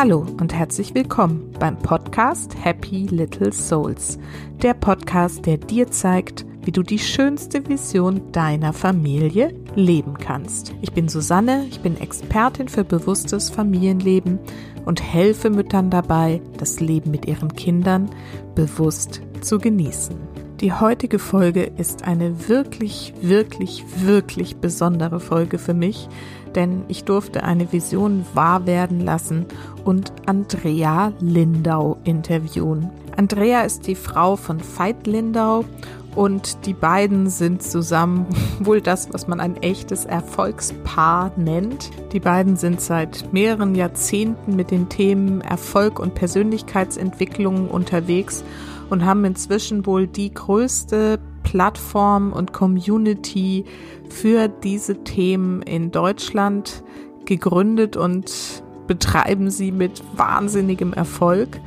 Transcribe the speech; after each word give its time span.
Hallo 0.00 0.24
und 0.40 0.54
herzlich 0.54 0.94
willkommen 0.94 1.52
beim 1.60 1.76
Podcast 1.76 2.56
Happy 2.64 3.04
Little 3.10 3.52
Souls. 3.52 4.18
Der 4.62 4.72
Podcast, 4.72 5.44
der 5.44 5.58
dir 5.58 5.90
zeigt, 5.90 6.46
wie 6.62 6.72
du 6.72 6.82
die 6.82 6.98
schönste 6.98 7.68
Vision 7.68 8.32
deiner 8.32 8.72
Familie 8.72 9.54
leben 9.74 10.14
kannst. 10.16 10.72
Ich 10.80 10.92
bin 10.92 11.10
Susanne, 11.10 11.66
ich 11.68 11.80
bin 11.80 12.00
Expertin 12.00 12.68
für 12.68 12.82
bewusstes 12.82 13.50
Familienleben 13.50 14.38
und 14.86 15.02
helfe 15.02 15.50
Müttern 15.50 15.90
dabei, 15.90 16.40
das 16.56 16.80
Leben 16.80 17.10
mit 17.10 17.26
ihren 17.26 17.54
Kindern 17.54 18.08
bewusst 18.54 19.20
zu 19.42 19.58
genießen. 19.58 20.16
Die 20.62 20.72
heutige 20.72 21.18
Folge 21.18 21.64
ist 21.64 22.04
eine 22.04 22.48
wirklich, 22.48 23.12
wirklich, 23.20 23.84
wirklich 24.02 24.56
besondere 24.56 25.20
Folge 25.20 25.58
für 25.58 25.74
mich, 25.74 26.08
denn 26.54 26.84
ich 26.88 27.04
durfte 27.04 27.44
eine 27.44 27.72
Vision 27.72 28.24
wahr 28.34 28.66
werden 28.66 29.00
lassen 29.00 29.46
und 29.84 30.12
Andrea 30.26 31.12
Lindau 31.20 31.98
interviewen. 32.04 32.90
Andrea 33.16 33.62
ist 33.62 33.86
die 33.86 33.94
Frau 33.94 34.36
von 34.36 34.60
Veit 34.60 35.06
Lindau 35.06 35.64
und 36.14 36.66
die 36.66 36.74
beiden 36.74 37.30
sind 37.30 37.62
zusammen 37.62 38.26
wohl 38.60 38.80
das, 38.80 39.12
was 39.12 39.28
man 39.28 39.40
ein 39.40 39.56
echtes 39.62 40.04
Erfolgspaar 40.04 41.32
nennt. 41.36 41.90
Die 42.12 42.20
beiden 42.20 42.56
sind 42.56 42.80
seit 42.80 43.32
mehreren 43.32 43.74
Jahrzehnten 43.74 44.56
mit 44.56 44.70
den 44.70 44.88
Themen 44.88 45.40
Erfolg 45.40 45.98
und 45.98 46.14
Persönlichkeitsentwicklung 46.14 47.68
unterwegs 47.68 48.44
und 48.90 49.04
haben 49.04 49.24
inzwischen 49.24 49.86
wohl 49.86 50.06
die 50.06 50.32
größte 50.32 51.18
Plattform 51.42 52.32
und 52.32 52.52
Community 52.52 53.64
für 54.08 54.48
diese 54.48 55.02
Themen 55.04 55.62
in 55.62 55.90
Deutschland 55.90 56.82
gegründet 57.24 57.96
und 57.96 58.62
betreiben 58.86 59.50
sie 59.50 59.72
mit 59.72 60.02
wahnsinnigem 60.16 60.92
Erfolg. 60.92 61.60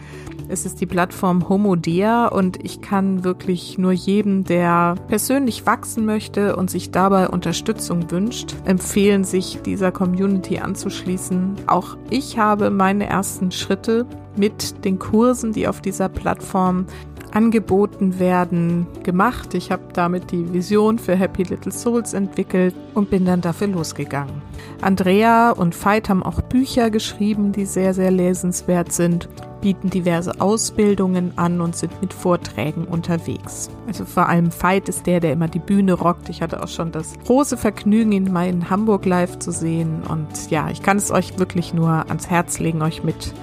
Es 0.50 0.66
ist 0.66 0.82
die 0.82 0.86
Plattform 0.86 1.48
Homodea 1.48 2.28
und 2.28 2.64
ich 2.64 2.82
kann 2.82 3.24
wirklich 3.24 3.78
nur 3.78 3.94
jedem, 3.94 4.44
der 4.44 4.96
persönlich 5.08 5.66
wachsen 5.66 6.06
möchte 6.06 6.56
und 6.58 6.70
sich 6.70 6.92
dabei 6.92 7.30
Unterstützung 7.30 8.12
wünscht, 8.12 8.56
empfehlen, 8.66 9.24
sich 9.24 9.62
dieser 9.66 9.92
Community 9.92 10.60
anzuschließen. 10.60 11.56
Auch 11.68 11.98
ich 12.10 12.38
habe 12.38 12.70
meine 12.70 13.08
ersten 13.08 13.52
Schritte 13.52 14.06
mit 14.36 14.84
den 14.84 15.00
Kursen, 15.00 15.54
die 15.54 15.68
auf 15.68 15.82
dieser 15.82 16.10
Plattform 16.10 16.86
angeboten 17.34 18.20
werden, 18.20 18.88
gemacht. 19.04 19.54
Ich 19.54 19.72
habe 19.72 19.84
damit 19.94 20.32
die 20.32 20.54
Vision 20.54 21.00
für 21.00 21.16
Happy 21.16 21.44
Little 21.44 21.72
Souls 21.72 22.14
entwickelt 22.14 22.76
und 22.94 23.10
bin 23.10 23.26
dann 23.26 23.42
dafür 23.42 23.68
losgegangen. 23.68 24.42
Andrea 24.82 25.52
und 25.52 25.74
Veit 25.84 26.10
haben 26.10 26.24
auch 26.24 26.42
Bücher 26.42 26.90
geschrieben, 26.90 27.52
die 27.52 27.66
sehr, 27.66 27.94
sehr 27.94 28.12
lesenswert 28.12 28.92
sind, 28.92 29.30
bieten 29.62 29.90
diverse 29.90 30.42
Ausbildungen 30.42 31.38
an 31.38 31.62
und 31.62 31.76
sind 31.76 32.02
mit 32.02 32.14
Vorträgen 32.14 32.84
unterwegs. 32.84 33.70
Also 33.88 34.04
vor 34.04 34.28
allem 34.28 34.50
Veit 34.52 34.90
ist 34.90 35.08
der, 35.08 35.22
der 35.22 35.32
immer 35.32 35.48
die 35.48 35.60
Bühne 35.60 35.94
rockt. 35.94 36.30
Ich 36.30 36.42
hatte 36.42 36.62
auch 36.62 36.68
schon 36.68 36.92
das 36.92 37.14
große 37.26 37.58
Vergnügen, 37.58 38.12
ihn 38.12 38.32
mal 38.32 38.48
in 38.48 38.70
Hamburg 38.70 39.06
live 39.06 39.40
zu 39.40 39.52
sehen. 39.52 40.04
Und 40.08 40.52
ja, 40.52 40.70
ich 40.70 40.84
kann 40.84 40.98
es 40.98 41.12
euch 41.12 41.40
wirklich 41.40 41.74
nur 41.74 41.90
ans 41.90 42.30
Herz 42.30 42.60
legen, 42.60 42.82
euch 42.82 43.04
mit 43.04 43.34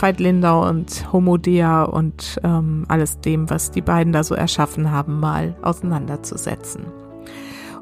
Veit 0.00 0.20
Lindau 0.20 0.68
und 0.68 1.12
Homodea 1.12 1.84
und 1.84 2.38
ähm, 2.44 2.84
alles 2.88 3.20
dem, 3.20 3.48
was 3.50 3.70
die 3.70 3.82
beiden 3.82 4.12
da 4.12 4.24
so 4.24 4.34
erschaffen 4.34 4.90
haben, 4.90 5.20
mal 5.20 5.56
auseinanderzusetzen. 5.62 6.84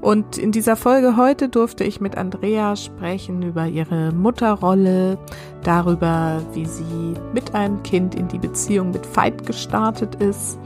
Und 0.02 0.36
in 0.36 0.50
dieser 0.50 0.74
Folge 0.74 1.16
heute 1.16 1.48
durfte 1.48 1.84
ich 1.84 2.00
mit 2.00 2.18
Andrea 2.18 2.74
sprechen 2.74 3.40
über 3.42 3.68
ihre 3.68 4.12
Mutterrolle, 4.12 5.16
darüber, 5.62 6.42
wie 6.55 6.66
sie 6.66 7.14
mit 7.33 7.55
einem 7.55 7.84
Kind 7.84 8.17
in 8.17 8.27
die 8.27 8.40
Beziehung 8.40 8.90
mit 8.90 9.06
Veit 9.17 9.46
gestartet 9.46 10.17
ist. 10.17 10.58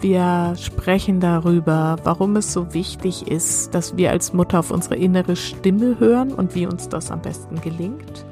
Wir 0.00 0.54
sprechen 0.58 1.20
darüber, 1.20 1.96
warum 2.02 2.34
es 2.34 2.52
so 2.52 2.74
wichtig 2.74 3.28
ist, 3.28 3.72
dass 3.74 3.96
wir 3.96 4.10
als 4.10 4.32
Mutter 4.32 4.58
auf 4.58 4.72
unsere 4.72 4.96
innere 4.96 5.36
Stimme 5.36 6.00
hören 6.00 6.32
und 6.32 6.56
wie 6.56 6.66
uns 6.66 6.88
das 6.88 7.12
am 7.12 7.22
besten 7.22 7.60
gelingt. 7.60 8.26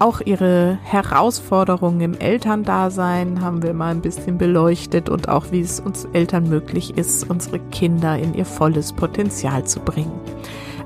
Auch 0.00 0.20
ihre 0.20 0.78
Herausforderungen 0.82 2.00
im 2.00 2.18
Elterndasein 2.18 3.40
haben 3.40 3.62
wir 3.62 3.74
mal 3.74 3.92
ein 3.92 4.00
bisschen 4.00 4.38
beleuchtet 4.38 5.08
und 5.08 5.28
auch 5.28 5.52
wie 5.52 5.60
es 5.60 5.78
uns 5.78 6.04
Eltern 6.12 6.48
möglich 6.48 6.96
ist, 6.98 7.30
unsere 7.30 7.60
Kinder 7.70 8.18
in 8.18 8.34
ihr 8.34 8.44
volles 8.44 8.92
Potenzial 8.92 9.64
zu 9.64 9.80
bringen. 9.80 10.20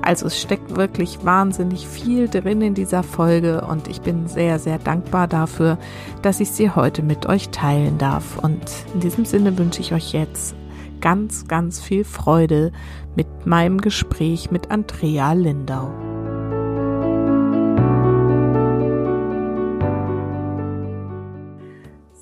Also 0.01 0.27
es 0.27 0.39
steckt 0.39 0.75
wirklich 0.75 1.25
wahnsinnig 1.25 1.87
viel 1.87 2.29
drin 2.29 2.61
in 2.61 2.73
dieser 2.73 3.03
Folge 3.03 3.61
und 3.61 3.87
ich 3.87 4.01
bin 4.01 4.27
sehr, 4.27 4.59
sehr 4.59 4.77
dankbar 4.77 5.27
dafür, 5.27 5.77
dass 6.21 6.39
ich 6.39 6.51
sie 6.51 6.69
heute 6.69 7.01
mit 7.01 7.25
euch 7.25 7.49
teilen 7.49 7.97
darf. 7.97 8.37
Und 8.37 8.63
in 8.93 9.01
diesem 9.01 9.25
Sinne 9.25 9.57
wünsche 9.57 9.81
ich 9.81 9.93
euch 9.93 10.13
jetzt 10.13 10.55
ganz, 11.01 11.47
ganz 11.47 11.81
viel 11.81 12.03
Freude 12.03 12.71
mit 13.15 13.45
meinem 13.45 13.81
Gespräch 13.81 14.51
mit 14.51 14.71
Andrea 14.71 15.33
Lindau. 15.33 16.08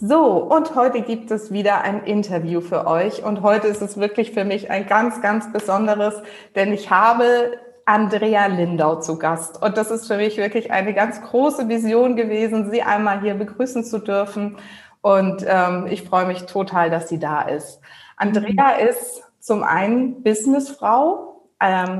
So, 0.09 0.38
und 0.38 0.73
heute 0.73 1.01
gibt 1.01 1.31
es 1.31 1.51
wieder 1.51 1.81
ein 1.81 2.01
Interview 2.06 2.62
für 2.62 2.88
euch. 2.88 3.25
Und 3.25 3.41
heute 3.41 3.68
ist 3.68 3.81
es 3.81 3.97
wirklich 3.97 4.31
für 4.31 4.45
mich 4.45 4.72
ein 4.72 4.88
ganz, 4.88 5.22
ganz 5.22 5.51
besonderes, 5.51 6.13
denn 6.56 6.72
ich 6.72 6.90
habe 6.90 7.57
Andrea 7.84 8.46
Lindau 8.46 9.01
zu 9.01 9.19
Gast. 9.19 9.62
Und 9.62 9.75
das 9.75 9.91
ist 9.91 10.07
für 10.07 10.16
mich 10.16 10.38
wirklich 10.38 10.72
eine 10.72 10.94
ganz 10.94 11.22
große 11.22 11.67
Vision 11.67 12.16
gewesen, 12.16 12.72
sie 12.72 12.84
einmal 12.84 13.19
hier 13.19 13.34
begrüßen 13.34 13.84
zu 13.84 14.00
dürfen. 14.00 14.56
Und 15.01 15.46
ähm, 15.46 15.88
ich 15.90 16.03
freue 16.03 16.25
mich 16.25 16.46
total, 16.46 16.90
dass 16.90 17.09
sie 17.09 17.19
da 17.19 17.41
ist. 17.41 17.81
Andrea 18.16 18.75
mhm. 18.79 18.88
ist 18.88 19.23
zum 19.41 19.62
einen 19.62 20.23
Businessfrau, 20.23 21.36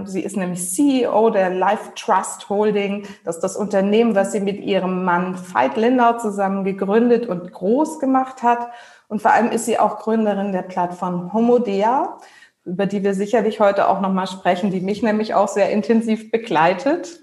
sie 0.06 0.22
ist 0.22 0.38
nämlich 0.38 0.70
CEO 0.70 1.32
der 1.32 1.50
Life 1.50 1.94
Trust 1.96 2.48
Holding. 2.50 3.08
Das 3.24 3.38
ist 3.38 3.44
das 3.44 3.58
Unternehmen, 3.58 4.14
was 4.14 4.32
sie 4.32 4.40
mit 4.40 4.60
ihrem 4.60 5.04
Mann 5.04 5.36
Veit 5.54 5.78
Lindau 5.78 6.18
zusammen 6.18 6.64
gegründet 6.64 7.26
und 7.26 7.52
groß 7.52 8.00
gemacht 8.00 8.44
hat. 8.44 8.68
Und 9.08 9.22
vor 9.22 9.32
allem 9.32 9.50
ist 9.50 9.66
sie 9.66 9.80
auch 9.80 9.98
Gründerin 10.00 10.52
der 10.52 10.62
Plattform 10.62 11.34
Homodea, 11.34 12.18
über 12.66 12.86
die 12.86 13.04
wir 13.04 13.16
sicherlich 13.16 13.60
heute 13.60 13.88
auch 13.88 14.02
nochmal 14.02 14.28
sprechen, 14.28 14.70
die 14.70 14.82
mich 14.82 15.02
nämlich 15.02 15.34
auch 15.34 15.48
sehr 15.48 15.72
intensiv 15.72 16.30
begleitet. 16.30 17.22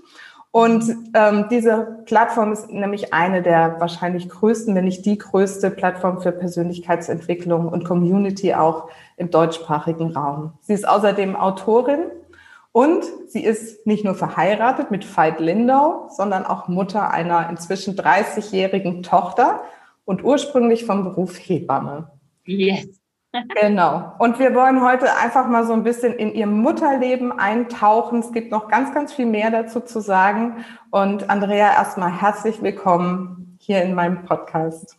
Und 0.50 0.84
ähm, 1.14 1.46
diese 1.50 1.98
Plattform 2.04 2.52
ist 2.52 2.70
nämlich 2.70 3.12
eine 3.12 3.42
der 3.42 3.80
wahrscheinlich 3.80 4.28
größten, 4.28 4.74
wenn 4.74 4.84
nicht 4.84 5.04
die 5.04 5.18
größte 5.18 5.70
Plattform 5.70 6.20
für 6.20 6.30
Persönlichkeitsentwicklung 6.30 7.68
und 7.68 7.84
Community 7.84 8.54
auch 8.54 8.88
im 9.16 9.30
deutschsprachigen 9.30 10.12
Raum. 10.12 10.52
Sie 10.60 10.72
ist 10.72 10.88
außerdem 10.88 11.34
Autorin 11.34 12.04
und 12.74 13.04
sie 13.28 13.44
ist 13.44 13.86
nicht 13.86 14.04
nur 14.04 14.16
verheiratet 14.16 14.90
mit 14.90 15.04
Veit 15.04 15.38
Lindau, 15.38 16.08
sondern 16.10 16.44
auch 16.44 16.66
Mutter 16.66 17.12
einer 17.12 17.48
inzwischen 17.48 17.94
30-jährigen 17.94 19.04
Tochter 19.04 19.62
und 20.04 20.24
ursprünglich 20.24 20.84
vom 20.84 21.04
Beruf 21.04 21.38
Hebamme. 21.38 22.10
Yes. 22.44 23.00
genau. 23.60 24.14
Und 24.18 24.40
wir 24.40 24.56
wollen 24.56 24.82
heute 24.82 25.06
einfach 25.22 25.46
mal 25.48 25.64
so 25.64 25.72
ein 25.72 25.84
bisschen 25.84 26.14
in 26.14 26.34
ihr 26.34 26.48
Mutterleben 26.48 27.30
eintauchen. 27.30 28.18
Es 28.18 28.32
gibt 28.32 28.50
noch 28.50 28.66
ganz, 28.66 28.92
ganz 28.92 29.12
viel 29.12 29.26
mehr 29.26 29.52
dazu 29.52 29.78
zu 29.78 30.00
sagen. 30.00 30.64
Und 30.90 31.30
Andrea, 31.30 31.74
erstmal 31.74 32.20
herzlich 32.20 32.60
willkommen 32.60 33.56
hier 33.60 33.84
in 33.84 33.94
meinem 33.94 34.24
Podcast. 34.24 34.98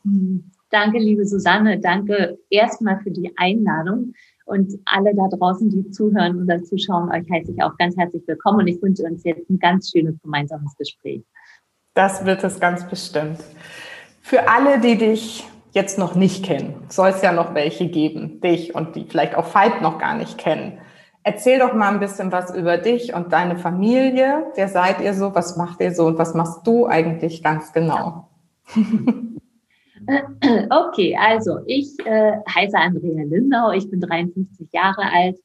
Danke, 0.70 0.98
liebe 0.98 1.26
Susanne. 1.26 1.82
Danke 1.82 2.38
erstmal 2.50 3.02
für 3.02 3.12
die 3.12 3.34
Einladung. 3.36 4.14
Und 4.46 4.80
alle 4.86 5.14
da 5.16 5.28
draußen, 5.28 5.70
die 5.70 5.90
zuhören 5.90 6.42
oder 6.44 6.64
zuschauen, 6.64 7.10
euch 7.10 7.30
heiße 7.30 7.52
ich 7.52 7.64
auch 7.64 7.76
ganz 7.78 7.98
herzlich 7.98 8.24
willkommen 8.28 8.60
und 8.60 8.68
ich 8.68 8.82
wünsche 8.82 9.04
uns 9.04 9.24
jetzt 9.24 9.50
ein 9.50 9.58
ganz 9.58 9.90
schönes 9.92 10.22
gemeinsames 10.22 10.76
Gespräch. 10.78 11.24
Das 11.96 12.26
wird 12.26 12.44
es 12.44 12.60
ganz 12.60 12.88
bestimmt. 12.88 13.40
Für 14.22 14.48
alle, 14.48 14.80
die 14.80 14.98
dich 14.98 15.48
jetzt 15.72 15.98
noch 15.98 16.16
nicht 16.16 16.46
kennen, 16.46 16.76
soll 16.90 17.10
es 17.10 17.22
ja 17.22 17.32
noch 17.32 17.56
welche 17.56 17.88
geben, 17.88 18.40
dich 18.40 18.76
und 18.76 18.96
die 18.96 19.06
vielleicht 19.06 19.36
auch 19.36 19.54
Veit 19.54 19.82
noch 19.82 19.98
gar 19.98 20.16
nicht 20.16 20.38
kennen. 20.38 20.78
Erzähl 21.24 21.58
doch 21.58 21.74
mal 21.74 21.92
ein 21.92 22.00
bisschen 22.00 22.32
was 22.32 22.56
über 22.56 22.78
dich 22.78 23.16
und 23.16 23.34
deine 23.34 23.58
Familie. 23.58 24.46
Wer 24.54 24.68
seid 24.68 25.02
ihr 25.02 25.16
so? 25.16 25.34
Was 25.34 25.58
macht 25.58 25.82
ihr 25.82 25.94
so? 25.94 26.06
Und 26.06 26.20
was 26.20 26.36
machst 26.36 26.68
du 26.68 26.86
eigentlich 26.86 27.42
ganz 27.42 27.74
genau? 27.74 28.30
Ja. 28.76 28.84
Okay, 30.70 31.18
also 31.20 31.60
ich 31.66 31.98
äh, 32.06 32.34
heiße 32.54 32.78
Andrea 32.78 33.24
Lindau, 33.24 33.72
ich 33.72 33.90
bin 33.90 34.02
53 34.02 34.68
Jahre 34.72 35.04
alt. 35.12 35.38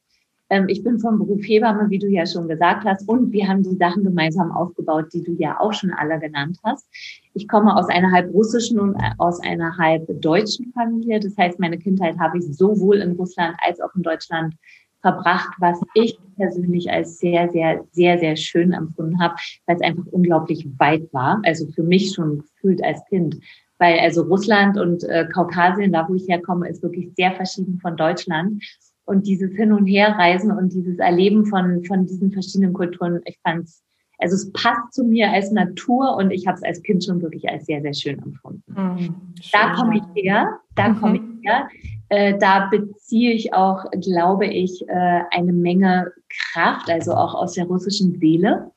Ähm, 0.50 0.68
ich 0.68 0.82
bin 0.82 0.98
vom 0.98 1.18
Beruf 1.18 1.40
Hebamme, 1.42 1.88
wie 1.90 1.98
du 1.98 2.08
ja 2.08 2.26
schon 2.26 2.48
gesagt 2.48 2.84
hast, 2.84 3.08
und 3.08 3.32
wir 3.32 3.48
haben 3.48 3.62
die 3.62 3.76
Sachen 3.76 4.04
gemeinsam 4.04 4.50
aufgebaut, 4.50 5.06
die 5.14 5.22
du 5.22 5.32
ja 5.32 5.58
auch 5.60 5.72
schon 5.72 5.92
alle 5.92 6.18
genannt 6.18 6.58
hast. 6.64 6.86
Ich 7.34 7.48
komme 7.48 7.76
aus 7.76 7.88
einer 7.88 8.10
halb 8.10 8.32
russischen 8.34 8.80
und 8.80 8.96
äh, 8.96 9.10
aus 9.18 9.40
einer 9.40 9.76
halb 9.78 10.06
deutschen 10.20 10.72
Familie. 10.72 11.20
Das 11.20 11.36
heißt, 11.38 11.58
meine 11.60 11.78
Kindheit 11.78 12.18
habe 12.18 12.38
ich 12.38 12.56
sowohl 12.56 12.98
in 12.98 13.12
Russland 13.12 13.56
als 13.64 13.80
auch 13.80 13.94
in 13.94 14.02
Deutschland 14.02 14.54
verbracht, 15.00 15.54
was 15.58 15.80
ich 15.94 16.18
persönlich 16.36 16.90
als 16.90 17.18
sehr, 17.18 17.48
sehr, 17.50 17.84
sehr, 17.92 18.18
sehr 18.18 18.36
schön 18.36 18.72
empfunden 18.72 19.20
habe, 19.22 19.34
weil 19.66 19.76
es 19.76 19.82
einfach 19.82 20.04
unglaublich 20.10 20.68
weit 20.78 21.08
war. 21.12 21.40
Also 21.44 21.66
für 21.68 21.82
mich 21.82 22.12
schon 22.12 22.38
gefühlt 22.38 22.84
als 22.84 23.02
Kind. 23.06 23.40
Weil 23.80 23.98
also 23.98 24.22
Russland 24.22 24.78
und 24.78 25.02
äh, 25.04 25.26
Kaukasien, 25.32 25.92
da 25.92 26.06
wo 26.08 26.14
ich 26.14 26.28
herkomme, 26.28 26.68
ist 26.68 26.82
wirklich 26.82 27.12
sehr 27.16 27.32
verschieden 27.32 27.80
von 27.80 27.96
Deutschland. 27.96 28.62
Und 29.04 29.26
dieses 29.26 29.56
Hin- 29.56 29.72
und 29.72 29.86
Herreisen 29.86 30.52
und 30.52 30.72
dieses 30.72 30.98
Erleben 30.98 31.46
von, 31.46 31.82
von 31.84 32.06
diesen 32.06 32.30
verschiedenen 32.30 32.74
Kulturen, 32.74 33.20
ich 33.24 33.40
fand 33.42 33.64
es 33.64 33.82
also 34.20 34.34
es 34.34 34.52
passt 34.52 34.92
zu 34.92 35.04
mir 35.04 35.30
als 35.30 35.50
Natur 35.50 36.16
und 36.16 36.30
ich 36.30 36.46
habe 36.46 36.56
es 36.56 36.62
als 36.62 36.82
Kind 36.82 37.04
schon 37.04 37.22
wirklich 37.22 37.48
als 37.48 37.66
sehr, 37.66 37.80
sehr 37.80 37.94
schön 37.94 38.18
empfunden. 38.22 38.62
Mhm, 38.66 39.14
da 39.50 39.74
komme 39.74 39.96
ich 39.96 40.22
her, 40.22 40.58
da 40.74 40.88
mhm. 40.90 41.00
komme 41.00 41.16
ich 41.16 41.48
her. 41.48 41.68
Äh, 42.10 42.38
da 42.38 42.68
beziehe 42.70 43.32
ich 43.32 43.54
auch, 43.54 43.84
glaube 44.02 44.46
ich, 44.46 44.86
äh, 44.88 45.22
eine 45.30 45.52
Menge 45.52 46.12
Kraft, 46.52 46.90
also 46.90 47.12
auch 47.14 47.34
aus 47.34 47.54
der 47.54 47.64
russischen 47.64 48.18
Seele 48.18 48.70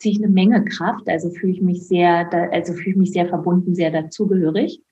ziehe 0.00 0.14
ich 0.14 0.18
eine 0.18 0.32
Menge 0.32 0.64
Kraft, 0.64 1.08
also 1.08 1.30
fühle 1.30 1.52
ich 1.52 1.62
mich 1.62 1.86
sehr, 1.86 2.32
also 2.52 2.72
fühle 2.72 2.90
ich 2.90 2.96
mich 2.96 3.12
sehr 3.12 3.28
verbunden, 3.28 3.74
sehr 3.74 3.90
dazugehörig. 3.90 4.82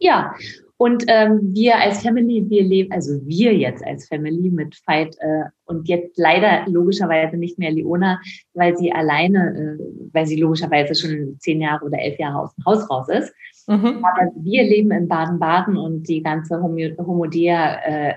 Ja, 0.00 0.34
und 0.76 1.04
ähm, 1.08 1.40
wir 1.42 1.76
als 1.76 2.02
Family, 2.02 2.48
wir 2.48 2.62
leben, 2.62 2.92
also 2.92 3.20
wir 3.26 3.52
jetzt 3.52 3.84
als 3.84 4.06
Family 4.06 4.48
mit 4.48 4.80
Veit 4.86 5.16
äh, 5.18 5.44
und 5.64 5.88
jetzt 5.88 6.16
leider 6.16 6.68
logischerweise 6.68 7.36
nicht 7.36 7.58
mehr 7.58 7.72
Leona, 7.72 8.20
weil 8.54 8.76
sie 8.76 8.92
alleine, 8.92 9.78
äh, 9.80 9.84
weil 10.12 10.26
sie 10.26 10.40
logischerweise 10.40 10.94
schon 10.94 11.36
zehn 11.40 11.60
Jahre 11.60 11.84
oder 11.84 11.98
elf 11.98 12.16
Jahre 12.20 12.42
aus 12.42 12.54
dem 12.54 12.64
Haus 12.64 12.88
raus 12.88 13.08
ist. 13.08 13.34
Mhm. 13.66 14.04
Aber 14.04 14.32
wir 14.36 14.62
leben 14.62 14.92
in 14.92 15.08
Baden-Baden 15.08 15.76
und 15.76 16.08
die 16.08 16.22
ganze 16.22 16.62
Homodea, 16.62 17.78
äh, 17.84 18.14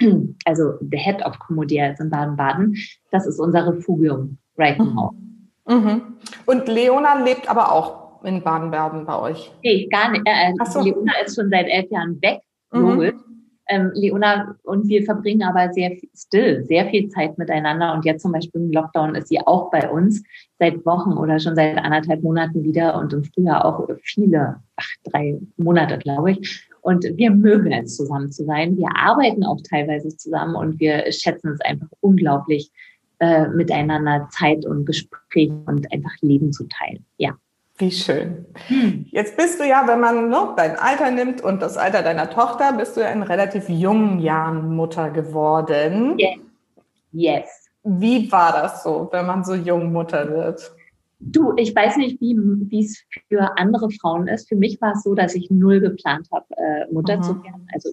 also 0.44 0.72
the 0.80 0.98
head 0.98 1.24
of 1.24 1.38
Homodea 1.48 1.92
ist 1.92 2.00
in 2.00 2.10
Baden-Baden. 2.10 2.76
Das 3.12 3.24
ist 3.24 3.38
unser 3.38 3.68
Refugium 3.68 4.36
right 4.58 4.78
now. 4.78 5.12
Mhm. 5.12 5.29
Und 6.46 6.68
Leona 6.68 7.22
lebt 7.22 7.48
aber 7.48 7.72
auch 7.72 8.24
in 8.24 8.42
Baden-Baden 8.42 9.06
bei 9.06 9.18
euch? 9.18 9.52
Nee, 9.62 9.86
gar 9.86 10.10
nicht. 10.10 10.22
Äh, 10.26 10.50
äh 10.50 10.70
so. 10.70 10.80
Leona 10.82 11.12
ist 11.24 11.36
schon 11.36 11.50
seit 11.50 11.66
elf 11.68 11.90
Jahren 11.90 12.20
weg, 12.22 12.40
mhm. 12.72 13.12
Ähm, 13.72 13.92
Leona 13.94 14.56
und 14.64 14.88
wir 14.88 15.04
verbringen 15.04 15.44
aber 15.44 15.72
sehr 15.72 15.92
viel, 15.92 16.08
still, 16.12 16.64
sehr 16.64 16.86
viel 16.86 17.08
Zeit 17.08 17.38
miteinander. 17.38 17.94
Und 17.94 18.04
jetzt 18.04 18.22
zum 18.22 18.32
Beispiel 18.32 18.62
im 18.62 18.72
Lockdown 18.72 19.14
ist 19.14 19.28
sie 19.28 19.38
auch 19.38 19.70
bei 19.70 19.88
uns 19.88 20.24
seit 20.58 20.84
Wochen 20.84 21.12
oder 21.12 21.38
schon 21.38 21.54
seit 21.54 21.78
anderthalb 21.78 22.20
Monaten 22.24 22.64
wieder 22.64 22.98
und 22.98 23.12
im 23.12 23.22
Frühjahr 23.22 23.64
auch 23.64 23.88
viele, 24.02 24.56
ach, 24.74 24.88
drei 25.04 25.38
Monate, 25.56 25.98
glaube 25.98 26.32
ich. 26.32 26.68
Und 26.80 27.04
wir 27.14 27.30
mögen 27.30 27.70
es, 27.70 27.96
zusammen 27.96 28.32
zu 28.32 28.44
sein. 28.44 28.76
Wir 28.76 28.88
arbeiten 28.96 29.44
auch 29.44 29.60
teilweise 29.68 30.08
zusammen 30.16 30.56
und 30.56 30.80
wir 30.80 31.04
schätzen 31.12 31.52
es 31.52 31.60
einfach 31.60 31.88
unglaublich, 32.00 32.72
äh, 33.20 33.48
miteinander 33.48 34.28
Zeit 34.30 34.66
und 34.66 34.86
Gespräch 34.86 35.50
und 35.66 35.92
einfach 35.92 36.12
Leben 36.22 36.52
zu 36.52 36.66
teilen. 36.68 37.04
Ja. 37.18 37.36
Wie 37.76 37.90
schön. 37.90 38.46
Hm. 38.66 39.06
Jetzt 39.10 39.36
bist 39.38 39.58
du 39.58 39.66
ja, 39.66 39.86
wenn 39.86 40.00
man 40.00 40.28
ne, 40.28 40.52
dein 40.56 40.76
Alter 40.76 41.10
nimmt 41.10 41.42
und 41.42 41.62
das 41.62 41.78
Alter 41.78 42.02
deiner 42.02 42.28
Tochter, 42.28 42.74
bist 42.74 42.96
du 42.96 43.00
ja 43.00 43.08
in 43.08 43.22
relativ 43.22 43.68
jungen 43.70 44.20
Jahren 44.20 44.74
Mutter 44.74 45.10
geworden. 45.10 46.18
Yes. 46.18 46.38
yes. 47.12 47.70
Wie 47.82 48.30
war 48.30 48.52
das 48.52 48.82
so, 48.82 49.08
wenn 49.12 49.26
man 49.26 49.44
so 49.44 49.54
jung 49.54 49.92
Mutter 49.92 50.28
wird? 50.28 50.74
Du, 51.20 51.54
ich 51.56 51.74
weiß 51.74 51.96
nicht, 51.96 52.20
wie 52.20 52.80
es 52.80 53.02
für 53.28 53.58
andere 53.58 53.90
Frauen 53.90 54.28
ist. 54.28 54.48
Für 54.48 54.56
mich 54.56 54.80
war 54.80 54.92
es 54.92 55.02
so, 55.02 55.14
dass 55.14 55.34
ich 55.34 55.50
null 55.50 55.80
geplant 55.80 56.28
habe, 56.32 56.46
äh, 56.56 56.92
Mutter 56.92 57.18
mhm. 57.18 57.22
zu 57.22 57.42
werden. 57.42 57.66
Also 57.72 57.90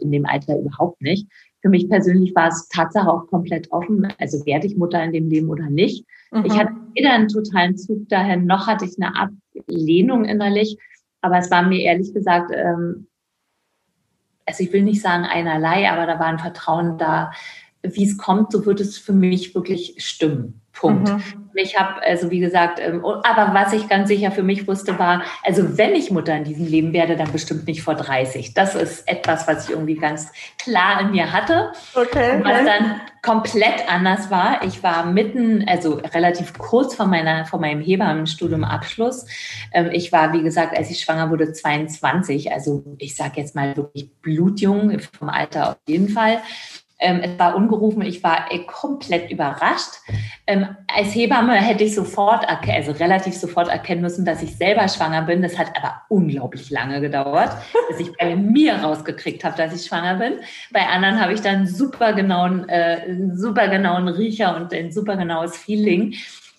in 0.00 0.10
dem 0.12 0.26
Alter 0.26 0.58
überhaupt 0.58 1.00
nicht. 1.00 1.28
Für 1.64 1.70
mich 1.70 1.88
persönlich 1.88 2.34
war 2.34 2.48
es 2.48 2.68
Tatsache 2.68 3.10
auch 3.10 3.26
komplett 3.28 3.72
offen. 3.72 4.12
Also 4.18 4.44
werde 4.44 4.66
ich 4.66 4.76
Mutter 4.76 5.02
in 5.02 5.14
dem 5.14 5.30
Leben 5.30 5.48
oder 5.48 5.70
nicht. 5.70 6.04
Mhm. 6.30 6.44
Ich 6.44 6.52
hatte 6.52 6.74
weder 6.92 7.14
einen 7.14 7.28
totalen 7.28 7.78
Zug 7.78 8.06
dahin, 8.10 8.44
noch 8.44 8.66
hatte 8.66 8.84
ich 8.84 9.00
eine 9.00 9.16
Ablehnung 9.16 10.26
innerlich. 10.26 10.76
Aber 11.22 11.38
es 11.38 11.50
war 11.50 11.62
mir 11.62 11.80
ehrlich 11.80 12.12
gesagt, 12.12 12.50
ähm, 12.54 13.06
also 14.44 14.62
ich 14.62 14.74
will 14.74 14.82
nicht 14.82 15.00
sagen 15.00 15.24
einerlei, 15.24 15.90
aber 15.90 16.04
da 16.04 16.18
war 16.18 16.26
ein 16.26 16.38
Vertrauen 16.38 16.98
da, 16.98 17.30
wie 17.82 18.04
es 18.04 18.18
kommt, 18.18 18.52
so 18.52 18.66
wird 18.66 18.80
es 18.80 18.98
für 18.98 19.14
mich 19.14 19.54
wirklich 19.54 19.94
stimmen. 20.04 20.60
Punkt. 20.74 21.08
Mhm. 21.08 21.22
Ich 21.56 21.78
habe, 21.78 22.02
also 22.02 22.30
wie 22.30 22.40
gesagt, 22.40 22.80
ähm, 22.80 23.04
aber 23.04 23.54
was 23.54 23.72
ich 23.72 23.88
ganz 23.88 24.08
sicher 24.08 24.32
für 24.32 24.42
mich 24.42 24.66
wusste, 24.66 24.98
war, 24.98 25.22
also 25.44 25.78
wenn 25.78 25.94
ich 25.94 26.10
Mutter 26.10 26.36
in 26.36 26.44
diesem 26.44 26.66
Leben 26.66 26.92
werde, 26.92 27.16
dann 27.16 27.30
bestimmt 27.30 27.66
nicht 27.66 27.82
vor 27.82 27.94
30. 27.94 28.54
Das 28.54 28.74
ist 28.74 29.08
etwas, 29.08 29.46
was 29.46 29.64
ich 29.64 29.70
irgendwie 29.70 29.94
ganz 29.94 30.32
klar 30.60 31.00
in 31.00 31.12
mir 31.12 31.32
hatte. 31.32 31.72
Okay. 31.94 32.40
Was 32.42 32.64
dann 32.64 33.00
komplett 33.22 33.88
anders 33.88 34.30
war. 34.30 34.64
Ich 34.64 34.82
war 34.82 35.06
mitten, 35.06 35.64
also 35.66 35.94
relativ 36.12 36.58
kurz 36.58 36.94
vor 36.94 37.06
meiner, 37.06 37.46
vor 37.46 37.60
meinem 37.60 37.80
Hebammenstudium 37.80 38.64
Abschluss. 38.64 39.26
Ähm, 39.72 39.90
ich 39.92 40.10
war, 40.10 40.32
wie 40.32 40.42
gesagt, 40.42 40.76
als 40.76 40.90
ich 40.90 41.00
schwanger 41.00 41.30
wurde, 41.30 41.52
22. 41.52 42.52
Also 42.52 42.84
ich 42.98 43.14
sage 43.14 43.40
jetzt 43.40 43.54
mal 43.54 43.76
wirklich 43.76 44.10
blutjung 44.20 44.98
vom 44.98 45.28
Alter 45.28 45.70
auf 45.70 45.76
jeden 45.86 46.08
Fall. 46.08 46.40
Ähm, 47.04 47.20
es 47.22 47.38
war 47.38 47.54
ungerufen, 47.54 48.00
ich 48.00 48.24
war 48.24 48.50
äh, 48.50 48.60
komplett 48.60 49.30
überrascht. 49.30 49.90
Ähm, 50.46 50.66
als 50.88 51.14
Hebamme 51.14 51.54
hätte 51.54 51.84
ich 51.84 51.94
sofort, 51.94 52.46
also 52.48 52.92
relativ 52.92 53.34
sofort 53.34 53.68
erkennen 53.68 54.00
müssen, 54.00 54.24
dass 54.24 54.42
ich 54.42 54.56
selber 54.56 54.88
schwanger 54.88 55.22
bin. 55.22 55.42
Das 55.42 55.58
hat 55.58 55.76
aber 55.76 56.00
unglaublich 56.08 56.70
lange 56.70 57.02
gedauert, 57.02 57.50
bis 57.90 58.00
ich 58.00 58.16
bei 58.16 58.34
mir 58.34 58.76
rausgekriegt 58.76 59.44
habe, 59.44 59.54
dass 59.56 59.74
ich 59.74 59.86
schwanger 59.86 60.14
bin. 60.14 60.32
Bei 60.72 60.86
anderen 60.86 61.20
habe 61.20 61.34
ich 61.34 61.42
dann 61.42 61.66
super 61.66 62.14
genauen, 62.14 62.66
äh, 62.70 63.34
super 63.34 63.68
genauen 63.68 64.08
Riecher 64.08 64.56
und 64.56 64.72
ein 64.72 64.90
super 64.90 65.16
genaues 65.18 65.56
Feeling. 65.56 66.14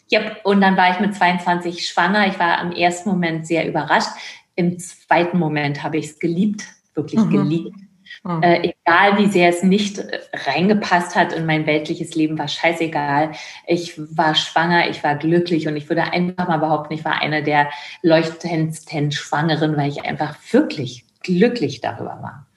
Ja, 0.09 0.21
und 0.43 0.61
dann 0.61 0.77
war 0.77 0.91
ich 0.91 0.99
mit 0.99 1.15
22 1.15 1.87
schwanger. 1.87 2.27
Ich 2.27 2.37
war 2.37 2.59
am 2.59 2.71
ersten 2.71 3.09
Moment 3.09 3.47
sehr 3.47 3.67
überrascht. 3.67 4.09
Im 4.55 4.77
zweiten 4.77 5.39
Moment 5.39 5.81
habe 5.81 5.97
ich 5.97 6.05
es 6.05 6.19
geliebt, 6.19 6.63
wirklich 6.93 7.21
mhm. 7.21 7.31
geliebt. 7.31 7.84
Mhm. 8.25 8.41
Äh, 8.41 8.73
egal 8.73 9.19
wie 9.19 9.27
sehr 9.27 9.49
es 9.49 9.61
nicht 9.61 9.99
äh, 9.99 10.19
reingepasst 10.47 11.15
hat 11.15 11.31
in 11.31 11.45
mein 11.45 11.67
weltliches 11.67 12.15
Leben, 12.15 12.39
war 12.39 12.47
scheißegal. 12.47 13.33
Ich 13.67 13.99
war 14.17 14.33
schwanger, 14.33 14.89
ich 14.89 15.03
war 15.03 15.15
glücklich 15.15 15.67
und 15.67 15.77
ich 15.77 15.87
würde 15.89 16.11
einfach 16.11 16.47
mal 16.47 16.57
behaupten, 16.57 16.95
ich 16.95 17.05
war 17.05 17.21
eine 17.21 17.43
der 17.43 17.69
leuchtendsten 18.01 19.11
Schwangeren, 19.11 19.77
weil 19.77 19.89
ich 19.89 20.03
einfach 20.05 20.35
wirklich 20.51 21.05
glücklich 21.21 21.81
darüber 21.81 22.17
war. 22.21 22.47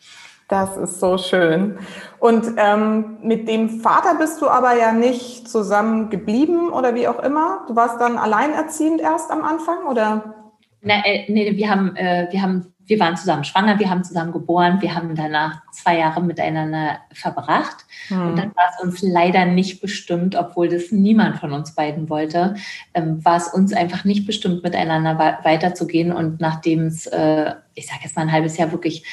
Das 0.49 0.79
ist 0.79 1.01
so 1.01 1.19
schön. 1.19 1.79
Und 2.19 2.47
ähm, 2.57 3.19
mit 3.21 3.47
dem 3.47 3.69
Vater 3.81 4.15
bist 4.15 4.41
du 4.41 4.49
aber 4.49 4.75
ja 4.75 4.93
nicht 4.93 5.47
zusammen 5.47 6.09
geblieben 6.09 6.71
oder 6.71 6.95
wie 6.95 7.07
auch 7.07 7.19
immer. 7.19 7.67
Du 7.69 7.77
warst 7.77 8.01
dann 8.01 8.17
alleinerziehend 8.17 9.03
erst 9.03 9.31
am 9.31 9.45
Anfang, 9.45 9.85
oder? 9.87 10.35
Na, 10.81 11.05
äh, 11.05 11.31
nee, 11.31 11.55
wir 11.55 11.69
haben, 11.69 11.95
äh, 11.97 12.29
wir 12.31 12.41
haben 12.41 12.73
wir 12.89 12.99
waren 13.01 13.17
zusammen 13.17 13.45
schwanger, 13.45 13.79
wir 13.79 13.91
haben 13.91 14.03
zusammen 14.03 14.33
geboren, 14.33 14.81
wir 14.81 14.95
haben 14.95 15.15
danach 15.15 15.61
zwei 15.73 15.99
Jahre 15.99 16.23
miteinander 16.23 16.99
verbracht. 17.13 17.85
Mhm. 18.09 18.29
Und 18.29 18.37
dann 18.39 18.57
war 18.57 18.65
es 18.71 18.83
uns 18.83 19.03
leider 19.03 19.45
nicht 19.45 19.83
bestimmt, 19.83 20.35
obwohl 20.35 20.69
das 20.69 20.91
niemand 20.91 21.37
von 21.37 21.53
uns 21.53 21.75
beiden 21.75 22.09
wollte, 22.09 22.55
ähm, 22.95 23.23
war 23.25 23.37
es 23.37 23.49
uns 23.49 23.75
einfach 23.75 24.05
nicht 24.05 24.27
bestimmt, 24.27 24.63
miteinander 24.63 25.19
weiterzugehen. 25.45 26.13
Und 26.13 26.41
nachdem 26.41 26.87
es, 26.87 27.07
äh, 27.07 27.55
ich 27.75 27.87
sage 27.87 28.01
jetzt 28.05 28.17
mal 28.17 28.23
ein 28.23 28.33
halbes 28.33 28.57
Jahr 28.57 28.73
wirklich 28.73 29.05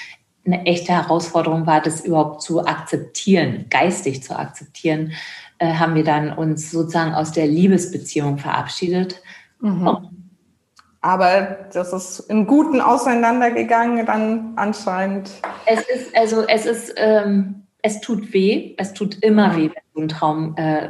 eine 0.45 0.65
echte 0.65 0.93
Herausforderung 0.93 1.65
war, 1.65 1.81
das 1.81 2.05
überhaupt 2.05 2.41
zu 2.43 2.65
akzeptieren, 2.65 3.65
geistig 3.69 4.23
zu 4.23 4.37
akzeptieren, 4.37 5.11
äh, 5.57 5.73
haben 5.73 5.95
wir 5.95 6.03
dann 6.03 6.31
uns 6.31 6.71
sozusagen 6.71 7.13
aus 7.13 7.33
der 7.33 7.47
Liebesbeziehung 7.47 8.37
verabschiedet. 8.37 9.21
Mhm. 9.59 10.09
Aber 11.05 11.67
das 11.71 11.93
ist 11.93 12.19
im 12.31 12.47
Guten 12.47 12.81
auseinandergegangen, 12.81 14.07
dann 14.07 14.53
anscheinend. 14.55 15.29
Es 15.67 15.81
ist, 15.81 16.17
also 16.17 16.47
es 16.47 16.65
ist, 16.65 16.95
ähm, 16.97 17.67
es 17.83 18.01
tut 18.01 18.33
weh, 18.33 18.73
es 18.79 18.95
tut 18.95 19.23
immer 19.23 19.55
weh, 19.55 19.69
wenn 19.69 19.83
so 19.93 20.01
ein 20.01 20.07
Traum 20.07 20.55
äh, 20.57 20.89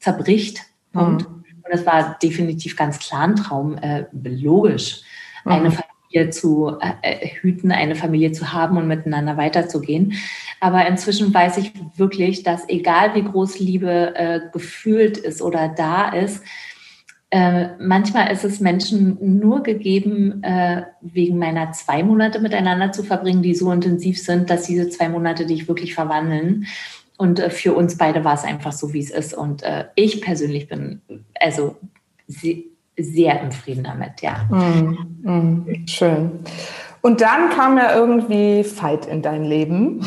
zerbricht. 0.00 0.62
Mhm. 0.92 1.00
Und, 1.00 1.26
und 1.28 1.70
es 1.70 1.86
war 1.86 2.18
definitiv 2.20 2.74
ganz 2.74 2.98
klar 2.98 3.28
ein 3.28 3.36
Traum, 3.36 3.78
äh, 3.78 4.06
logisch, 4.12 5.02
mhm. 5.44 5.52
eine 5.52 5.70
Familie 5.70 6.30
zu 6.30 6.76
äh, 6.80 7.28
hüten, 7.28 7.70
eine 7.70 7.94
Familie 7.94 8.32
zu 8.32 8.52
haben 8.52 8.76
und 8.76 8.88
miteinander 8.88 9.36
weiterzugehen. 9.36 10.14
Aber 10.58 10.84
inzwischen 10.88 11.32
weiß 11.32 11.58
ich 11.58 11.74
wirklich, 11.94 12.42
dass 12.42 12.68
egal 12.68 13.14
wie 13.14 13.22
groß 13.22 13.60
Liebe 13.60 14.16
äh, 14.16 14.40
gefühlt 14.52 15.16
ist 15.16 15.42
oder 15.42 15.68
da 15.68 16.08
ist, 16.08 16.42
äh, 17.30 17.76
manchmal 17.78 18.32
ist 18.32 18.44
es 18.44 18.58
Menschen 18.60 19.18
nur 19.20 19.62
gegeben, 19.62 20.42
äh, 20.42 20.84
wegen 21.02 21.38
meiner 21.38 21.72
zwei 21.72 22.02
Monate 22.02 22.40
miteinander 22.40 22.90
zu 22.90 23.02
verbringen, 23.02 23.42
die 23.42 23.54
so 23.54 23.70
intensiv 23.70 24.22
sind, 24.22 24.48
dass 24.48 24.62
diese 24.62 24.88
zwei 24.88 25.10
Monate 25.10 25.44
dich 25.44 25.68
wirklich 25.68 25.94
verwandeln. 25.94 26.66
Und 27.18 27.38
äh, 27.38 27.50
für 27.50 27.74
uns 27.74 27.98
beide 27.98 28.24
war 28.24 28.34
es 28.34 28.44
einfach 28.44 28.72
so, 28.72 28.94
wie 28.94 29.00
es 29.00 29.10
ist. 29.10 29.34
Und 29.34 29.62
äh, 29.62 29.86
ich 29.94 30.22
persönlich 30.22 30.68
bin 30.68 31.02
also 31.38 31.76
sehr, 32.26 32.56
sehr 32.96 33.42
im 33.42 33.52
Frieden 33.52 33.84
damit, 33.84 34.22
ja. 34.22 34.46
Mm, 34.50 35.20
mm, 35.22 35.86
schön. 35.86 36.30
Und 37.02 37.20
dann 37.20 37.50
kam 37.50 37.76
ja 37.76 37.94
irgendwie 37.94 38.64
Fight 38.64 39.06
in 39.06 39.20
dein 39.20 39.44
Leben. 39.44 40.00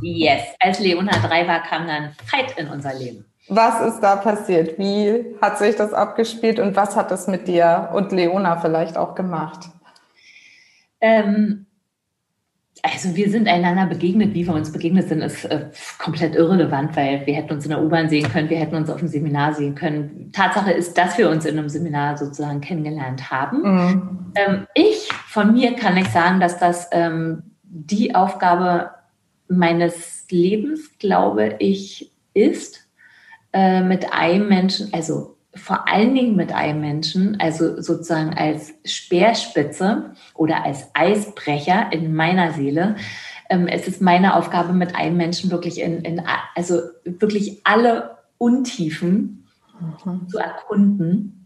Yes, 0.00 0.42
als 0.60 0.80
Leona 0.80 1.12
drei 1.26 1.46
war, 1.46 1.62
kam 1.62 1.86
dann 1.86 2.12
Fight 2.26 2.58
in 2.58 2.68
unser 2.68 2.94
Leben. 2.94 3.27
Was 3.48 3.80
ist 3.80 4.00
da 4.00 4.16
passiert? 4.16 4.78
Wie 4.78 5.24
hat 5.40 5.58
sich 5.58 5.76
das 5.76 5.92
abgespielt 5.94 6.58
und 6.58 6.76
was 6.76 6.96
hat 6.96 7.10
das 7.10 7.28
mit 7.28 7.48
dir 7.48 7.90
und 7.94 8.12
Leona 8.12 8.58
vielleicht 8.58 8.96
auch 8.96 9.14
gemacht? 9.14 9.70
Ähm, 11.00 11.66
also 12.82 13.16
wir 13.16 13.30
sind 13.30 13.48
einander 13.48 13.86
begegnet, 13.86 14.34
wie 14.34 14.46
wir 14.46 14.54
uns 14.54 14.72
begegnet 14.72 15.08
sind, 15.08 15.22
ist 15.22 15.44
äh, 15.46 15.70
komplett 15.98 16.34
irrelevant, 16.34 16.96
weil 16.96 17.26
wir 17.26 17.34
hätten 17.34 17.52
uns 17.52 17.64
in 17.64 17.70
der 17.70 17.82
U-Bahn 17.82 18.08
sehen 18.08 18.30
können, 18.30 18.50
wir 18.50 18.58
hätten 18.58 18.76
uns 18.76 18.90
auf 18.90 18.98
dem 18.98 19.08
Seminar 19.08 19.54
sehen 19.54 19.74
können. 19.74 20.30
Tatsache 20.32 20.72
ist, 20.72 20.96
dass 20.96 21.18
wir 21.18 21.28
uns 21.30 21.44
in 21.44 21.58
einem 21.58 21.68
Seminar 21.68 22.16
sozusagen 22.16 22.60
kennengelernt 22.60 23.30
haben. 23.30 23.62
Mhm. 23.62 24.32
Ähm, 24.34 24.66
ich, 24.74 25.08
von 25.26 25.52
mir 25.52 25.74
kann 25.74 25.96
ich 25.96 26.08
sagen, 26.08 26.40
dass 26.40 26.58
das 26.58 26.88
ähm, 26.92 27.42
die 27.62 28.14
Aufgabe 28.14 28.90
meines 29.48 30.26
Lebens, 30.30 30.98
glaube 30.98 31.56
ich, 31.58 32.12
ist, 32.34 32.87
äh, 33.58 33.80
mit 33.80 34.12
einem 34.12 34.48
Menschen, 34.48 34.92
also 34.92 35.36
vor 35.52 35.88
allen 35.88 36.14
Dingen 36.14 36.36
mit 36.36 36.52
einem 36.52 36.80
Menschen, 36.80 37.40
also 37.40 37.82
sozusagen 37.82 38.32
als 38.34 38.72
Speerspitze 38.84 40.12
oder 40.34 40.64
als 40.64 40.90
Eisbrecher 40.94 41.92
in 41.92 42.14
meiner 42.14 42.52
Seele. 42.52 42.94
Ähm, 43.50 43.66
es 43.66 43.88
ist 43.88 44.00
meine 44.00 44.36
Aufgabe, 44.36 44.74
mit 44.74 44.94
einem 44.94 45.16
Menschen 45.16 45.50
wirklich 45.50 45.80
in, 45.80 46.02
in 46.02 46.22
also 46.54 46.82
wirklich 47.04 47.62
alle 47.64 48.18
Untiefen 48.38 49.48
mhm. 50.04 50.28
zu 50.28 50.38
erkunden 50.38 51.37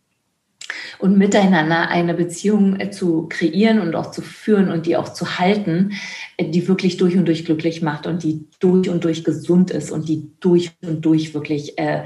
und 1.02 1.18
miteinander 1.18 1.88
eine 1.88 2.14
Beziehung 2.14 2.78
äh, 2.78 2.90
zu 2.90 3.26
kreieren 3.28 3.80
und 3.80 3.96
auch 3.96 4.12
zu 4.12 4.22
führen 4.22 4.70
und 4.70 4.86
die 4.86 4.96
auch 4.96 5.08
zu 5.08 5.38
halten, 5.38 5.92
äh, 6.36 6.48
die 6.48 6.68
wirklich 6.68 6.96
durch 6.96 7.16
und 7.16 7.26
durch 7.26 7.44
glücklich 7.44 7.82
macht 7.82 8.06
und 8.06 8.22
die 8.22 8.46
durch 8.60 8.88
und 8.88 9.02
durch 9.02 9.24
gesund 9.24 9.72
ist 9.72 9.90
und 9.90 10.08
die 10.08 10.30
durch 10.38 10.70
und 10.80 11.04
durch 11.04 11.34
wirklich 11.34 11.76
äh, 11.76 12.04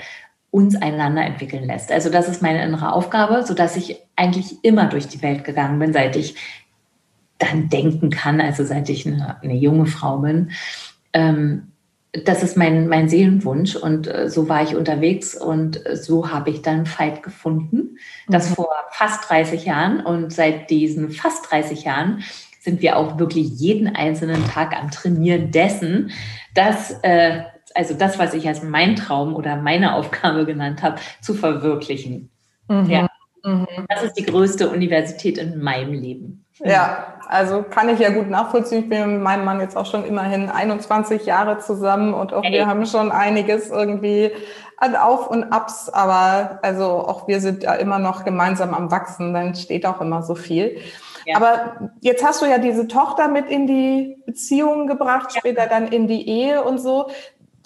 uns 0.50 0.74
einander 0.76 1.22
entwickeln 1.22 1.64
lässt. 1.64 1.92
Also 1.92 2.08
das 2.08 2.28
ist 2.28 2.40
meine 2.40 2.64
innere 2.64 2.92
Aufgabe, 2.92 3.44
so 3.44 3.52
dass 3.52 3.76
ich 3.76 3.98
eigentlich 4.16 4.64
immer 4.64 4.86
durch 4.86 5.06
die 5.06 5.20
Welt 5.20 5.44
gegangen 5.44 5.78
bin, 5.78 5.92
seit 5.92 6.16
ich 6.16 6.34
dann 7.36 7.68
denken 7.68 8.08
kann, 8.08 8.40
also 8.40 8.64
seit 8.64 8.88
ich 8.88 9.06
eine, 9.06 9.42
eine 9.42 9.56
junge 9.56 9.84
Frau 9.84 10.18
bin. 10.18 10.52
Ähm, 11.12 11.72
das 12.24 12.42
ist 12.42 12.56
mein, 12.56 12.88
mein 12.88 13.08
Seelenwunsch 13.08 13.76
und 13.76 14.06
äh, 14.06 14.28
so 14.28 14.48
war 14.48 14.62
ich 14.62 14.76
unterwegs 14.76 15.34
und 15.34 15.84
äh, 15.86 15.96
so 15.96 16.30
habe 16.30 16.50
ich 16.50 16.62
dann 16.62 16.86
Fight 16.86 17.22
gefunden. 17.22 17.98
Das 18.28 18.50
mhm. 18.50 18.54
vor 18.54 18.70
fast 18.90 19.28
30 19.28 19.64
Jahren 19.64 20.00
und 20.00 20.32
seit 20.32 20.70
diesen 20.70 21.10
fast 21.10 21.50
30 21.50 21.84
Jahren 21.84 22.22
sind 22.60 22.82
wir 22.82 22.96
auch 22.96 23.18
wirklich 23.18 23.48
jeden 23.48 23.94
einzelnen 23.94 24.44
Tag 24.48 24.76
am 24.76 24.90
Trainieren 24.90 25.50
dessen, 25.50 26.10
dass 26.54 26.92
äh, 27.02 27.42
also 27.74 27.94
das, 27.94 28.18
was 28.18 28.34
ich 28.34 28.48
als 28.48 28.62
mein 28.62 28.96
Traum 28.96 29.34
oder 29.34 29.56
meine 29.56 29.94
Aufgabe 29.94 30.46
genannt 30.46 30.82
habe, 30.82 30.98
zu 31.20 31.34
verwirklichen. 31.34 32.30
Mhm. 32.68 32.90
Ja. 32.90 33.08
Mhm. 33.44 33.66
Das 33.88 34.02
ist 34.02 34.14
die 34.14 34.24
größte 34.24 34.68
Universität 34.68 35.38
in 35.38 35.60
meinem 35.60 35.92
Leben. 35.92 36.44
Ja, 36.64 37.15
also 37.28 37.62
kann 37.62 37.88
ich 37.88 37.98
ja 37.98 38.10
gut 38.10 38.30
nachvollziehen. 38.30 38.84
Ich 38.84 38.88
bin 38.88 39.14
mit 39.14 39.22
meinem 39.22 39.44
Mann 39.44 39.60
jetzt 39.60 39.76
auch 39.76 39.86
schon 39.86 40.04
immerhin 40.04 40.48
21 40.48 41.26
Jahre 41.26 41.58
zusammen 41.58 42.14
und 42.14 42.32
auch 42.32 42.44
hey. 42.44 42.52
wir 42.52 42.66
haben 42.66 42.86
schon 42.86 43.12
einiges 43.12 43.70
irgendwie 43.70 44.30
an 44.78 44.94
Auf 44.94 45.28
und 45.28 45.44
Abs, 45.52 45.88
aber 45.88 46.58
also 46.62 46.84
auch 46.84 47.28
wir 47.28 47.40
sind 47.40 47.62
ja 47.62 47.74
immer 47.74 47.98
noch 47.98 48.24
gemeinsam 48.24 48.74
am 48.74 48.90
Wachsen, 48.90 49.32
dann 49.32 49.54
steht 49.54 49.86
auch 49.86 50.00
immer 50.00 50.22
so 50.22 50.34
viel. 50.34 50.78
Ja. 51.24 51.36
Aber 51.36 51.90
jetzt 52.00 52.24
hast 52.24 52.40
du 52.40 52.46
ja 52.46 52.58
diese 52.58 52.86
Tochter 52.86 53.28
mit 53.28 53.50
in 53.50 53.66
die 53.66 54.16
Beziehung 54.26 54.86
gebracht, 54.86 55.34
später 55.36 55.62
ja. 55.62 55.68
dann 55.68 55.88
in 55.88 56.06
die 56.06 56.28
Ehe 56.28 56.62
und 56.62 56.78
so. 56.78 57.10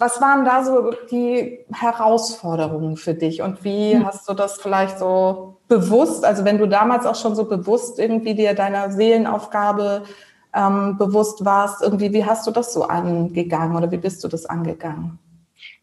Was 0.01 0.19
waren 0.19 0.45
da 0.45 0.63
so 0.63 0.91
die 1.11 1.59
Herausforderungen 1.71 2.97
für 2.97 3.13
dich 3.13 3.43
und 3.43 3.63
wie 3.63 3.93
hm. 3.93 4.07
hast 4.07 4.27
du 4.27 4.33
das 4.33 4.59
vielleicht 4.59 4.97
so 4.97 5.57
bewusst, 5.67 6.25
also 6.25 6.43
wenn 6.43 6.57
du 6.57 6.67
damals 6.67 7.05
auch 7.05 7.13
schon 7.13 7.35
so 7.35 7.45
bewusst 7.45 7.99
irgendwie 7.99 8.33
dir 8.33 8.55
deiner 8.55 8.91
Seelenaufgabe 8.91 10.01
ähm, 10.55 10.97
bewusst 10.97 11.45
warst, 11.45 11.83
irgendwie, 11.83 12.13
wie 12.13 12.25
hast 12.25 12.47
du 12.47 12.51
das 12.51 12.73
so 12.73 12.83
angegangen 12.85 13.77
oder 13.77 13.91
wie 13.91 13.97
bist 13.97 14.23
du 14.23 14.27
das 14.27 14.47
angegangen? 14.47 15.19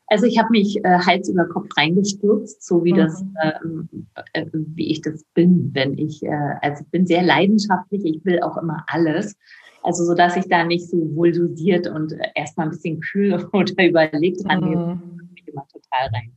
Also 0.09 0.27
ich 0.27 0.37
habe 0.37 0.49
mich 0.51 0.85
äh, 0.85 0.99
Hals 0.99 1.29
über 1.29 1.47
Kopf 1.47 1.69
reingestürzt, 1.77 2.67
so 2.67 2.83
wie 2.83 2.95
mhm. 2.95 2.97
das, 2.97 3.25
äh, 3.41 4.41
äh, 4.41 4.47
wie 4.53 4.91
ich 4.91 5.01
das 5.01 5.23
bin, 5.35 5.71
wenn 5.75 5.97
ich, 5.97 6.25
äh, 6.25 6.55
also 6.61 6.83
ich 6.83 6.91
bin 6.91 7.07
sehr 7.07 7.23
leidenschaftlich, 7.23 8.05
ich 8.05 8.25
will 8.25 8.43
auch 8.43 8.57
immer 8.57 8.85
alles. 8.89 9.37
Also 9.83 10.05
so 10.05 10.15
dass 10.15 10.37
ich 10.37 10.49
da 10.49 10.65
nicht 10.65 10.89
so 10.89 10.97
wohl 11.15 11.33
dosiert 11.33 11.87
und 11.87 12.13
äh, 12.13 12.29
erstmal 12.35 12.67
ein 12.67 12.71
bisschen 12.71 13.01
kühl 13.01 13.35
oder 13.53 13.85
überlegt 13.87 14.45
rangehe. 14.49 14.77
Mhm. 14.77 15.31
Immer 15.47 15.67
total 15.69 16.11
rein. 16.13 16.33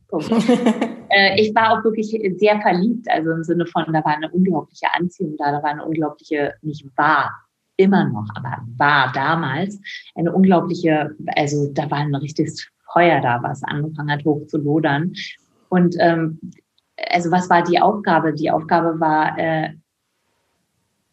äh, 1.10 1.40
ich 1.40 1.54
war 1.54 1.72
auch 1.72 1.84
wirklich 1.84 2.18
sehr 2.38 2.60
verliebt, 2.62 3.10
also 3.10 3.30
im 3.30 3.44
Sinne 3.44 3.66
von, 3.66 3.84
da 3.92 4.02
war 4.04 4.16
eine 4.16 4.30
unglaubliche 4.30 4.86
Anziehung 4.94 5.36
da, 5.36 5.52
da 5.52 5.62
war 5.62 5.70
eine 5.70 5.84
unglaubliche, 5.84 6.54
nicht 6.62 6.86
wahr, 6.96 7.30
immer 7.76 8.08
noch, 8.08 8.28
aber 8.34 8.58
war 8.76 9.12
damals 9.12 9.78
eine 10.14 10.32
unglaubliche, 10.32 11.14
also 11.36 11.70
da 11.72 11.90
war 11.90 11.98
ein 11.98 12.14
richtiges 12.14 12.66
Feuer 12.92 13.20
da, 13.20 13.42
was 13.42 13.62
angefangen 13.64 14.10
hat 14.10 14.24
hoch 14.24 14.46
zu 14.46 14.58
lodern. 14.58 15.12
Und 15.68 15.96
ähm, 15.98 16.38
also 16.96 17.30
was 17.30 17.48
war 17.48 17.62
die 17.62 17.80
Aufgabe? 17.80 18.34
Die 18.34 18.50
Aufgabe 18.50 19.00
war, 19.00 19.38
äh, 19.38 19.74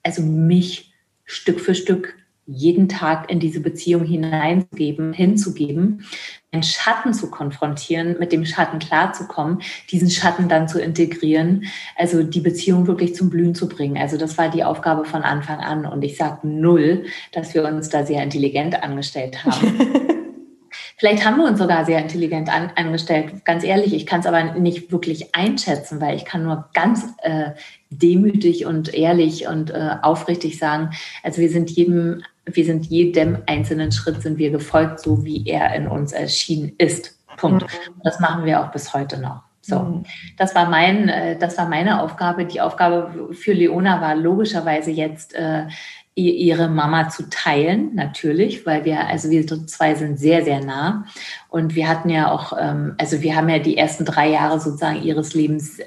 also 0.03 0.21
mich 0.21 0.93
Stück 1.25 1.59
für 1.59 1.75
Stück 1.75 2.15
jeden 2.51 2.89
Tag 2.89 3.29
in 3.29 3.39
diese 3.39 3.59
Beziehung 3.59 4.03
hineinzugeben, 4.03 5.13
hinzugeben, 5.13 6.05
einen 6.51 6.63
Schatten 6.63 7.13
zu 7.13 7.29
konfrontieren, 7.29 8.17
mit 8.19 8.31
dem 8.31 8.45
Schatten 8.45 8.79
klarzukommen, 8.79 9.61
diesen 9.91 10.09
Schatten 10.09 10.49
dann 10.49 10.67
zu 10.67 10.81
integrieren, 10.81 11.65
also 11.95 12.23
die 12.23 12.41
Beziehung 12.41 12.87
wirklich 12.87 13.13
zum 13.13 13.29
Blühen 13.29 13.53
zu 13.53 13.69
bringen. 13.69 13.97
Also 13.97 14.17
das 14.17 14.37
war 14.37 14.49
die 14.49 14.63
Aufgabe 14.63 15.05
von 15.05 15.21
Anfang 15.21 15.59
an. 15.59 15.85
Und 15.85 16.03
ich 16.03 16.17
sage 16.17 16.47
null, 16.47 17.05
dass 17.31 17.53
wir 17.53 17.63
uns 17.65 17.89
da 17.89 18.05
sehr 18.05 18.23
intelligent 18.23 18.81
angestellt 18.81 19.45
haben. 19.45 19.79
Vielleicht 20.97 21.25
haben 21.25 21.37
wir 21.37 21.45
uns 21.45 21.59
sogar 21.59 21.85
sehr 21.85 21.99
intelligent 21.99 22.49
an, 22.49 22.71
angestellt. 22.75 23.45
Ganz 23.45 23.63
ehrlich, 23.63 23.93
ich 23.93 24.05
kann 24.05 24.19
es 24.19 24.25
aber 24.25 24.43
nicht 24.59 24.91
wirklich 24.91 25.33
einschätzen, 25.33 26.01
weil 26.01 26.17
ich 26.17 26.25
kann 26.25 26.43
nur 26.43 26.69
ganz 26.73 27.05
äh, 27.21 27.51
demütig 27.89 28.65
und 28.65 28.93
ehrlich 28.93 29.47
und 29.47 29.71
äh, 29.71 29.95
aufrichtig 30.01 30.57
sagen, 30.59 30.89
also 31.23 31.39
wir 31.39 31.49
sind 31.49 31.69
jedem 31.69 32.23
wir 32.55 32.65
sind 32.65 32.85
jedem 32.87 33.37
einzelnen 33.45 33.91
Schritt 33.91 34.21
sind 34.21 34.37
wir 34.37 34.51
gefolgt, 34.51 34.99
so 34.99 35.23
wie 35.23 35.45
er 35.45 35.73
in 35.75 35.87
uns 35.87 36.11
erschienen 36.11 36.73
ist. 36.77 37.17
Punkt. 37.37 37.63
Mhm. 37.63 38.01
Das 38.03 38.19
machen 38.19 38.45
wir 38.45 38.61
auch 38.61 38.71
bis 38.71 38.93
heute 38.93 39.19
noch. 39.19 39.41
So, 39.61 39.79
mhm. 39.79 40.03
das 40.37 40.55
war 40.55 40.69
mein, 40.69 41.09
äh, 41.09 41.37
das 41.37 41.57
war 41.57 41.67
meine 41.67 42.01
Aufgabe. 42.01 42.45
Die 42.45 42.61
Aufgabe 42.61 43.33
für 43.33 43.53
Leona 43.53 44.01
war 44.01 44.15
logischerweise 44.15 44.91
jetzt 44.91 45.33
äh, 45.35 45.67
ihre 46.15 46.67
Mama 46.67 47.09
zu 47.09 47.29
teilen, 47.29 47.95
natürlich, 47.95 48.65
weil 48.65 48.83
wir, 48.83 49.07
also 49.07 49.29
wir 49.29 49.45
zwei 49.67 49.95
sind 49.95 50.19
sehr, 50.19 50.43
sehr 50.43 50.59
nah. 50.59 51.05
Und 51.49 51.75
wir 51.75 51.87
hatten 51.87 52.09
ja 52.09 52.31
auch, 52.31 52.53
ähm, 52.59 52.95
also 52.97 53.21
wir 53.21 53.35
haben 53.35 53.47
ja 53.47 53.59
die 53.59 53.77
ersten 53.77 54.05
drei 54.05 54.29
Jahre 54.29 54.59
sozusagen 54.59 55.01
ihres 55.01 55.33
Lebens 55.33 55.79
äh, 55.79 55.85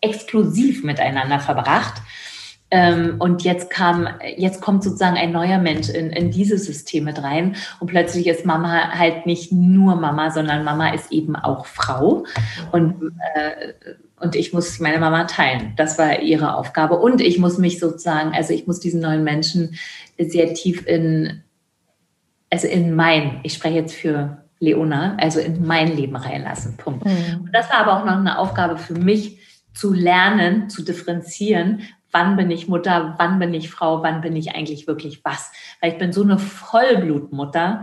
exklusiv 0.00 0.84
miteinander 0.84 1.40
verbracht. 1.40 1.94
Ähm, 2.70 3.16
und 3.20 3.44
jetzt 3.44 3.70
kam, 3.70 4.08
jetzt 4.36 4.60
kommt 4.60 4.82
sozusagen 4.82 5.16
ein 5.16 5.32
neuer 5.32 5.58
Mensch 5.58 5.88
in, 5.88 6.10
in 6.10 6.30
diese 6.30 6.58
Systeme 6.58 7.16
rein. 7.22 7.56
Und 7.78 7.86
plötzlich 7.86 8.26
ist 8.26 8.44
Mama 8.44 8.90
halt 8.90 9.26
nicht 9.26 9.52
nur 9.52 9.94
Mama, 9.96 10.30
sondern 10.30 10.64
Mama 10.64 10.90
ist 10.90 11.12
eben 11.12 11.36
auch 11.36 11.66
Frau. 11.66 12.24
Und, 12.72 13.12
äh, 13.34 13.72
und 14.20 14.34
ich 14.34 14.52
muss 14.52 14.80
meine 14.80 14.98
Mama 14.98 15.24
teilen. 15.24 15.74
Das 15.76 15.98
war 15.98 16.20
ihre 16.20 16.56
Aufgabe. 16.56 16.98
Und 16.98 17.20
ich 17.20 17.38
muss 17.38 17.58
mich 17.58 17.78
sozusagen, 17.78 18.32
also 18.34 18.52
ich 18.52 18.66
muss 18.66 18.80
diesen 18.80 19.00
neuen 19.00 19.22
Menschen 19.22 19.78
sehr 20.18 20.52
tief 20.54 20.86
in, 20.86 21.44
also 22.50 22.66
in 22.66 22.96
mein, 22.96 23.40
ich 23.44 23.54
spreche 23.54 23.76
jetzt 23.76 23.94
für 23.94 24.38
Leona, 24.58 25.16
also 25.20 25.38
in 25.38 25.66
mein 25.66 25.94
Leben 25.94 26.16
reinlassen. 26.16 26.76
Punkt. 26.78 27.04
Mhm. 27.04 27.44
Und 27.44 27.52
das 27.52 27.70
war 27.70 27.78
aber 27.78 28.00
auch 28.00 28.04
noch 28.04 28.16
eine 28.16 28.38
Aufgabe 28.38 28.76
für 28.76 28.94
mich, 28.94 29.38
zu 29.76 29.92
lernen, 29.92 30.70
zu 30.70 30.82
differenzieren, 30.82 31.82
wann 32.16 32.36
bin 32.36 32.50
ich 32.50 32.66
Mutter, 32.66 33.14
wann 33.18 33.38
bin 33.38 33.52
ich 33.52 33.70
Frau, 33.70 34.02
wann 34.02 34.22
bin 34.22 34.34
ich 34.36 34.54
eigentlich 34.54 34.86
wirklich 34.86 35.22
was. 35.22 35.52
Weil 35.80 35.92
ich 35.92 35.98
bin 35.98 36.12
so 36.14 36.22
eine 36.22 36.38
Vollblutmutter 36.38 37.82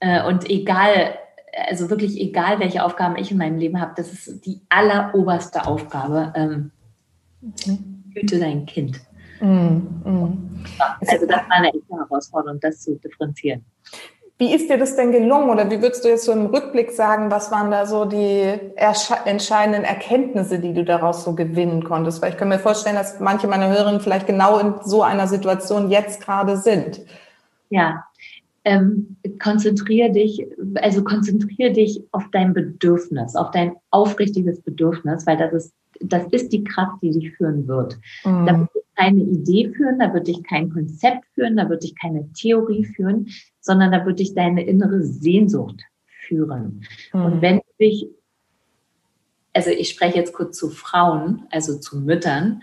äh, 0.00 0.24
und 0.24 0.50
egal, 0.50 1.14
also 1.68 1.88
wirklich 1.88 2.20
egal, 2.20 2.58
welche 2.58 2.84
Aufgaben 2.84 3.16
ich 3.16 3.30
in 3.30 3.38
meinem 3.38 3.58
Leben 3.58 3.80
habe, 3.80 3.92
das 3.96 4.12
ist 4.12 4.44
die 4.44 4.60
alleroberste 4.68 5.64
Aufgabe. 5.64 6.32
Ähm, 6.34 6.72
hüte 8.14 8.40
dein 8.40 8.66
Kind. 8.66 9.00
Mm, 9.40 9.46
mm. 9.46 10.64
Also 11.06 11.26
das 11.26 11.48
war 11.48 11.52
eine 11.52 11.68
echte 11.68 11.94
Herausforderung, 11.96 12.58
das 12.60 12.80
zu 12.80 12.96
differenzieren. 12.96 13.64
Wie 14.38 14.54
ist 14.54 14.70
dir 14.70 14.78
das 14.78 14.94
denn 14.94 15.10
gelungen 15.10 15.50
oder 15.50 15.68
wie 15.68 15.82
würdest 15.82 16.04
du 16.04 16.08
jetzt 16.08 16.24
so 16.24 16.32
im 16.32 16.46
Rückblick 16.46 16.92
sagen, 16.92 17.28
was 17.28 17.50
waren 17.50 17.72
da 17.72 17.86
so 17.86 18.04
die 18.04 18.44
entscheidenden 19.24 19.82
Erkenntnisse, 19.82 20.60
die 20.60 20.72
du 20.72 20.84
daraus 20.84 21.24
so 21.24 21.34
gewinnen 21.34 21.82
konntest? 21.82 22.22
Weil 22.22 22.30
ich 22.30 22.36
kann 22.36 22.48
mir 22.48 22.60
vorstellen, 22.60 22.94
dass 22.94 23.18
manche 23.18 23.48
meiner 23.48 23.68
Hörerinnen 23.68 24.00
vielleicht 24.00 24.28
genau 24.28 24.58
in 24.58 24.74
so 24.84 25.02
einer 25.02 25.26
Situation 25.26 25.90
jetzt 25.90 26.24
gerade 26.24 26.56
sind. 26.56 27.00
Ja, 27.68 28.04
ähm, 28.64 29.16
konzentriere 29.40 30.12
dich, 30.12 30.46
also 30.76 31.02
konzentriere 31.02 31.72
dich 31.72 32.02
auf 32.12 32.24
dein 32.30 32.52
Bedürfnis, 32.52 33.34
auf 33.34 33.50
dein 33.50 33.72
aufrichtiges 33.90 34.60
Bedürfnis, 34.60 35.26
weil 35.26 35.36
das 35.36 35.52
ist, 35.52 35.74
das 36.00 36.24
ist 36.30 36.52
die 36.52 36.64
Kraft, 36.64 37.02
die 37.02 37.10
dich 37.10 37.32
führen 37.36 37.66
wird. 37.66 37.98
Mhm. 38.24 38.46
Da 38.46 38.58
wird 38.60 38.74
dich 38.74 38.82
keine 38.94 39.20
Idee 39.20 39.72
führen, 39.74 39.98
da 39.98 40.12
wird 40.12 40.28
dich 40.28 40.42
kein 40.44 40.70
Konzept 40.70 41.24
führen, 41.34 41.56
da 41.56 41.68
wird 41.68 41.82
dich 41.82 41.94
keine 41.98 42.30
Theorie 42.32 42.84
führen, 42.84 43.28
sondern 43.68 43.92
da 43.92 44.06
wird 44.06 44.18
dich 44.18 44.34
deine 44.34 44.64
innere 44.64 45.02
Sehnsucht 45.02 45.82
führen. 46.06 46.86
Mhm. 47.12 47.24
Und 47.24 47.42
wenn 47.42 47.56
du 47.58 47.62
dich, 47.78 48.06
also 49.52 49.68
ich 49.68 49.90
spreche 49.90 50.16
jetzt 50.16 50.32
kurz 50.32 50.56
zu 50.56 50.70
Frauen, 50.70 51.46
also 51.50 51.78
zu 51.78 51.98
Müttern, 51.98 52.62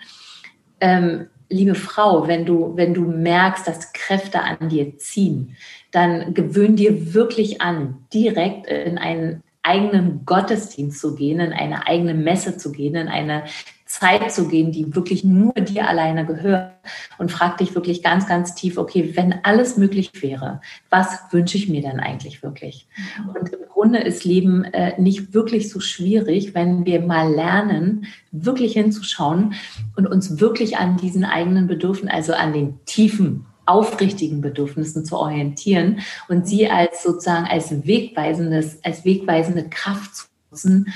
ähm, 0.81 1.27
liebe 1.47 1.75
Frau, 1.75 2.27
wenn 2.27 2.43
du, 2.43 2.75
wenn 2.75 2.95
du 2.95 3.03
merkst, 3.03 3.67
dass 3.67 3.93
Kräfte 3.93 4.41
an 4.41 4.69
dir 4.69 4.97
ziehen, 4.97 5.55
dann 5.91 6.33
gewöhn 6.33 6.75
dir 6.75 7.13
wirklich 7.13 7.61
an, 7.61 8.07
direkt 8.11 8.65
in 8.65 8.97
einen 8.97 9.43
eigenen 9.61 10.25
Gottesdienst 10.25 10.99
zu 10.99 11.13
gehen, 11.15 11.39
in 11.39 11.53
eine 11.53 11.85
eigene 11.85 12.15
Messe 12.15 12.57
zu 12.57 12.71
gehen, 12.71 12.95
in 12.95 13.09
eine 13.09 13.43
Zeit 13.85 14.31
zu 14.31 14.47
gehen, 14.47 14.71
die 14.71 14.95
wirklich 14.95 15.23
nur 15.23 15.53
dir 15.53 15.87
alleine 15.87 16.25
gehört 16.25 16.71
und 17.19 17.31
frag 17.31 17.57
dich 17.57 17.75
wirklich 17.75 18.01
ganz, 18.01 18.27
ganz 18.27 18.55
tief, 18.55 18.77
okay, 18.77 19.11
wenn 19.15 19.35
alles 19.43 19.77
möglich 19.77 20.11
wäre, 20.21 20.59
was 20.89 21.19
wünsche 21.31 21.57
ich 21.57 21.69
mir 21.69 21.81
denn 21.81 21.99
eigentlich 21.99 22.41
wirklich? 22.41 22.87
Mhm. 22.97 23.29
Und 23.29 23.53
im 23.53 23.69
Grunde 23.71 23.99
ist 23.99 24.25
Leben 24.25 24.63
äh, 24.63 24.99
nicht 24.99 25.35
wirklich 25.35 25.69
so 25.69 25.79
schwierig, 25.79 26.55
wenn 26.55 26.85
wir 26.85 27.01
mal 27.01 27.31
lernen, 27.31 28.07
wirklich 28.31 28.73
hinzuschauen 28.73 29.53
und 29.95 30.07
uns 30.07 30.39
wirklich 30.39 30.77
an 30.77 30.97
diesen 30.97 31.23
eigenen 31.23 31.67
Bedürfnissen, 31.67 32.09
also 32.09 32.33
an 32.33 32.53
den 32.53 32.79
tiefen 32.85 33.45
aufrichtigen 33.67 34.41
Bedürfnissen 34.41 35.05
zu 35.05 35.17
orientieren 35.17 35.99
und 36.27 36.47
sie 36.47 36.69
als 36.69 37.03
sozusagen 37.03 37.45
als 37.45 37.85
wegweisendes, 37.85 38.83
als 38.83 39.05
wegweisende 39.05 39.69
Kraft 39.69 40.15
zu 40.15 40.25
nutzen, 40.51 40.93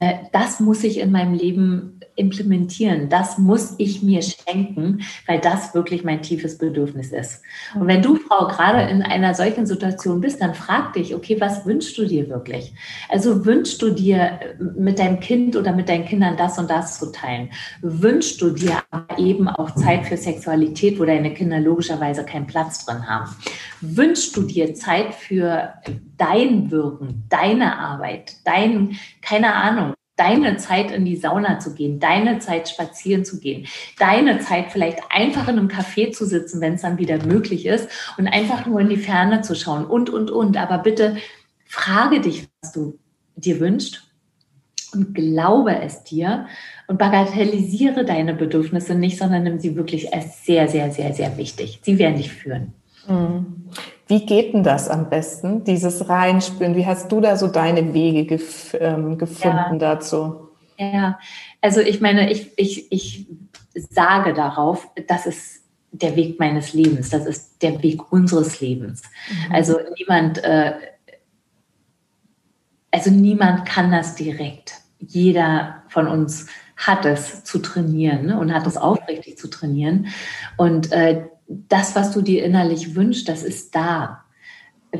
äh, 0.00 0.14
das 0.32 0.60
muss 0.60 0.84
ich 0.84 0.98
in 0.98 1.10
meinem 1.10 1.34
Leben 1.34 2.00
implementieren. 2.16 3.08
Das 3.08 3.38
muss 3.38 3.74
ich 3.78 4.02
mir 4.02 4.22
schenken, 4.22 5.02
weil 5.26 5.40
das 5.40 5.74
wirklich 5.74 6.04
mein 6.04 6.22
tiefes 6.22 6.58
Bedürfnis 6.58 7.12
ist. 7.12 7.42
Und 7.74 7.86
wenn 7.86 8.02
du, 8.02 8.16
Frau, 8.16 8.46
gerade 8.46 8.88
in 8.90 9.02
einer 9.02 9.34
solchen 9.34 9.66
Situation 9.66 10.20
bist, 10.20 10.40
dann 10.40 10.54
frag 10.54 10.92
dich, 10.92 11.14
okay, 11.14 11.40
was 11.40 11.66
wünschst 11.66 11.96
du 11.98 12.06
dir 12.06 12.28
wirklich? 12.28 12.72
Also 13.08 13.44
wünschst 13.44 13.82
du 13.82 13.90
dir 13.90 14.38
mit 14.76 14.98
deinem 14.98 15.20
Kind 15.20 15.56
oder 15.56 15.72
mit 15.72 15.88
deinen 15.88 16.04
Kindern 16.04 16.36
das 16.36 16.58
und 16.58 16.70
das 16.70 16.98
zu 16.98 17.10
teilen? 17.12 17.50
Wünschst 17.82 18.40
du 18.40 18.50
dir 18.50 18.82
aber 18.90 19.18
eben 19.18 19.48
auch 19.48 19.74
Zeit 19.74 20.06
für 20.06 20.16
Sexualität, 20.16 20.98
wo 20.98 21.04
deine 21.04 21.34
Kinder 21.34 21.60
logischerweise 21.60 22.24
keinen 22.24 22.46
Platz 22.46 22.84
drin 22.84 23.08
haben? 23.08 23.34
Wünschst 23.80 24.36
du 24.36 24.42
dir 24.42 24.74
Zeit 24.74 25.14
für 25.14 25.74
dein 26.16 26.70
Wirken, 26.70 27.24
deine 27.28 27.78
Arbeit, 27.78 28.36
dein, 28.44 28.96
keine 29.20 29.54
Ahnung, 29.54 29.94
deine 30.16 30.56
Zeit 30.56 30.90
in 30.90 31.04
die 31.04 31.16
Sauna 31.16 31.58
zu 31.58 31.74
gehen, 31.74 31.98
deine 31.98 32.38
Zeit 32.38 32.68
spazieren 32.68 33.24
zu 33.24 33.40
gehen, 33.40 33.66
deine 33.98 34.38
Zeit 34.38 34.70
vielleicht 34.70 35.00
einfach 35.10 35.48
in 35.48 35.58
einem 35.58 35.68
Café 35.68 36.12
zu 36.12 36.24
sitzen, 36.24 36.60
wenn 36.60 36.74
es 36.74 36.82
dann 36.82 36.98
wieder 36.98 37.24
möglich 37.24 37.66
ist 37.66 37.88
und 38.16 38.28
einfach 38.28 38.66
nur 38.66 38.80
in 38.80 38.88
die 38.88 38.96
Ferne 38.96 39.42
zu 39.42 39.54
schauen 39.54 39.84
und, 39.84 40.10
und, 40.10 40.30
und. 40.30 40.56
Aber 40.56 40.78
bitte 40.78 41.16
frage 41.66 42.20
dich, 42.20 42.48
was 42.62 42.72
du 42.72 42.98
dir 43.36 43.58
wünschst 43.60 44.04
und 44.92 45.14
glaube 45.14 45.80
es 45.80 46.04
dir 46.04 46.46
und 46.86 46.98
bagatellisiere 46.98 48.04
deine 48.04 48.34
Bedürfnisse 48.34 48.94
nicht, 48.94 49.18
sondern 49.18 49.42
nimm 49.42 49.58
sie 49.58 49.74
wirklich 49.74 50.14
als 50.14 50.44
sehr, 50.44 50.68
sehr, 50.68 50.90
sehr, 50.92 51.12
sehr 51.12 51.36
wichtig. 51.36 51.80
Sie 51.82 51.98
werden 51.98 52.16
dich 52.16 52.32
führen. 52.32 52.72
Mhm. 53.08 53.53
Wie 54.06 54.26
geht 54.26 54.52
denn 54.52 54.62
das 54.62 54.88
am 54.88 55.08
besten, 55.08 55.64
dieses 55.64 56.08
Reinspüren? 56.08 56.76
Wie 56.76 56.86
hast 56.86 57.10
du 57.10 57.20
da 57.20 57.36
so 57.36 57.48
deine 57.48 57.94
Wege 57.94 58.26
gef 58.26 58.76
ähm, 58.78 59.16
gefunden 59.16 59.72
ja. 59.72 59.78
dazu? 59.78 60.48
Ja, 60.78 61.18
also 61.60 61.80
ich 61.80 62.00
meine, 62.00 62.30
ich, 62.30 62.50
ich, 62.56 62.92
ich 62.92 63.26
sage 63.72 64.34
darauf, 64.34 64.88
das 65.06 65.26
ist 65.26 65.62
der 65.92 66.16
Weg 66.16 66.40
meines 66.40 66.72
Lebens, 66.72 67.10
das 67.10 67.24
ist 67.24 67.62
der 67.62 67.82
Weg 67.82 68.12
unseres 68.12 68.60
Lebens. 68.60 69.02
Mhm. 69.28 69.54
Also 69.54 69.78
niemand, 69.96 70.42
äh, 70.42 70.72
also 72.90 73.10
niemand 73.10 73.64
kann 73.64 73.90
das 73.90 74.16
direkt. 74.16 74.74
Jeder 74.98 75.82
von 75.88 76.08
uns 76.08 76.46
hat 76.76 77.04
es 77.06 77.44
zu 77.44 77.60
trainieren 77.60 78.26
ne, 78.26 78.38
und 78.38 78.52
hat 78.52 78.66
es 78.66 78.76
aufrichtig 78.76 79.38
zu 79.38 79.48
trainieren. 79.48 80.08
Und 80.56 80.90
äh, 80.92 81.24
das, 81.46 81.94
was 81.94 82.12
du 82.12 82.22
dir 82.22 82.44
innerlich 82.44 82.94
wünschst, 82.94 83.28
das 83.28 83.42
ist 83.42 83.74
da. 83.74 84.20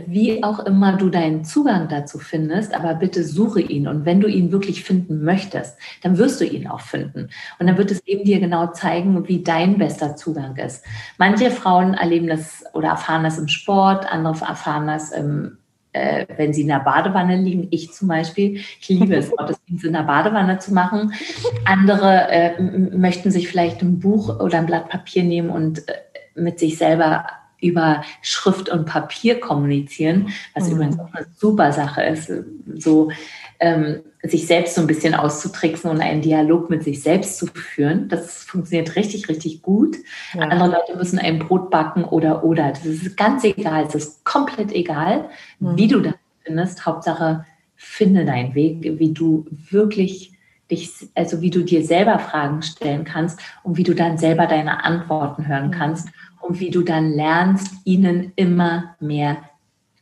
Wie 0.07 0.42
auch 0.42 0.59
immer 0.59 0.96
du 0.96 1.09
deinen 1.09 1.44
Zugang 1.44 1.88
dazu 1.88 2.18
findest, 2.18 2.74
aber 2.74 2.94
bitte 2.94 3.22
suche 3.22 3.61
ihn. 3.61 3.87
Und 3.87 4.04
wenn 4.04 4.20
du 4.20 4.26
ihn 4.26 4.50
wirklich 4.50 4.83
finden 4.83 5.22
möchtest, 5.22 5.78
dann 6.02 6.18
wirst 6.18 6.40
du 6.40 6.44
ihn 6.44 6.66
auch 6.66 6.80
finden. 6.80 7.30
Und 7.59 7.68
dann 7.68 7.78
wird 7.78 7.92
es 7.92 8.04
eben 8.04 8.24
dir 8.24 8.40
genau 8.40 8.72
zeigen, 8.72 9.28
wie 9.28 9.44
dein 9.44 9.78
bester 9.78 10.16
Zugang 10.16 10.57
ist. 10.57 10.85
Manche 11.16 11.50
Frauen 11.52 11.94
erleben 11.94 12.26
das 12.26 12.64
oder 12.72 12.88
erfahren 12.88 13.22
das 13.22 13.38
im 13.38 13.46
Sport, 13.46 14.11
andere 14.11 14.44
erfahren 14.44 14.88
das 14.88 15.12
im 15.12 15.59
äh, 15.94 16.26
wenn 16.37 16.52
sie 16.52 16.62
in 16.62 16.68
der 16.68 16.80
Badewanne 16.80 17.37
liegen. 17.37 17.68
Ich 17.70 17.92
zum 17.92 18.09
Beispiel, 18.09 18.57
ich 18.80 18.88
liebe 18.88 19.14
es, 19.16 19.30
Gottesdienst 19.37 19.85
in 19.85 19.92
der 19.92 20.02
Badewanne 20.02 20.59
zu 20.59 20.74
machen. 20.74 21.14
Andere 21.64 22.28
äh, 22.28 22.61
möchten 22.61 23.30
sich 23.30 23.48
vielleicht 23.48 23.80
ein 23.80 24.00
Buch 24.00 24.40
oder 24.40 24.59
ein 24.59 24.66
Blatt 24.66 24.88
Papier 24.88 25.22
nehmen 25.22 25.50
und 25.50 25.88
äh, 25.88 25.92
mit 26.35 26.59
sich 26.59 26.79
selber 26.79 27.27
über 27.61 28.03
Schrift 28.20 28.68
und 28.68 28.85
Papier 28.85 29.40
kommunizieren, 29.40 30.29
was 30.55 30.68
mhm. 30.68 30.75
übrigens 30.75 30.99
auch 30.99 31.12
eine 31.14 31.27
super 31.35 31.73
Sache 31.73 32.03
ist, 32.03 32.31
so 32.77 33.11
ähm, 33.61 34.03
sich 34.23 34.47
selbst 34.47 34.75
so 34.75 34.83
ein 34.83 34.87
bisschen 34.87 35.14
auszutricksen 35.14 35.90
und 35.90 36.01
einen 36.01 36.20
Dialog 36.20 36.68
mit 36.68 36.83
sich 36.83 37.03
selbst 37.03 37.38
zu 37.38 37.47
führen. 37.47 38.09
Das 38.09 38.44
funktioniert 38.44 38.97
richtig, 38.97 39.29
richtig 39.29 39.62
gut. 39.62 39.97
Ja. 40.35 40.42
Andere 40.42 40.68
Leute 40.68 40.97
müssen 40.97 41.18
ein 41.18 41.38
Brot 41.38 41.70
backen 41.70 42.05
oder 42.05 42.44
oder. 42.44 42.70
Das 42.70 42.85
ist 42.85 43.16
ganz 43.16 43.44
egal. 43.44 43.87
Es 43.87 43.94
ist 43.94 44.25
komplett 44.25 44.73
egal, 44.73 45.29
mhm. 45.59 45.77
wie 45.77 45.88
du 45.88 46.01
das 46.01 46.14
findest. 46.42 46.85
Hauptsache, 46.85 47.47
finde 47.77 48.25
deinen 48.25 48.55
Weg, 48.55 48.79
wie 48.83 49.12
du 49.12 49.47
wirklich 49.70 50.33
dich, 50.70 50.90
also 51.14 51.40
wie 51.40 51.51
du 51.51 51.62
dir 51.62 51.85
selber 51.85 52.18
Fragen 52.18 52.62
stellen 52.62 53.05
kannst 53.05 53.38
und 53.62 53.77
wie 53.77 53.83
du 53.83 53.94
dann 53.94 54.16
selber 54.16 54.47
deine 54.47 54.85
Antworten 54.85 55.47
hören 55.47 55.68
mhm. 55.68 55.73
kannst 55.73 56.09
und 56.44 56.61
wie 56.61 56.70
du 56.70 56.83
dann 56.83 57.11
lernst, 57.11 57.74
ihnen 57.85 58.33
immer 58.37 58.96
mehr 59.00 59.38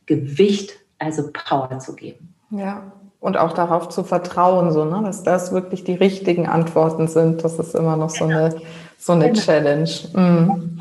Gewicht, 0.05 0.73
also 0.99 1.29
Power 1.31 1.79
zu 1.79 1.95
geben. 1.95 2.35
Ja, 2.49 2.91
und 3.19 3.37
auch 3.37 3.53
darauf 3.53 3.87
zu 3.87 4.03
vertrauen, 4.03 4.71
so, 4.71 4.83
ne, 4.83 5.01
dass 5.03 5.23
das 5.23 5.53
wirklich 5.53 5.85
die 5.85 5.93
richtigen 5.93 6.47
Antworten 6.47 7.07
sind. 7.07 7.43
Das 7.43 7.57
ist 7.57 7.73
immer 7.73 7.95
noch 7.95 8.09
so 8.09 8.25
eine, 8.25 8.53
so 8.97 9.13
eine 9.13 9.29
genau. 9.29 9.39
Challenge. 9.39 9.89
Mhm. 10.13 10.79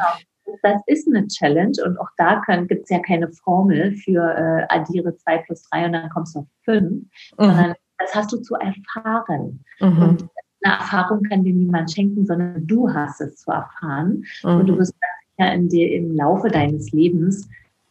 Das 0.62 0.80
ist 0.86 1.08
eine 1.08 1.26
Challenge 1.28 1.76
und 1.86 1.98
auch 1.98 2.08
da 2.16 2.42
gibt 2.68 2.84
es 2.84 2.90
ja 2.90 2.98
keine 2.98 3.30
Formel 3.30 3.94
für 3.94 4.20
äh, 4.20 4.66
addiere 4.68 5.16
2 5.16 5.38
plus 5.38 5.62
3 5.70 5.86
und 5.86 5.92
dann 5.92 6.10
kommst 6.10 6.34
du 6.34 6.40
auf 6.40 6.46
5, 6.64 6.90
mhm. 6.90 7.06
sondern 7.38 7.74
das 7.98 8.14
hast 8.14 8.32
du 8.32 8.38
zu 8.38 8.54
erfahren. 8.56 9.64
Mhm. 9.80 10.02
Und 10.02 10.28
eine 10.64 10.74
Erfahrung 10.74 11.22
kann 11.22 11.44
dir 11.44 11.54
niemand 11.54 11.92
schenken, 11.92 12.26
sondern 12.26 12.66
du 12.66 12.92
hast 12.92 13.20
es 13.20 13.36
zu 13.36 13.50
erfahren. 13.50 14.24
Mhm. 14.42 14.50
Und 14.50 14.66
du 14.66 14.78
wirst 14.78 14.94
in 15.50 15.68
dir 15.68 15.92
im 15.92 16.14
Laufe 16.14 16.48
deines 16.48 16.92
Lebens 16.92 17.48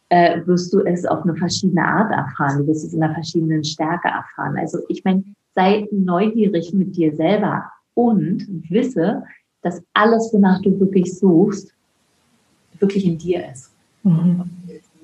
äh, 0.08 0.40
wirst 0.46 0.72
du 0.72 0.80
es 0.80 1.04
auf 1.06 1.22
eine 1.24 1.34
verschiedene 1.36 1.84
Art 1.84 2.12
erfahren. 2.12 2.58
Du 2.58 2.66
wirst 2.68 2.84
es 2.84 2.92
in 2.92 3.02
einer 3.02 3.14
verschiedenen 3.14 3.64
Stärke 3.64 4.08
erfahren. 4.08 4.56
Also 4.58 4.78
ich 4.88 5.02
meine, 5.04 5.24
sei 5.54 5.86
neugierig 5.90 6.72
mit 6.72 6.96
dir 6.96 7.14
selber 7.14 7.64
und 7.94 8.46
wisse, 8.68 9.22
dass 9.62 9.82
alles, 9.94 10.30
wonach 10.32 10.60
du 10.60 10.78
wirklich 10.78 11.18
suchst, 11.18 11.74
wirklich 12.78 13.06
in 13.06 13.18
dir 13.18 13.48
ist. 13.50 13.70
Mhm. 14.02 14.44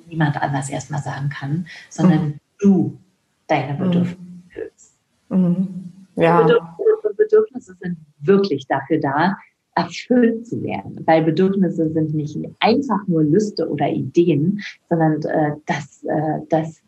Niemand 0.09 0.41
anders 0.41 0.69
erstmal 0.69 1.03
sagen 1.03 1.29
kann, 1.29 1.67
sondern 1.89 2.27
mhm. 2.27 2.35
du 2.59 2.99
deine 3.47 3.75
mhm. 3.75 3.79
Bedürfnisse 3.79 4.43
fühlst. 4.49 4.95
Mhm. 5.29 5.69
Ja. 6.17 6.43
Bedürfnisse, 6.43 7.15
Bedürfnisse 7.17 7.75
sind 7.81 7.97
wirklich 8.21 8.67
dafür 8.67 8.99
da, 9.01 9.37
erfüllt 9.79 10.47
zu 10.47 10.61
werden, 10.63 11.01
weil 11.07 11.23
Bedürfnisse 11.23 11.89
sind 11.91 12.13
nicht 12.13 12.37
einfach 12.59 13.07
nur 13.07 13.23
Lüste 13.23 13.69
oder 13.71 13.89
Ideen, 13.89 14.61
sondern 14.89 15.23
äh, 15.23 15.53
das, 15.67 16.03
äh, 16.05 16.41
das, 16.49 16.83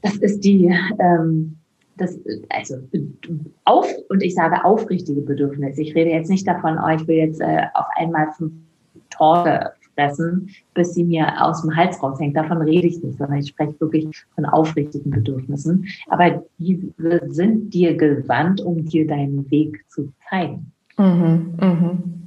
das 0.00 0.16
ist 0.16 0.44
die, 0.44 0.74
ähm, 0.98 1.56
das, 1.98 2.18
also 2.48 2.76
auf, 3.64 3.86
und 4.08 4.22
ich 4.22 4.34
sage 4.34 4.64
aufrichtige 4.64 5.20
Bedürfnisse. 5.20 5.82
Ich 5.82 5.94
rede 5.94 6.10
jetzt 6.10 6.30
nicht 6.30 6.48
davon, 6.48 6.78
oh, 6.82 6.88
ich 6.88 7.06
will 7.06 7.16
jetzt 7.16 7.40
äh, 7.40 7.64
auf 7.74 7.86
einmal 7.96 8.32
fünf 8.32 8.52
Torte 9.10 9.72
fressen, 9.94 10.48
bis 10.72 10.94
sie 10.94 11.04
mir 11.04 11.44
aus 11.44 11.60
dem 11.60 11.76
Hals 11.76 12.02
raushängt. 12.02 12.36
Davon 12.36 12.62
rede 12.62 12.86
ich 12.86 13.02
nicht, 13.02 13.18
sondern 13.18 13.40
ich 13.40 13.48
spreche 13.48 13.78
wirklich 13.78 14.06
von 14.34 14.46
aufrichtigen 14.46 15.10
Bedürfnissen. 15.10 15.86
Aber 16.06 16.44
die 16.58 16.94
sind 17.26 17.74
dir 17.74 17.94
gewandt, 17.94 18.62
um 18.62 18.86
dir 18.86 19.06
deinen 19.06 19.50
Weg 19.50 19.84
zu 19.88 20.12
zeigen. 20.30 20.72
Mhm, 20.98 21.56
mhm. 21.60 22.18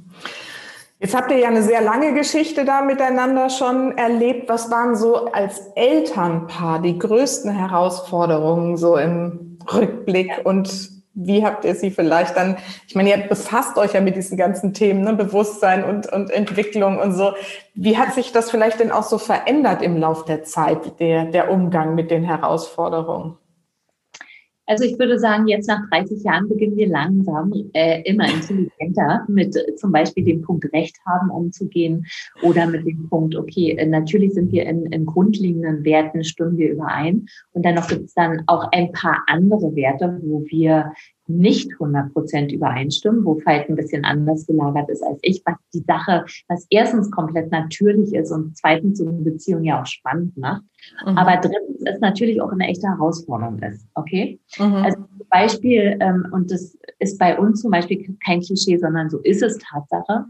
Jetzt 0.98 1.16
habt 1.16 1.30
ihr 1.32 1.38
ja 1.38 1.48
eine 1.48 1.62
sehr 1.62 1.82
lange 1.82 2.14
Geschichte 2.14 2.64
da 2.64 2.82
miteinander 2.82 3.50
schon 3.50 3.98
erlebt. 3.98 4.48
Was 4.48 4.70
waren 4.70 4.94
so 4.94 5.26
als 5.32 5.58
Elternpaar 5.74 6.80
die 6.80 6.98
größten 6.98 7.50
Herausforderungen 7.50 8.76
so 8.76 8.96
im 8.96 9.58
Rückblick 9.72 10.40
und 10.44 10.90
wie 11.14 11.44
habt 11.44 11.64
ihr 11.64 11.74
sie 11.74 11.90
vielleicht 11.90 12.36
dann, 12.36 12.56
ich 12.88 12.94
meine, 12.94 13.10
ihr 13.10 13.18
befasst 13.18 13.76
euch 13.76 13.92
ja 13.92 14.00
mit 14.00 14.16
diesen 14.16 14.38
ganzen 14.38 14.72
Themen, 14.72 15.02
ne, 15.02 15.12
Bewusstsein 15.12 15.84
und, 15.84 16.10
und 16.10 16.30
Entwicklung 16.30 16.98
und 16.98 17.12
so. 17.12 17.32
Wie 17.74 17.98
hat 17.98 18.14
sich 18.14 18.32
das 18.32 18.50
vielleicht 18.50 18.80
denn 18.80 18.92
auch 18.92 19.02
so 19.02 19.18
verändert 19.18 19.82
im 19.82 19.96
Lauf 19.96 20.24
der 20.24 20.44
Zeit, 20.44 21.00
der, 21.00 21.26
der 21.26 21.50
Umgang 21.50 21.94
mit 21.94 22.10
den 22.10 22.24
Herausforderungen? 22.24 23.36
Also 24.66 24.84
ich 24.84 24.98
würde 24.98 25.18
sagen, 25.18 25.48
jetzt 25.48 25.66
nach 25.66 25.88
30 25.90 26.22
Jahren 26.22 26.48
beginnen 26.48 26.76
wir 26.76 26.88
langsam 26.88 27.52
äh, 27.72 28.02
immer 28.02 28.28
intelligenter 28.28 29.24
mit 29.28 29.56
äh, 29.56 29.74
zum 29.74 29.90
Beispiel 29.90 30.24
dem 30.24 30.42
Punkt 30.42 30.72
Recht 30.72 30.96
haben 31.04 31.30
umzugehen 31.30 32.06
oder 32.42 32.66
mit 32.66 32.86
dem 32.86 33.08
Punkt, 33.08 33.34
okay, 33.34 33.72
äh, 33.72 33.86
natürlich 33.86 34.34
sind 34.34 34.52
wir 34.52 34.64
in, 34.66 34.86
in 34.86 35.04
grundlegenden 35.04 35.84
Werten, 35.84 36.22
stimmen 36.22 36.58
wir 36.58 36.70
überein. 36.70 37.26
Und 37.52 37.64
dennoch 37.64 37.88
gibt 37.88 38.04
es 38.04 38.14
dann 38.14 38.42
auch 38.46 38.68
ein 38.72 38.92
paar 38.92 39.24
andere 39.26 39.74
Werte, 39.74 40.20
wo 40.22 40.44
wir 40.46 40.92
nicht 41.38 41.72
100 41.72 42.12
Prozent 42.12 42.52
übereinstimmen, 42.52 43.24
wo 43.24 43.36
Veit 43.44 43.68
ein 43.68 43.76
bisschen 43.76 44.04
anders 44.04 44.46
gelagert 44.46 44.88
ist 44.90 45.02
als 45.02 45.18
ich, 45.22 45.42
was 45.44 45.56
die 45.74 45.84
Sache, 45.86 46.24
was 46.48 46.66
erstens 46.70 47.10
komplett 47.10 47.50
natürlich 47.50 48.14
ist 48.14 48.30
und 48.30 48.56
zweitens 48.56 48.98
so 48.98 49.08
eine 49.08 49.18
Beziehung 49.18 49.64
ja 49.64 49.80
auch 49.80 49.86
spannend 49.86 50.36
macht. 50.36 50.62
Mhm. 51.04 51.18
Aber 51.18 51.36
drittens 51.36 51.80
ist 51.80 52.00
natürlich 52.00 52.40
auch 52.40 52.52
eine 52.52 52.66
echte 52.66 52.88
Herausforderung 52.88 53.58
ist, 53.60 53.86
okay? 53.94 54.40
Mhm. 54.58 54.74
Also 54.74 54.96
zum 54.96 55.26
Beispiel, 55.30 55.96
ähm, 56.00 56.26
und 56.32 56.50
das 56.50 56.76
ist 56.98 57.18
bei 57.18 57.38
uns 57.38 57.60
zum 57.60 57.70
Beispiel 57.70 58.16
kein 58.24 58.40
Klischee, 58.40 58.78
sondern 58.78 59.10
so 59.10 59.18
ist 59.18 59.42
es 59.42 59.58
Tatsache. 59.58 60.26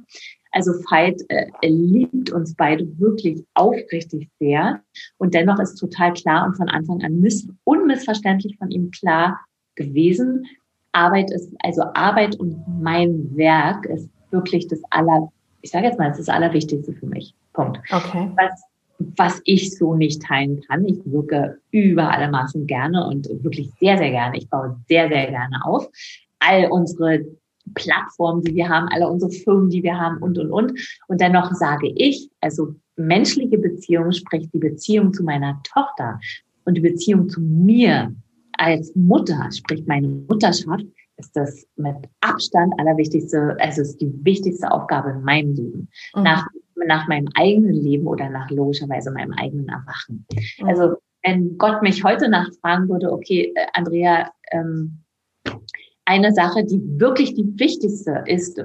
Also 0.52 0.72
Veit 0.72 1.22
äh, 1.28 1.46
liebt 1.62 2.30
uns 2.30 2.54
beide 2.54 2.86
wirklich 2.98 3.44
aufrichtig 3.54 4.28
sehr. 4.38 4.82
Und 5.16 5.34
dennoch 5.34 5.58
ist 5.58 5.76
total 5.76 6.12
klar 6.12 6.46
und 6.46 6.56
von 6.56 6.68
Anfang 6.68 7.02
an 7.02 7.20
miss 7.20 7.48
unmissverständlich 7.64 8.58
von 8.58 8.70
ihm 8.70 8.90
klar 8.90 9.40
gewesen, 9.74 10.46
Arbeit 10.92 11.30
ist, 11.30 11.50
also 11.62 11.82
Arbeit 11.94 12.36
und 12.36 12.62
mein 12.80 13.36
Werk 13.36 13.86
ist 13.86 14.08
wirklich 14.30 14.68
das 14.68 14.80
aller, 14.90 15.30
ich 15.62 15.70
sage 15.70 15.86
jetzt 15.86 15.98
mal, 15.98 16.08
das 16.08 16.18
ist 16.18 16.28
das 16.28 16.34
Allerwichtigste 16.34 16.92
für 16.92 17.06
mich. 17.06 17.34
Punkt. 17.52 17.78
Okay. 17.90 18.30
Was, 18.36 18.62
was 19.16 19.40
ich 19.44 19.76
so 19.76 19.94
nicht 19.94 20.22
teilen 20.22 20.62
kann. 20.68 20.86
Ich 20.86 21.00
wirke 21.04 21.58
über 21.70 22.10
alle 22.10 22.30
Maßen 22.30 22.66
gerne 22.66 23.06
und 23.06 23.28
wirklich 23.42 23.70
sehr, 23.80 23.98
sehr 23.98 24.10
gerne. 24.10 24.36
Ich 24.36 24.48
baue 24.48 24.76
sehr, 24.88 25.08
sehr 25.08 25.30
gerne 25.30 25.64
auf. 25.64 25.88
All 26.38 26.70
unsere 26.70 27.24
Plattformen, 27.74 28.42
die 28.42 28.54
wir 28.54 28.68
haben, 28.68 28.88
alle 28.88 29.08
unsere 29.08 29.30
Firmen, 29.30 29.70
die 29.70 29.82
wir 29.82 29.98
haben 29.98 30.18
und, 30.18 30.38
und, 30.38 30.50
und. 30.50 30.72
Und 31.08 31.20
dennoch 31.20 31.52
sage 31.52 31.88
ich, 31.94 32.28
also 32.40 32.74
menschliche 32.96 33.58
Beziehung, 33.58 34.12
sprich 34.12 34.48
die 34.52 34.58
Beziehung 34.58 35.12
zu 35.12 35.22
meiner 35.24 35.60
Tochter 35.62 36.18
und 36.64 36.74
die 36.74 36.80
Beziehung 36.80 37.28
zu 37.28 37.40
mir 37.40 38.14
als 38.62 38.94
Mutter, 38.94 39.48
sprich 39.50 39.84
meine 39.86 40.06
Mutterschaft, 40.06 40.84
ist 41.16 41.36
das 41.36 41.66
mit 41.76 41.96
Abstand 42.20 42.72
allerwichtigste, 42.78 43.56
also 43.58 43.82
ist 43.82 44.00
die 44.00 44.12
wichtigste 44.24 44.70
Aufgabe 44.70 45.10
in 45.10 45.22
meinem 45.22 45.54
Leben. 45.54 45.88
Mhm. 46.14 46.22
Nach, 46.22 46.46
nach 46.86 47.08
meinem 47.08 47.28
eigenen 47.34 47.74
Leben 47.74 48.06
oder 48.06 48.30
nach 48.30 48.48
logischerweise 48.50 49.10
meinem 49.10 49.32
eigenen 49.32 49.68
Erwachen. 49.68 50.26
Mhm. 50.60 50.68
Also 50.68 50.96
wenn 51.24 51.58
Gott 51.58 51.82
mich 51.82 52.04
heute 52.04 52.28
Nacht 52.28 52.54
fragen 52.60 52.88
würde, 52.88 53.12
okay, 53.12 53.52
äh, 53.54 53.66
Andrea, 53.72 54.30
ähm, 54.52 55.02
eine 56.04 56.32
Sache, 56.32 56.64
die 56.64 56.80
wirklich 57.00 57.34
die 57.34 57.58
wichtigste 57.58 58.24
ist 58.26 58.62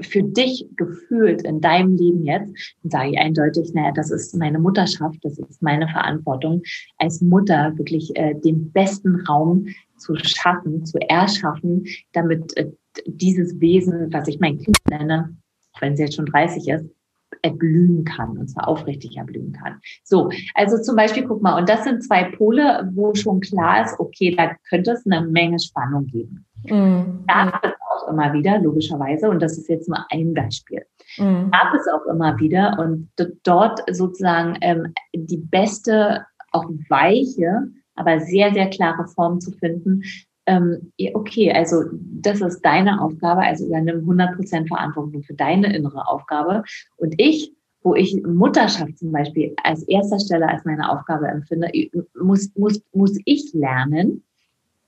für 0.00 0.22
dich 0.22 0.68
gefühlt 0.76 1.42
in 1.42 1.60
deinem 1.60 1.96
Leben 1.96 2.24
jetzt, 2.24 2.52
dann 2.82 2.90
sage 2.90 3.10
ich 3.10 3.18
eindeutig, 3.18 3.72
naja, 3.74 3.92
das 3.92 4.10
ist 4.10 4.34
meine 4.36 4.58
Mutterschaft, 4.58 5.18
das 5.22 5.38
ist 5.38 5.62
meine 5.62 5.88
Verantwortung, 5.88 6.62
als 6.98 7.20
Mutter 7.20 7.72
wirklich 7.76 8.14
äh, 8.16 8.34
den 8.34 8.72
besten 8.72 9.16
Raum 9.26 9.66
zu 9.96 10.14
schaffen, 10.16 10.84
zu 10.84 10.98
erschaffen, 10.98 11.86
damit 12.12 12.56
äh, 12.56 12.70
dieses 13.06 13.60
Wesen, 13.60 14.12
was 14.12 14.28
ich 14.28 14.40
mein 14.40 14.58
Kind 14.58 14.78
nenne, 14.88 15.36
wenn 15.80 15.96
sie 15.96 16.04
jetzt 16.04 16.16
schon 16.16 16.26
30 16.26 16.68
ist, 16.68 16.86
erblühen 17.42 18.04
kann, 18.04 18.38
und 18.38 18.48
zwar 18.48 18.68
aufrichtig 18.68 19.16
erblühen 19.16 19.52
kann. 19.52 19.80
So, 20.04 20.30
also 20.54 20.80
zum 20.80 20.96
Beispiel, 20.96 21.24
guck 21.24 21.42
mal, 21.42 21.58
und 21.58 21.68
das 21.68 21.84
sind 21.84 22.02
zwei 22.02 22.24
Pole, 22.24 22.90
wo 22.94 23.14
schon 23.14 23.40
klar 23.40 23.84
ist, 23.84 23.98
okay, 23.98 24.34
da 24.34 24.52
könnte 24.68 24.92
es 24.92 25.04
eine 25.06 25.26
Menge 25.26 25.58
Spannung 25.58 26.06
geben. 26.06 26.46
Mhm. 26.64 27.24
Es 27.62 27.70
auch 27.96 28.08
immer 28.08 28.32
wieder, 28.32 28.58
logischerweise, 28.58 29.28
und 29.28 29.40
das 29.40 29.58
ist 29.58 29.68
jetzt 29.68 29.88
nur 29.88 30.04
ein 30.10 30.34
Beispiel. 30.34 30.82
Mhm. 31.18 31.50
Gab 31.50 31.74
es 31.74 31.86
auch 31.88 32.06
immer 32.10 32.38
wieder 32.38 32.78
und 32.78 33.08
dort 33.44 33.80
sozusagen 33.90 34.58
ähm, 34.60 34.92
die 35.14 35.38
beste, 35.38 36.26
auch 36.52 36.64
weiche, 36.88 37.68
aber 37.94 38.20
sehr, 38.20 38.52
sehr 38.52 38.68
klare 38.70 39.06
Form 39.08 39.40
zu 39.40 39.52
finden, 39.52 40.02
ähm, 40.46 40.92
okay, 41.14 41.52
also 41.52 41.84
das 41.92 42.40
ist 42.40 42.60
deine 42.60 43.02
Aufgabe, 43.02 43.42
also 43.42 43.66
übernimm 43.66 44.08
100% 44.08 44.68
Verantwortung 44.68 45.22
für 45.22 45.34
deine 45.34 45.74
innere 45.76 46.06
Aufgabe. 46.06 46.62
Und 46.96 47.14
ich, 47.18 47.52
wo 47.82 47.94
ich 47.94 48.22
Mutterschaft 48.22 48.98
zum 48.98 49.12
Beispiel 49.12 49.54
als 49.62 49.82
erster 49.88 50.20
Stelle 50.20 50.48
als 50.48 50.64
meine 50.64 50.90
Aufgabe 50.90 51.26
empfinde, 51.26 51.70
muss, 52.20 52.50
muss, 52.56 52.80
muss 52.92 53.18
ich 53.24 53.52
lernen, 53.54 54.22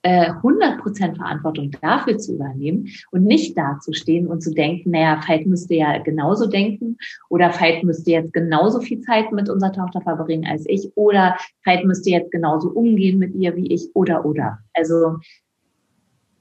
100% 0.04 1.12
äh, 1.12 1.14
Verantwortung 1.16 1.70
dafür 1.82 2.18
zu 2.18 2.34
übernehmen 2.34 2.88
und 3.10 3.24
nicht 3.24 3.58
dazustehen 3.58 4.28
und 4.28 4.42
zu 4.42 4.52
denken, 4.52 4.92
naja, 4.92 5.20
Veit 5.26 5.46
müsste 5.46 5.74
ja 5.74 5.98
genauso 5.98 6.46
denken 6.46 6.96
oder 7.28 7.48
Veit 7.48 7.82
müsste 7.82 8.12
jetzt 8.12 8.32
genauso 8.32 8.80
viel 8.80 9.00
Zeit 9.00 9.32
mit 9.32 9.48
unserer 9.48 9.72
Tochter 9.72 10.00
verbringen 10.00 10.46
als 10.48 10.64
ich 10.68 10.92
oder 10.94 11.36
Veit 11.64 11.84
müsste 11.84 12.10
jetzt 12.10 12.30
genauso 12.30 12.70
umgehen 12.70 13.18
mit 13.18 13.34
ihr 13.34 13.56
wie 13.56 13.72
ich 13.72 13.88
oder 13.94 14.24
oder. 14.24 14.58
Also 14.74 15.18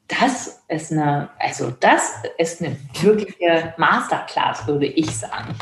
das 0.07 0.63
ist 0.69 0.91
eine, 0.91 1.29
also 1.37 1.71
das 1.79 2.13
ist 2.37 2.61
eine 2.61 2.77
wirkliche 3.01 3.73
Masterclass, 3.77 4.65
würde 4.67 4.85
ich 4.85 5.17
sagen. 5.17 5.53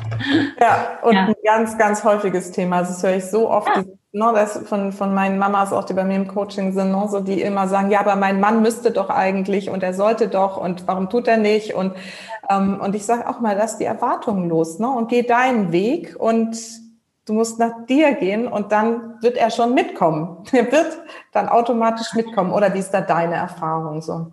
Ja, 0.60 0.99
und 1.01 1.13
ja. 1.13 1.25
ein 1.25 1.36
ganz, 1.43 1.77
ganz 1.77 2.03
häufiges 2.03 2.51
Thema. 2.51 2.79
Das 2.79 3.01
höre 3.01 3.15
ich 3.15 3.25
so 3.25 3.49
oft, 3.49 3.75
ja. 3.75 3.84
Ne, 4.15 4.32
das 4.34 4.58
von, 4.65 4.93
von 4.93 5.13
meinen 5.13 5.38
Mamas 5.38 5.73
auch, 5.73 5.84
die 5.84 5.93
bei 5.93 6.06
mir 6.06 6.15
im 6.15 6.28
Coaching 6.28 6.71
sind, 6.71 6.91
ne, 6.91 7.08
so, 7.10 7.19
die 7.19 7.41
immer 7.41 7.67
sagen, 7.67 7.91
ja, 7.91 7.99
aber 7.99 8.15
mein 8.15 8.39
Mann 8.39 8.62
müsste 8.62 8.91
doch 8.91 9.10
eigentlich 9.10 9.69
und 9.69 9.84
er 9.84 9.93
sollte 9.93 10.30
doch 10.30 10.58
und 10.58 10.88
warum 10.88 11.10
tut 11.10 11.28
er 11.28 11.38
nicht? 11.38 11.73
Und, 11.73 11.93
ähm, 12.49 12.80
und 12.80 12.95
ich 12.95 13.06
sage 13.06 13.30
auch 13.30 13.41
mal, 13.41 13.56
lass 13.58 13.78
die 13.78 13.84
Erwartungen 13.84 14.49
los 14.49 14.80
ne, 14.80 14.89
und 14.89 15.10
geh 15.10 15.23
deinen 15.23 15.71
Weg 15.71 16.15
und 16.17 16.58
Du 17.28 17.34
musst 17.34 17.58
nach 17.58 17.88
dir 17.88 18.13
gehen 18.13 18.47
und 18.47 18.71
dann 18.71 19.15
wird 19.21 19.36
er 19.36 19.49
schon 19.49 19.73
mitkommen. 19.73 20.45
Er 20.51 20.71
wird 20.71 20.99
dann 21.32 21.49
automatisch 21.49 22.13
mitkommen. 22.13 22.51
Oder 22.51 22.71
wie 22.75 22.78
ist 22.78 22.91
da 22.91 23.01
deine 23.01 23.34
Erfahrung 23.34 23.99
so? 23.99 24.32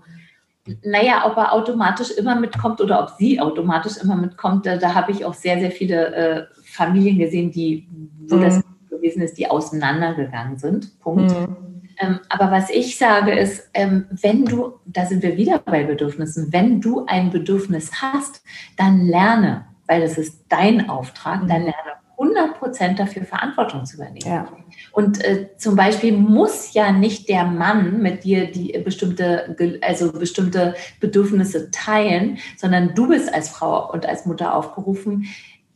Naja, 0.84 1.22
ob 1.24 1.38
er 1.38 1.54
automatisch 1.54 2.10
immer 2.10 2.34
mitkommt 2.34 2.82
oder 2.82 3.02
ob 3.02 3.08
sie 3.18 3.40
automatisch 3.40 3.96
immer 3.96 4.14
mitkommt, 4.14 4.66
da, 4.66 4.76
da 4.76 4.94
habe 4.94 5.10
ich 5.10 5.24
auch 5.24 5.32
sehr, 5.32 5.58
sehr 5.58 5.70
viele 5.70 6.14
äh, 6.14 6.46
Familien 6.64 7.18
gesehen, 7.18 7.50
die, 7.50 7.88
wo 8.28 8.36
mhm. 8.36 8.42
das 8.42 8.62
gewesen 9.02 9.22
ist, 9.22 9.36
die 9.36 9.50
auseinandergegangen 9.50 10.56
sind. 10.56 10.98
Punkt. 11.00 11.30
Mhm. 11.30 11.56
Ähm, 11.98 12.20
aber 12.28 12.50
was 12.50 12.70
ich 12.70 12.96
sage 12.96 13.32
ist, 13.32 13.68
ähm, 13.74 14.06
wenn 14.10 14.44
du, 14.44 14.74
da 14.86 15.04
sind 15.04 15.22
wir 15.22 15.36
wieder 15.36 15.58
bei 15.58 15.84
Bedürfnissen, 15.84 16.52
wenn 16.52 16.80
du 16.80 17.04
ein 17.06 17.30
Bedürfnis 17.30 17.90
hast, 18.00 18.42
dann 18.76 19.04
lerne, 19.06 19.66
weil 19.86 20.00
das 20.00 20.16
ist 20.16 20.44
dein 20.48 20.88
Auftrag, 20.88 21.46
dann 21.48 21.62
mhm. 21.62 21.66
lerne 21.66 22.02
100 22.18 22.58
Prozent 22.58 22.98
dafür 22.98 23.24
Verantwortung 23.24 23.84
zu 23.84 23.96
übernehmen. 23.96 24.20
Ja. 24.24 24.48
Und 24.92 25.24
äh, 25.24 25.48
zum 25.56 25.74
Beispiel 25.74 26.12
muss 26.12 26.72
ja 26.72 26.92
nicht 26.92 27.28
der 27.28 27.44
Mann 27.44 28.00
mit 28.00 28.24
dir 28.24 28.50
die 28.50 28.78
bestimmte, 28.78 29.56
also 29.80 30.12
bestimmte 30.12 30.74
Bedürfnisse 31.00 31.70
teilen, 31.70 32.38
sondern 32.56 32.94
du 32.94 33.08
bist 33.08 33.32
als 33.32 33.48
Frau 33.48 33.90
und 33.92 34.06
als 34.06 34.24
Mutter 34.24 34.54
aufgerufen. 34.54 35.26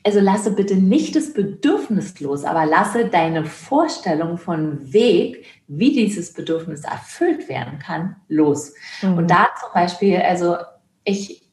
Also 0.07 0.21
lasse 0.21 0.53
bitte 0.53 0.77
nicht 0.77 1.17
das 1.17 1.33
Bedürfnis 1.33 2.21
los, 2.21 2.45
aber 2.45 2.65
lasse 2.65 3.07
deine 3.07 3.45
Vorstellung 3.45 4.39
von 4.39 4.93
Weg, 4.93 5.45
wie 5.67 5.93
dieses 5.93 6.33
Bedürfnis 6.33 6.85
erfüllt 6.85 7.49
werden 7.49 7.81
kann, 7.81 8.15
los. 8.29 8.73
Mhm. 9.03 9.15
Und 9.15 9.31
da 9.33 9.49
zum 9.61 9.71
Beispiel, 9.75 10.19
also 10.19 10.59
ich, 11.03 11.51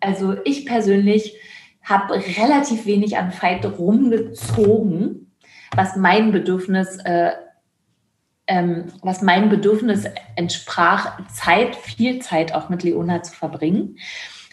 also 0.00 0.34
ich 0.46 0.64
persönlich 0.64 1.36
habe 1.82 2.14
relativ 2.38 2.86
wenig 2.86 3.18
an 3.18 3.32
Fight 3.32 3.66
rumgezogen, 3.66 5.30
was 5.76 5.94
mein 5.94 6.32
Bedürfnis, 6.32 6.96
äh, 7.04 7.32
ähm, 8.46 8.86
was 9.02 9.20
mein 9.20 9.50
Bedürfnis 9.50 10.04
entsprach, 10.36 11.20
Zeit, 11.28 11.76
viel 11.76 12.20
Zeit 12.20 12.54
auch 12.54 12.70
mit 12.70 12.82
Leona 12.82 13.22
zu 13.22 13.34
verbringen, 13.34 13.98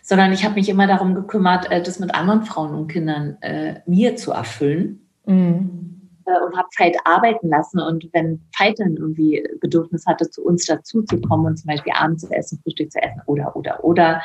sondern 0.07 0.31
ich 0.31 0.45
habe 0.45 0.55
mich 0.55 0.69
immer 0.69 0.87
darum 0.87 1.15
gekümmert, 1.15 1.69
äh, 1.69 1.83
das 1.83 1.99
mit 1.99 2.15
anderen 2.15 2.43
Frauen 2.43 2.73
und 2.73 2.87
Kindern 2.87 3.37
äh, 3.41 3.81
mir 3.85 4.15
zu 4.15 4.31
erfüllen. 4.31 5.01
Mhm 5.25 5.83
äh, 6.25 6.45
und 6.45 6.57
habe 6.57 6.67
Veit 6.77 6.95
arbeiten 7.03 7.49
lassen. 7.49 7.79
Und 7.79 8.09
wenn 8.13 8.41
Veit 8.57 8.79
dann 8.79 8.95
irgendwie 8.95 9.45
Bedürfnis 9.59 10.05
hatte, 10.05 10.29
zu 10.29 10.43
uns 10.43 10.65
dazuzukommen 10.65 11.47
und 11.47 11.57
zum 11.57 11.67
Beispiel 11.67 11.93
abends 11.93 12.23
zu 12.23 12.31
essen, 12.31 12.59
Frühstück 12.63 12.91
zu 12.91 13.01
essen 13.01 13.21
oder, 13.25 13.55
oder, 13.55 13.83
oder, 13.83 14.21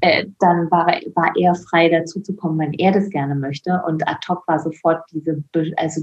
äh, 0.00 0.26
dann 0.40 0.70
war, 0.70 0.86
war 1.14 1.32
er 1.36 1.54
frei 1.54 1.88
dazu 1.88 2.20
zu 2.20 2.34
kommen, 2.36 2.58
wenn 2.58 2.72
er 2.74 2.92
das 2.92 3.08
gerne 3.10 3.34
möchte. 3.34 3.82
Und 3.86 4.06
ad 4.06 4.26
hoc 4.28 4.46
war 4.46 4.58
sofort 4.58 5.02
diese, 5.12 5.42
also 5.76 6.02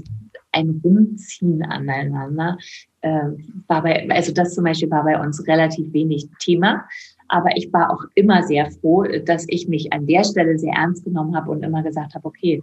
ein 0.52 0.80
Rumziehen 0.84 1.62
aneinander. 1.64 2.58
Äh, 3.02 3.30
war 3.68 3.82
bei, 3.82 4.08
also 4.10 4.32
das 4.32 4.54
zum 4.54 4.64
Beispiel 4.64 4.90
war 4.90 5.04
bei 5.04 5.20
uns 5.20 5.46
relativ 5.46 5.92
wenig 5.92 6.28
Thema. 6.40 6.86
Aber 7.28 7.56
ich 7.56 7.72
war 7.72 7.90
auch 7.90 8.04
immer 8.14 8.42
sehr 8.42 8.70
froh, 8.70 9.04
dass 9.24 9.46
ich 9.48 9.68
mich 9.68 9.92
an 9.92 10.06
der 10.06 10.24
Stelle 10.24 10.58
sehr 10.58 10.74
ernst 10.74 11.04
genommen 11.04 11.36
habe 11.36 11.50
und 11.50 11.62
immer 11.62 11.82
gesagt 11.82 12.14
habe, 12.14 12.26
okay, 12.26 12.62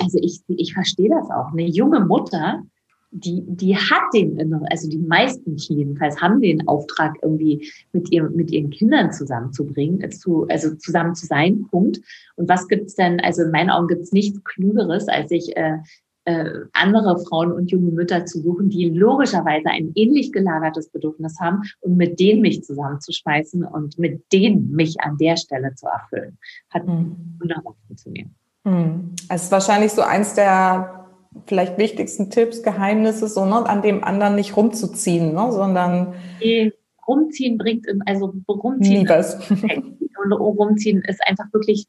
also 0.00 0.18
ich, 0.20 0.40
ich 0.48 0.74
verstehe 0.74 1.08
das 1.08 1.30
auch. 1.30 1.52
Eine 1.52 1.66
junge 1.66 2.00
Mutter, 2.00 2.62
die, 3.10 3.42
die 3.46 3.76
hat 3.76 4.02
den 4.12 4.38
also 4.70 4.88
die 4.88 4.98
meisten 4.98 5.56
jedenfalls 5.56 6.20
haben 6.20 6.40
den 6.40 6.66
Auftrag, 6.68 7.16
irgendwie 7.22 7.70
mit, 7.92 8.12
ihr, 8.12 8.28
mit 8.30 8.50
ihren 8.50 8.70
Kindern 8.70 9.12
zusammenzubringen, 9.12 10.02
äh, 10.02 10.10
zu, 10.10 10.46
also 10.48 10.74
zusammen 10.74 11.14
zu 11.14 11.26
sein, 11.26 11.66
Punkt. 11.70 12.00
Und 12.34 12.48
was 12.48 12.68
gibt's 12.68 12.94
denn, 12.94 13.20
also 13.20 13.42
in 13.42 13.50
meinen 13.50 13.70
Augen 13.70 13.88
gibt's 13.88 14.12
nichts 14.12 14.42
Klügeres, 14.44 15.08
als 15.08 15.28
sich 15.30 15.56
äh, 15.56 15.78
äh, 16.26 16.50
andere 16.72 17.18
Frauen 17.24 17.52
und 17.52 17.70
junge 17.70 17.92
Mütter 17.92 18.26
zu 18.26 18.40
suchen, 18.40 18.68
die 18.68 18.90
logischerweise 18.90 19.68
ein 19.68 19.92
ähnlich 19.94 20.32
gelagertes 20.32 20.90
Bedürfnis 20.90 21.38
haben 21.40 21.62
und 21.80 21.96
mit 21.96 22.18
denen 22.18 22.42
mich 22.42 22.64
zusammenzuschmeißen 22.64 23.64
und 23.64 23.98
mit 23.98 24.24
denen 24.32 24.72
mich 24.72 25.00
an 25.00 25.16
der 25.18 25.36
Stelle 25.36 25.74
zu 25.74 25.86
erfüllen. 25.86 26.38
Hat 26.70 26.86
mhm. 26.86 27.38
wunderbar 27.40 27.74
funktioniert. 27.86 28.28
Mhm. 28.64 29.14
Es 29.28 29.44
ist 29.44 29.52
wahrscheinlich 29.52 29.92
so 29.92 30.02
eins 30.02 30.34
der 30.34 31.06
vielleicht 31.46 31.78
wichtigsten 31.78 32.30
Tipps, 32.30 32.62
Geheimnisse, 32.62 33.28
so, 33.28 33.44
ne, 33.44 33.64
an 33.68 33.82
dem 33.82 34.02
anderen 34.02 34.34
nicht 34.34 34.56
rumzuziehen, 34.56 35.32
ne, 35.32 35.52
sondern. 35.52 36.14
Nee, 36.40 36.72
rumziehen 37.06 37.56
bringt, 37.56 37.86
also 38.04 38.34
rumziehen. 38.48 39.06
Und 40.24 40.32
rumziehen 40.32 41.02
ist 41.06 41.20
einfach 41.26 41.44
wirklich, 41.52 41.86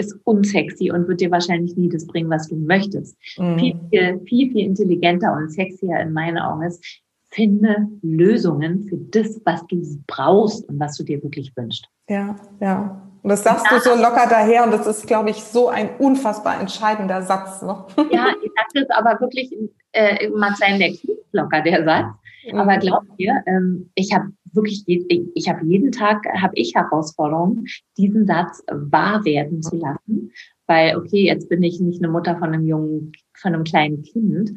ist 0.00 0.18
unsexy 0.24 0.90
und 0.90 1.06
wird 1.08 1.20
dir 1.20 1.30
wahrscheinlich 1.30 1.76
nie 1.76 1.88
das 1.88 2.06
bringen, 2.06 2.30
was 2.30 2.48
du 2.48 2.56
möchtest. 2.56 3.16
Mhm. 3.38 3.58
Viel, 3.58 3.80
viel, 3.90 4.20
viel, 4.24 4.52
viel 4.52 4.66
intelligenter 4.66 5.32
und 5.32 5.50
sexier 5.50 6.00
in 6.00 6.12
meinen 6.12 6.38
Augen 6.38 6.62
ist, 6.62 6.84
finde 7.30 7.88
Lösungen 8.02 8.88
für 8.88 8.96
das, 8.96 9.40
was 9.44 9.64
du 9.68 9.80
brauchst 10.06 10.68
und 10.68 10.80
was 10.80 10.96
du 10.96 11.04
dir 11.04 11.22
wirklich 11.22 11.52
wünschst. 11.56 11.86
Ja, 12.08 12.36
ja. 12.60 13.06
Und 13.22 13.28
das 13.28 13.44
sagst 13.44 13.66
ja. 13.70 13.76
du 13.76 13.82
so 13.82 13.90
locker 13.90 14.26
daher 14.28 14.64
und 14.64 14.72
das 14.72 14.86
ist, 14.86 15.06
glaube 15.06 15.30
ich, 15.30 15.36
so 15.36 15.68
ein 15.68 15.90
unfassbar 15.98 16.60
entscheidender 16.60 17.22
Satz. 17.22 17.62
Ne? 17.62 17.84
Ja, 18.10 18.28
ich 18.42 18.50
sage 18.56 18.86
das 18.86 18.90
aber 18.90 19.20
wirklich, 19.20 19.54
äh, 19.92 20.28
mag 20.30 20.56
sein, 20.56 20.78
der 20.78 20.88
klingt 20.88 21.20
locker, 21.32 21.60
der 21.60 21.84
Satz. 21.84 22.06
Mhm. 22.46 22.58
Aber 22.58 22.78
glaub 22.78 23.02
mir, 23.18 23.42
ähm, 23.46 23.90
ich 23.94 24.12
habe 24.12 24.30
wirklich, 24.52 24.84
ich, 24.86 25.22
ich 25.34 25.48
habe 25.48 25.64
jeden 25.64 25.92
Tag, 25.92 26.24
habe 26.40 26.54
ich 26.56 26.74
Herausforderungen, 26.74 27.66
diesen 27.96 28.26
Satz 28.26 28.62
wahr 28.70 29.24
werden 29.24 29.62
zu 29.62 29.76
lassen. 29.76 30.32
Weil, 30.66 30.96
okay, 30.96 31.24
jetzt 31.24 31.48
bin 31.48 31.62
ich 31.62 31.80
nicht 31.80 32.02
eine 32.02 32.12
Mutter 32.12 32.36
von 32.38 32.52
einem 32.52 32.66
jungen, 32.66 33.12
von 33.34 33.54
einem 33.54 33.64
kleinen 33.64 34.02
Kind, 34.02 34.52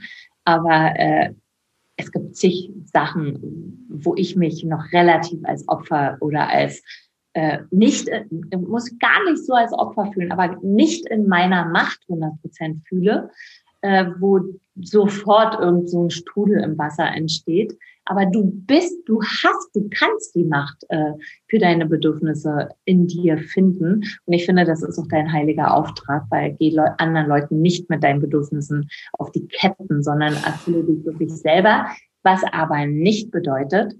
aber 0.45 0.93
äh, 0.95 1.33
es 1.95 2.11
gibt 2.11 2.35
zig 2.35 2.71
Sachen, 2.85 3.85
wo 3.89 4.15
ich 4.15 4.35
mich 4.35 4.63
noch 4.63 4.91
relativ 4.91 5.39
als 5.43 5.67
Opfer 5.67 6.17
oder 6.21 6.49
als 6.49 6.83
äh, 7.33 7.59
nicht, 7.71 8.07
äh, 8.09 8.25
muss 8.57 8.97
gar 8.99 9.23
nicht 9.29 9.43
so 9.43 9.53
als 9.53 9.73
Opfer 9.73 10.11
fühlen, 10.11 10.31
aber 10.31 10.57
nicht 10.61 11.07
in 11.09 11.27
meiner 11.27 11.65
Macht 11.65 11.99
100 12.07 12.41
Prozent 12.41 12.87
fühle, 12.87 13.29
äh, 13.83 14.05
wo 14.19 14.39
sofort 14.81 15.59
irgend 15.59 15.89
so 15.89 16.05
ein 16.05 16.09
Strudel 16.09 16.63
im 16.63 16.77
Wasser 16.77 17.05
entsteht. 17.05 17.77
Aber 18.05 18.25
du 18.25 18.43
bist, 18.43 18.97
du 19.05 19.21
hast, 19.21 19.69
du 19.75 19.87
kannst 19.89 20.35
die 20.35 20.43
Macht 20.43 20.83
äh, 20.89 21.13
für 21.47 21.59
deine 21.59 21.85
Bedürfnisse 21.85 22.69
in 22.85 23.07
dir 23.07 23.37
finden. 23.37 24.03
Und 24.25 24.33
ich 24.33 24.45
finde, 24.45 24.65
das 24.65 24.81
ist 24.81 24.97
auch 24.97 25.07
dein 25.07 25.31
heiliger 25.31 25.73
Auftrag, 25.73 26.23
weil 26.29 26.55
geh 26.59 26.71
Le 26.71 26.97
anderen 26.99 27.27
Leuten 27.27 27.61
nicht 27.61 27.89
mit 27.89 28.03
deinen 28.03 28.19
Bedürfnissen 28.19 28.89
auf 29.13 29.31
die 29.31 29.47
Ketten, 29.47 30.01
sondern 30.01 30.33
erfülle 30.33 30.83
dich 30.83 31.05
wirklich 31.05 31.31
selber. 31.31 31.85
Was 32.23 32.41
aber 32.51 32.85
nicht 32.85 33.31
bedeutet, 33.31 33.93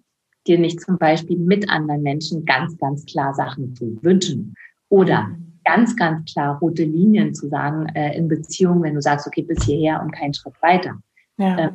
dir 0.48 0.60
nicht 0.60 0.82
zum 0.82 0.98
Beispiel 0.98 1.38
mit 1.38 1.70
anderen 1.70 2.02
Menschen 2.02 2.46
ganz, 2.46 2.78
ganz 2.78 3.06
klar 3.06 3.34
Sachen 3.34 3.76
zu 3.76 3.98
wünschen 4.02 4.56
oder 4.90 5.30
ganz, 5.64 5.96
ganz 5.96 6.32
klar 6.32 6.60
rote 6.60 6.84
Linien 6.84 7.34
zu 7.34 7.48
sagen 7.48 7.88
äh, 7.96 8.16
in 8.16 8.28
Beziehungen, 8.28 8.84
wenn 8.84 8.96
du 8.96 9.02
sagst, 9.02 9.28
okay, 9.28 9.42
bis 9.42 9.64
hierher 9.64 10.02
und 10.02 10.12
keinen 10.12 10.34
Schritt 10.34 10.62
weiter. 10.62 10.96
Ja. 11.38 11.58
Äh, 11.58 11.72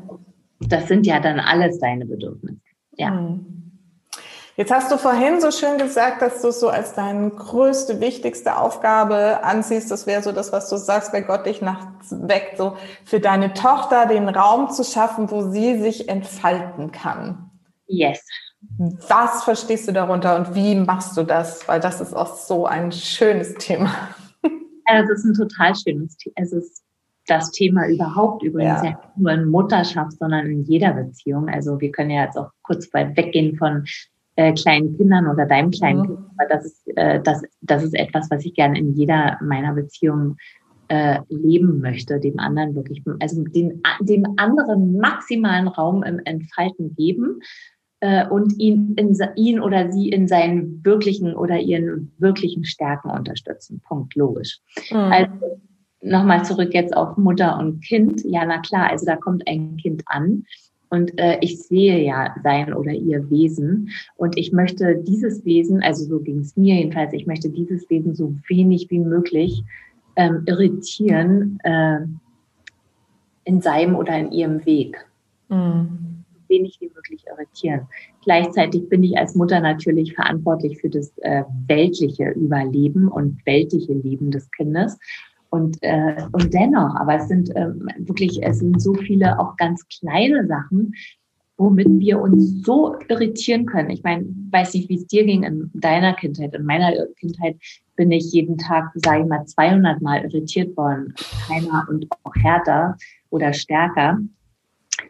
das 0.61 0.89
sind 0.89 1.07
ja 1.07 1.21
dann 1.21 1.39
alles 1.41 1.79
deine 1.79 2.05
Bedürfnisse. 2.05 2.61
Ja. 2.93 3.11
Mhm. 3.11 3.59
Jetzt 4.59 4.73
hast 4.73 4.91
du 4.91 4.97
vorhin 4.97 5.41
so 5.41 5.53
schön 5.53 5.79
gesagt, 5.79 6.21
dass 6.21 6.43
du 6.43 6.49
es 6.49 6.59
so 6.59 6.69
als 6.69 6.93
deine 6.93 7.31
größte, 7.31 8.01
wichtigste 8.01 8.57
Aufgabe 8.57 9.45
ansiehst. 9.45 9.89
Das 9.89 10.09
wäre 10.09 10.21
so 10.21 10.33
das, 10.33 10.51
was 10.51 10.69
du 10.69 10.77
sagst, 10.77 11.13
bei 11.13 11.21
Gott 11.21 11.47
dich 11.47 11.63
nachts 11.63 12.09
weckt, 12.11 12.59
so 12.59 12.77
für 13.05 13.21
deine 13.21 13.55
Tochter 13.55 14.07
den 14.07 14.29
Raum 14.29 14.69
zu 14.71 14.83
schaffen, 14.83 15.31
wo 15.31 15.43
sie 15.43 15.79
sich 15.79 16.09
entfalten 16.09 16.91
kann. 16.91 17.53
Yes. 17.87 18.27
Was 18.61 19.45
verstehst 19.45 19.89
du 19.89 19.93
darunter 19.93 20.37
und 20.37 20.55
wie 20.55 20.75
machst 20.75 21.17
du 21.17 21.23
das? 21.23 21.67
Weil 21.69 21.81
das 21.81 22.01
ist 22.01 22.15
auch 22.15 22.35
so 22.35 22.67
ein 22.67 22.91
schönes 22.93 23.55
Thema. 23.55 23.91
Also 24.91 25.13
es 25.13 25.25
ist 25.25 25.27
ein 25.27 25.35
total 25.35 25.75
schönes 25.75 26.17
Thema. 26.17 26.35
Es 26.37 26.53
ist 26.53 26.83
das 27.27 27.51
Thema 27.51 27.87
überhaupt 27.87 28.43
übrigens 28.43 28.83
ja. 28.83 28.91
nicht 28.91 28.99
nur 29.17 29.33
in 29.33 29.49
Mutterschaft, 29.49 30.19
sondern 30.19 30.47
in 30.47 30.65
jeder 30.65 30.95
Beziehung. 30.95 31.49
Also 31.49 31.79
wir 31.81 31.93
können 31.93 32.11
ja 32.11 32.25
jetzt 32.25 32.39
auch 32.39 32.51
kurz 32.63 32.93
weit 32.95 33.17
weggehen 33.17 33.57
von 33.57 33.85
äh, 34.37 34.55
kleinen 34.55 34.97
Kindern 34.97 35.27
oder 35.29 35.47
deinem 35.47 35.71
kleinen 35.71 36.01
mhm. 36.01 36.07
Kind. 36.07 36.19
Aber 36.39 36.49
das 36.49 36.65
ist, 36.65 36.89
äh, 36.97 37.21
das, 37.23 37.43
das 37.61 37.85
ist 37.85 37.95
etwas, 37.95 38.31
was 38.31 38.45
ich 38.45 38.55
gerne 38.55 38.79
in 38.79 38.95
jeder 38.95 39.37
meiner 39.43 39.75
Beziehungen 39.75 40.37
äh, 40.89 41.19
leben 41.29 41.81
möchte, 41.81 42.19
dem 42.19 42.39
anderen 42.39 42.75
wirklich, 42.75 43.03
also 43.21 43.43
den, 43.43 43.83
dem 44.01 44.25
anderen 44.39 44.97
maximalen 44.97 45.69
Raum 45.69 46.03
im 46.03 46.19
Entfalten 46.25 46.95
geben 46.97 47.41
äh, 48.01 48.27
und 48.29 48.59
ihn, 48.59 48.95
in, 48.97 49.17
ihn 49.37 49.61
oder 49.61 49.91
sie 49.91 50.09
in 50.09 50.29
seinen 50.29 50.85
wirklichen 50.85 51.35
oder 51.35 51.59
ihren 51.59 52.13
wirklichen 52.19 52.65
Stärken 52.65 53.11
unterstützen. 53.11 53.81
Punkt, 53.87 54.15
logisch. 54.15 54.59
Mhm. 54.91 54.97
Also 54.97 55.61
nochmal 56.03 56.45
zurück 56.45 56.75
jetzt 56.75 56.97
auf 56.97 57.17
Mutter 57.17 57.59
und 57.59 57.81
Kind. 57.85 58.23
Ja, 58.25 58.45
na 58.45 58.59
klar, 58.59 58.91
also 58.91 59.07
da 59.07 59.17
kommt 59.17 59.47
ein 59.49 59.77
Kind 59.77 60.03
an. 60.07 60.45
Und 60.91 61.19
äh, 61.19 61.39
ich 61.43 61.61
sehe 61.61 62.03
ja 62.03 62.35
sein 62.43 62.73
oder 62.73 62.93
ihr 62.93 63.29
Wesen. 63.31 63.91
Und 64.17 64.39
ich 64.39 64.53
möchte 64.53 64.97
dieses 64.97 65.45
Wesen, 65.45 65.83
also 65.83 66.05
so 66.05 66.21
ging 66.21 66.39
es 66.39 66.57
mir 66.57 66.77
jedenfalls, 66.77 67.13
ich 67.13 67.27
möchte 67.27 67.51
dieses 67.51 67.91
Wesen 67.91 68.15
so 68.15 68.35
wenig 68.49 68.91
wie 68.91 69.01
möglich 69.01 69.65
ähm, 70.17 70.45
irritieren 70.47 71.59
äh, 71.63 71.99
in 73.45 73.61
seinem 73.61 73.97
oder 73.97 74.17
in 74.17 74.33
ihrem 74.33 74.65
Weg. 74.65 74.97
Mhm 75.51 76.18
wenig 76.49 76.79
wie 76.81 76.91
möglich 76.95 77.25
irritieren. 77.27 77.89
Gleichzeitig 78.23 78.89
bin 78.89 79.03
ich 79.03 79.17
als 79.17 79.35
Mutter 79.35 79.61
natürlich 79.61 80.15
verantwortlich 80.15 80.79
für 80.81 80.91
das 80.91 81.17
äh, 81.19 81.45
weltliche 81.67 82.31
Überleben 82.31 83.09
und 83.09 83.45
weltliche 83.47 83.93
Leben 83.93 84.31
des 84.31 84.51
Kindes. 84.51 84.99
Und, 85.51 85.79
äh, 85.81 86.23
und 86.33 86.53
dennoch, 86.53 86.95
aber 86.97 87.17
es 87.17 87.29
sind 87.29 87.55
äh, 87.57 87.71
wirklich, 87.99 88.43
es 88.43 88.59
sind 88.59 88.83
so 88.83 88.95
viele 88.95 89.39
auch 89.39 89.57
ganz 89.57 89.87
kleine 89.89 90.47
Sachen, 90.47 90.93
womit 91.57 91.89
wir 91.99 92.21
uns 92.21 92.65
so 92.65 92.97
irritieren 93.09 93.67
können. 93.67 93.91
Ich 93.91 94.03
meine, 94.03 94.27
weiß 94.51 94.75
nicht, 94.75 94.89
wie 94.89 94.97
es 94.97 95.07
dir 95.07 95.25
ging 95.25 95.43
in 95.43 95.71
deiner 95.75 96.15
Kindheit. 96.15 96.55
In 96.55 96.65
meiner 96.65 96.93
Kindheit 97.19 97.57
bin 97.97 98.13
ich 98.13 98.33
jeden 98.33 98.59
Tag, 98.59 98.93
sage 98.95 99.23
ich 99.23 99.29
mal, 99.29 99.45
200 99.45 100.01
Mal 100.01 100.23
irritiert 100.25 100.77
worden. 100.77 101.15
Keiner 101.49 101.87
und 101.91 102.07
auch 102.23 102.35
härter 102.37 102.97
oder 103.31 103.53
stärker. 103.53 104.19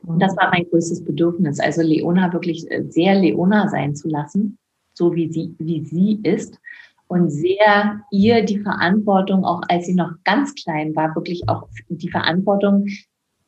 Und 0.06 0.20
das 0.20 0.36
war 0.36 0.50
mein 0.50 0.68
größtes 0.68 1.04
Bedürfnis. 1.04 1.60
Also 1.60 1.82
Leona 1.82 2.32
wirklich 2.32 2.70
äh, 2.70 2.84
sehr 2.88 3.14
Leona 3.14 3.68
sein 3.68 3.94
zu 3.94 4.08
lassen, 4.08 4.58
so 4.94 5.14
wie 5.14 5.30
sie, 5.30 5.54
wie 5.58 5.84
sie 5.84 6.20
ist. 6.22 6.58
Und 7.06 7.30
sehr 7.30 8.02
ihr 8.10 8.44
die 8.44 8.58
Verantwortung, 8.58 9.44
auch 9.44 9.62
als 9.68 9.86
sie 9.86 9.94
noch 9.94 10.12
ganz 10.24 10.54
klein 10.54 10.94
war, 10.94 11.14
wirklich 11.14 11.48
auch 11.48 11.68
die 11.88 12.10
Verantwortung, 12.10 12.86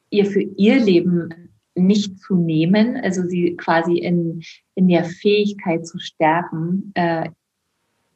ihr 0.09 0.27
für 0.27 0.43
ihr 0.43 0.81
Leben 0.81 1.29
nicht 1.75 2.19
zu 2.21 2.37
nehmen, 2.37 2.97
also 2.97 3.23
sie 3.23 3.57
quasi 3.57 3.99
in, 3.99 4.43
in 4.75 4.89
der 4.89 5.05
Fähigkeit 5.05 5.87
zu 5.87 5.99
stärken, 5.99 6.91
äh, 6.95 7.31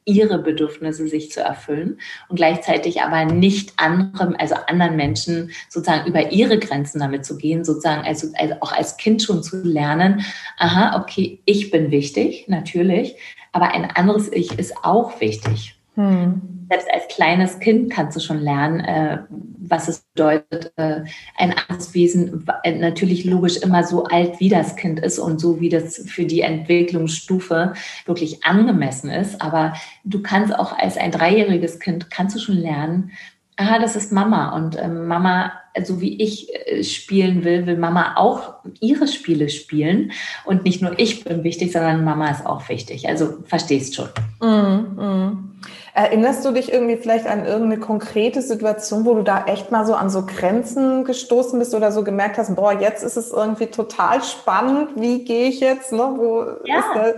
ihre 0.05 0.39
Bedürfnisse 0.39 1.07
sich 1.07 1.31
zu 1.31 1.41
erfüllen 1.41 1.99
und 2.29 2.35
gleichzeitig 2.35 3.01
aber 3.01 3.25
nicht 3.25 3.73
anderen, 3.77 4.35
also 4.35 4.55
anderen 4.67 4.95
Menschen 4.95 5.51
sozusagen 5.69 6.07
über 6.07 6.31
ihre 6.31 6.59
Grenzen 6.59 6.99
damit 6.99 7.25
zu 7.25 7.37
gehen, 7.37 7.65
sozusagen 7.65 8.05
also, 8.05 8.27
also 8.37 8.55
auch 8.61 8.71
als 8.71 8.97
Kind 8.97 9.23
schon 9.23 9.43
zu 9.43 9.61
lernen, 9.63 10.23
aha, 10.57 11.01
okay, 11.01 11.39
ich 11.45 11.71
bin 11.71 11.91
wichtig, 11.91 12.47
natürlich, 12.47 13.15
aber 13.51 13.73
ein 13.73 13.85
anderes 13.85 14.31
Ich 14.31 14.57
ist 14.59 14.75
auch 14.83 15.19
wichtig. 15.21 15.74
Hm. 15.95 16.67
Selbst 16.69 16.87
als 16.91 17.07
kleines 17.09 17.59
Kind 17.59 17.91
kannst 17.91 18.17
du 18.17 18.19
schon 18.19 18.39
lernen, 18.39 18.79
äh, 18.79 19.19
was 19.29 19.87
es 19.87 19.99
bedeutet, 20.13 20.73
äh, 20.77 21.01
ein 21.37 21.53
anderes 21.53 21.93
äh, 21.95 22.71
natürlich 22.71 23.25
logisch 23.25 23.57
immer 23.57 23.83
so 23.83 24.05
alt 24.05 24.39
wie 24.39 24.49
das 24.49 24.75
Kind 24.75 24.99
ist 24.99 25.19
und 25.19 25.39
so 25.39 25.59
wie 25.61 25.69
das 25.69 25.97
für 26.07 26.25
die 26.25 26.41
Entwicklungsstufe 26.41 27.73
wirklich 28.05 28.43
angemessen 28.43 29.09
ist. 29.09 29.41
Aber 29.41 29.73
du 30.03 30.21
kannst 30.21 30.57
auch 30.57 30.77
als 30.77 30.97
ein 30.97 31.11
dreijähriges 31.11 31.79
Kind, 31.79 32.09
kannst 32.09 32.35
du 32.35 32.39
schon 32.39 32.57
lernen, 32.57 33.11
aha, 33.57 33.79
das 33.79 33.95
ist 33.95 34.11
Mama 34.11 34.55
und 34.55 34.75
äh, 34.75 34.87
Mama, 34.87 35.51
so 35.83 36.01
wie 36.01 36.21
ich 36.21 36.53
äh, 36.53 36.83
spielen 36.83 37.43
will, 37.43 37.65
will 37.65 37.77
Mama 37.77 38.15
auch 38.17 38.55
ihre 38.79 39.07
Spiele 39.07 39.49
spielen 39.49 40.11
und 40.43 40.63
nicht 40.63 40.81
nur 40.81 40.97
ich 40.99 41.23
bin 41.23 41.43
wichtig, 41.43 41.71
sondern 41.71 42.03
Mama 42.03 42.29
ist 42.29 42.45
auch 42.45 42.67
wichtig. 42.69 43.07
Also 43.07 43.37
verstehst 43.45 43.95
schon. 43.95 44.09
Mm, 44.41 45.01
mm. 45.01 45.51
Erinnerst 45.93 46.43
du 46.43 46.51
dich 46.51 46.73
irgendwie 46.73 46.97
vielleicht 46.97 47.25
an 47.25 47.45
irgendeine 47.45 47.79
konkrete 47.79 48.41
Situation, 48.41 49.05
wo 49.05 49.13
du 49.13 49.23
da 49.23 49.45
echt 49.45 49.71
mal 49.71 49.85
so 49.85 49.95
an 49.95 50.09
so 50.09 50.25
Grenzen 50.25 51.05
gestoßen 51.05 51.57
bist 51.57 51.73
oder 51.73 51.93
so 51.93 52.03
gemerkt 52.03 52.37
hast, 52.37 52.53
boah, 52.55 52.73
jetzt 52.73 53.01
ist 53.01 53.15
es 53.15 53.31
irgendwie 53.31 53.67
total 53.67 54.21
spannend, 54.21 54.89
wie 54.97 55.23
gehe 55.23 55.47
ich 55.47 55.61
jetzt, 55.61 55.93
ne? 55.93 56.13
Wo 56.17 56.43
ja. 56.65 56.79
ist 56.79 56.95
der 56.95 57.15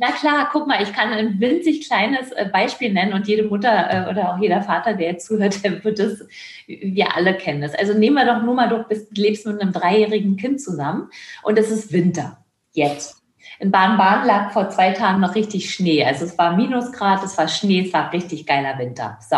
na 0.00 0.12
klar, 0.12 0.48
guck 0.50 0.66
mal, 0.66 0.82
ich 0.82 0.94
kann 0.94 1.12
ein 1.12 1.38
winzig 1.40 1.86
kleines 1.86 2.32
äh, 2.32 2.48
Beispiel 2.50 2.90
nennen 2.90 3.12
und 3.12 3.28
jede 3.28 3.42
Mutter 3.42 4.08
äh, 4.08 4.10
oder 4.10 4.32
auch 4.32 4.38
jeder 4.40 4.62
Vater, 4.62 4.94
der 4.94 5.08
jetzt 5.08 5.26
zuhört, 5.26 5.62
der 5.64 5.84
wird 5.84 5.98
das, 5.98 6.26
wir 6.66 7.14
alle 7.14 7.34
kennen 7.34 7.60
das. 7.60 7.74
Also 7.74 7.92
nehmen 7.92 8.16
wir 8.16 8.24
doch 8.24 8.42
nur 8.42 8.54
mal, 8.54 8.68
du 8.70 8.82
lebst 9.10 9.46
mit 9.46 9.60
einem 9.60 9.72
dreijährigen 9.72 10.38
Kind 10.38 10.62
zusammen 10.62 11.10
und 11.42 11.58
es 11.58 11.70
ist 11.70 11.92
Winter. 11.92 12.38
Jetzt. 12.72 13.18
In 13.58 13.70
Baden-Baden 13.70 14.26
lag 14.26 14.52
vor 14.52 14.70
zwei 14.70 14.92
Tagen 14.92 15.20
noch 15.20 15.34
richtig 15.34 15.74
Schnee. 15.74 16.02
Also 16.02 16.24
es 16.24 16.38
war 16.38 16.56
Minusgrad, 16.56 17.22
es 17.22 17.36
war 17.36 17.48
Schnee, 17.48 17.84
es 17.86 17.92
war 17.92 18.10
richtig 18.10 18.46
geiler 18.46 18.78
Winter. 18.78 19.18
So, 19.28 19.36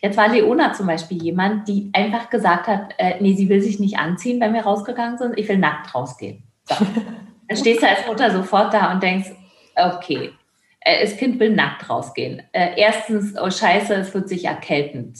jetzt 0.00 0.16
war 0.16 0.28
Leona 0.28 0.74
zum 0.74 0.86
Beispiel 0.86 1.20
jemand, 1.20 1.66
die 1.66 1.90
einfach 1.92 2.30
gesagt 2.30 2.68
hat, 2.68 2.94
äh, 2.98 3.14
nee, 3.20 3.34
sie 3.34 3.48
will 3.48 3.60
sich 3.60 3.80
nicht 3.80 3.98
anziehen, 3.98 4.40
wenn 4.40 4.54
wir 4.54 4.62
rausgegangen 4.62 5.18
sind. 5.18 5.36
Ich 5.38 5.48
will 5.48 5.58
nackt 5.58 5.92
rausgehen. 5.92 6.44
So. 6.68 6.76
Dann 7.48 7.56
stehst 7.56 7.82
du 7.82 7.88
als 7.88 8.06
Mutter 8.06 8.30
sofort 8.30 8.72
da 8.72 8.92
und 8.92 9.02
denkst, 9.02 9.32
okay, 9.76 10.32
äh, 10.80 11.04
das 11.04 11.16
Kind 11.16 11.40
will 11.40 11.50
nackt 11.50 11.88
rausgehen. 11.88 12.42
Äh, 12.52 12.74
erstens, 12.76 13.34
oh 13.40 13.50
Scheiße, 13.50 13.94
es 13.94 14.14
wird 14.14 14.28
sich 14.28 14.44
erkälten. 14.44 15.14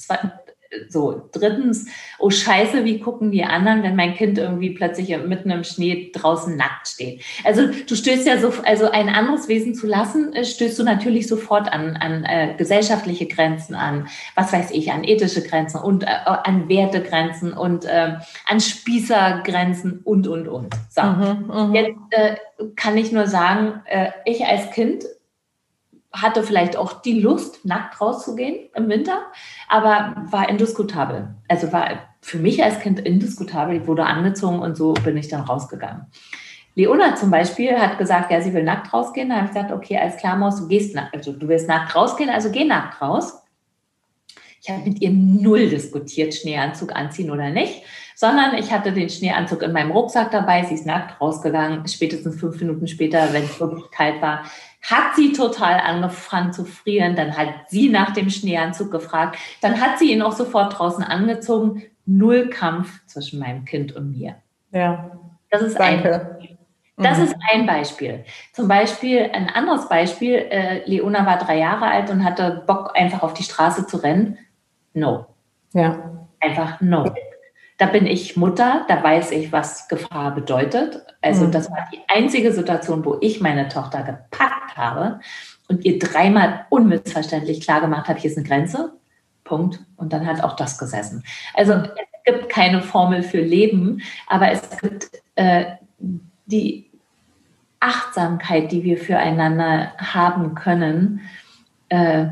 So, 0.88 1.28
drittens, 1.32 1.87
oh 2.18 2.30
Scheiße, 2.30 2.84
wie 2.84 3.00
gucken 3.00 3.30
die 3.30 3.44
anderen, 3.44 3.82
wenn 3.82 3.96
mein 3.96 4.14
Kind 4.14 4.38
irgendwie 4.38 4.70
plötzlich 4.70 5.16
mitten 5.24 5.50
im 5.50 5.64
Schnee 5.64 6.10
draußen 6.12 6.56
nackt 6.56 6.88
steht? 6.88 7.22
Also 7.44 7.66
du 7.66 7.94
stößt 7.94 8.26
ja 8.26 8.38
so, 8.38 8.52
also 8.64 8.90
ein 8.90 9.08
anderes 9.08 9.48
Wesen 9.48 9.74
zu 9.74 9.87
lassen, 9.87 10.32
äh, 10.32 10.44
stößt 10.44 10.78
du 10.78 10.84
natürlich 10.84 11.26
sofort 11.26 11.72
an, 11.72 11.96
an 11.96 12.24
äh, 12.24 12.54
gesellschaftliche 12.56 13.26
Grenzen 13.26 13.74
an, 13.74 14.08
was 14.34 14.52
weiß 14.52 14.70
ich, 14.72 14.92
an 14.92 15.04
ethische 15.04 15.42
Grenzen 15.42 15.80
und 15.80 16.04
äh, 16.04 16.06
an 16.26 16.68
Wertegrenzen 16.68 17.52
und 17.52 17.84
äh, 17.84 18.14
an 18.46 18.60
Spießergrenzen 18.60 20.00
und, 20.04 20.26
und, 20.26 20.48
und. 20.48 20.74
So, 20.90 21.02
mhm, 21.02 21.50
mhm. 21.52 21.74
jetzt 21.74 21.98
äh, 22.10 22.37
kann 22.76 22.96
ich 22.96 23.12
nur 23.12 23.26
sagen, 23.26 23.82
äh, 23.87 24.10
ich 24.24 24.44
als 24.44 24.70
Kind 24.70 25.04
hatte 26.14 26.42
vielleicht 26.42 26.77
auch 26.77 27.03
die 27.03 27.20
Lust, 27.20 27.64
nackt 27.64 28.00
rauszugehen 28.00 28.70
im 28.74 28.88
Winter, 28.88 29.22
aber 29.68 30.14
war 30.31 30.48
indiskutabel. 30.48 31.35
Also 31.48 31.72
war 31.72 31.90
für 32.20 32.38
mich 32.38 32.62
als 32.62 32.81
Kind 32.81 33.00
indiskutabel. 33.00 33.77
Ich 33.77 33.87
wurde 33.87 34.07
angezogen 34.07 34.61
und 34.61 34.77
so 34.77 34.94
bin 34.94 35.16
ich 35.16 35.29
dann 35.29 35.42
rausgegangen. 35.42 36.07
Leona 36.77 37.14
zum 37.14 37.31
Beispiel 37.31 37.77
hat 37.79 37.98
gesagt, 37.98 38.31
ja, 38.33 38.40
sie 38.40 38.53
will 38.53 38.64
nackt 38.64 38.92
rausgehen. 38.92 39.29
Da 39.29 39.37
habe 39.37 39.46
ich 39.46 39.53
gesagt, 39.53 39.72
okay, 39.72 39.98
alles 39.98 40.16
klar, 40.16 40.37
Maus, 40.37 40.57
du 40.57 40.68
gehst 40.68 40.94
nackt, 40.94 41.14
also 41.14 41.33
du 41.33 41.46
willst 41.48 41.68
nackt 41.68 41.94
rausgehen, 41.94 42.31
also 42.31 42.50
geh 42.50 42.64
nackt 42.64 43.00
raus. 43.00 43.40
Ich 44.61 44.70
habe 44.70 44.83
mit 44.83 45.03
ihr 45.03 45.11
null 45.11 45.68
diskutiert, 45.68 46.35
Schneeanzug 46.35 46.96
anziehen 46.96 47.31
oder 47.31 47.50
nicht, 47.50 47.83
sondern 48.16 48.55
ich 48.55 48.72
hatte 48.72 48.92
den 48.92 49.11
Schneeanzug 49.11 49.62
in 49.62 49.72
meinem 49.72 49.90
Rucksack 49.90 50.31
dabei. 50.31 50.64
Sie 50.64 50.74
ist 50.74 50.87
nackt 50.87 51.20
rausgegangen. 51.20 51.87
Spätestens 51.87 52.40
fünf 52.40 52.59
Minuten 52.61 52.88
später, 52.88 53.33
wenn 53.33 53.44
es 53.44 53.61
wirklich 53.61 53.90
kalt 53.90 54.22
war, 54.22 54.44
hat 54.85 55.16
sie 55.16 55.33
total 55.33 55.81
angefangen 55.81 56.53
zu 56.53 56.64
frieren. 56.64 57.16
Dann 57.16 57.37
hat 57.37 57.68
sie 57.68 57.88
nach 57.88 58.12
dem 58.12 58.31
Schneeanzug 58.31 58.90
gefragt. 58.90 59.38
Dann 59.61 59.81
hat 59.81 59.99
sie 59.99 60.12
ihn 60.12 60.23
auch 60.23 60.33
sofort 60.33 60.79
draußen 60.79 61.03
angezogen. 61.03 61.83
Null 62.07 62.51
Kampf 62.51 63.05
zwischen 63.07 63.40
meinem 63.40 63.64
Kind 63.64 63.97
und 63.97 64.11
mir. 64.11 64.37
Ja. 64.73 65.11
Das 65.51 65.62
ist 65.62 65.79
Danke. 65.79 66.38
ein. 66.40 66.59
Das 66.97 67.18
mhm. 67.18 67.25
ist 67.25 67.37
ein 67.53 67.66
Beispiel. 67.66 68.25
Zum 68.53 68.68
Beispiel 68.68 69.31
ein 69.33 69.49
anderes 69.49 69.88
Beispiel. 69.88 70.35
Äh, 70.35 70.88
Leona 70.88 71.27
war 71.27 71.38
drei 71.38 71.59
Jahre 71.59 71.87
alt 71.87 72.11
und 72.11 72.25
hatte 72.25 72.62
Bock, 72.66 72.92
einfach 72.94 73.23
auf 73.23 73.35
die 73.35 73.42
Straße 73.42 73.87
zu 73.87 73.97
rennen. 73.97 74.38
No. 74.92 75.27
Ja. 75.73 76.27
Einfach 76.40 76.81
no. 76.81 77.12
Da 77.78 77.87
bin 77.87 78.06
ich 78.06 78.37
Mutter, 78.37 78.84
da 78.88 79.02
weiß 79.02 79.32
ich, 79.32 79.50
was 79.50 79.88
Gefahr 79.88 80.34
bedeutet. 80.34 81.04
Also 81.20 81.46
mhm. 81.46 81.52
das 81.52 81.70
war 81.70 81.88
die 81.92 82.00
einzige 82.08 82.52
Situation, 82.52 83.04
wo 83.04 83.18
ich 83.20 83.40
meine 83.40 83.68
Tochter 83.68 84.02
gepackt 84.02 84.76
habe 84.76 85.20
und 85.68 85.84
ihr 85.84 85.98
dreimal 85.98 86.66
unmissverständlich 86.70 87.60
klar 87.60 87.80
gemacht 87.80 88.08
habe, 88.08 88.18
hier 88.18 88.30
ist 88.30 88.37
eine 88.37 88.46
Grenze. 88.46 88.92
Punkt. 89.44 89.80
Und 89.96 90.12
dann 90.12 90.26
hat 90.26 90.42
auch 90.42 90.56
das 90.56 90.78
gesessen. 90.78 91.22
Also 91.52 91.72
es 91.72 91.90
gibt 92.24 92.48
keine 92.48 92.82
Formel 92.82 93.22
für 93.22 93.40
Leben, 93.40 94.00
aber 94.26 94.50
es 94.50 94.62
gibt 94.78 95.10
äh, 95.37 95.66
die 96.46 96.90
Achtsamkeit, 97.80 98.72
die 98.72 98.82
wir 98.82 98.96
füreinander 98.96 99.92
haben 99.98 100.54
können, 100.54 101.20
äh, 101.90 102.26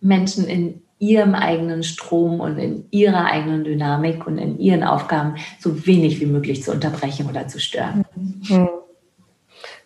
Menschen 0.00 0.46
in 0.46 0.82
ihrem 0.98 1.34
eigenen 1.34 1.82
Strom 1.82 2.40
und 2.40 2.58
in 2.58 2.86
ihrer 2.90 3.26
eigenen 3.26 3.64
Dynamik 3.64 4.26
und 4.26 4.38
in 4.38 4.58
ihren 4.58 4.82
Aufgaben 4.82 5.36
so 5.60 5.86
wenig 5.86 6.20
wie 6.20 6.26
möglich 6.26 6.62
zu 6.62 6.72
unterbrechen 6.72 7.28
oder 7.28 7.46
zu 7.48 7.60
stören. 7.60 8.04
Mhm. 8.16 8.68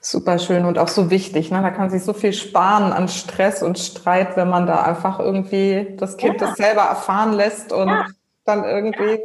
Super 0.01 0.39
schön 0.39 0.65
und 0.65 0.79
auch 0.79 0.89
so 0.89 1.11
wichtig. 1.11 1.51
Ne? 1.51 1.63
Da 1.63 1.71
kann 1.71 1.91
sich 1.91 2.03
so 2.03 2.13
viel 2.13 2.33
sparen 2.33 2.93
an 2.93 3.09
Stress 3.09 3.63
und 3.63 3.79
Streit, 3.79 4.37
wenn 4.37 4.49
man 4.49 4.67
da 4.67 4.83
einfach 4.83 5.21
irgendwie 5.21 5.95
das 5.97 6.17
Kind 6.17 6.41
ja. 6.41 6.49
das 6.49 6.57
selber 6.57 6.83
erfahren 6.83 7.35
lässt 7.35 7.73
und 7.73 7.89
ja. 7.89 8.07
dann 8.45 8.65
irgendwie 8.65 9.05
ja, 9.05 9.19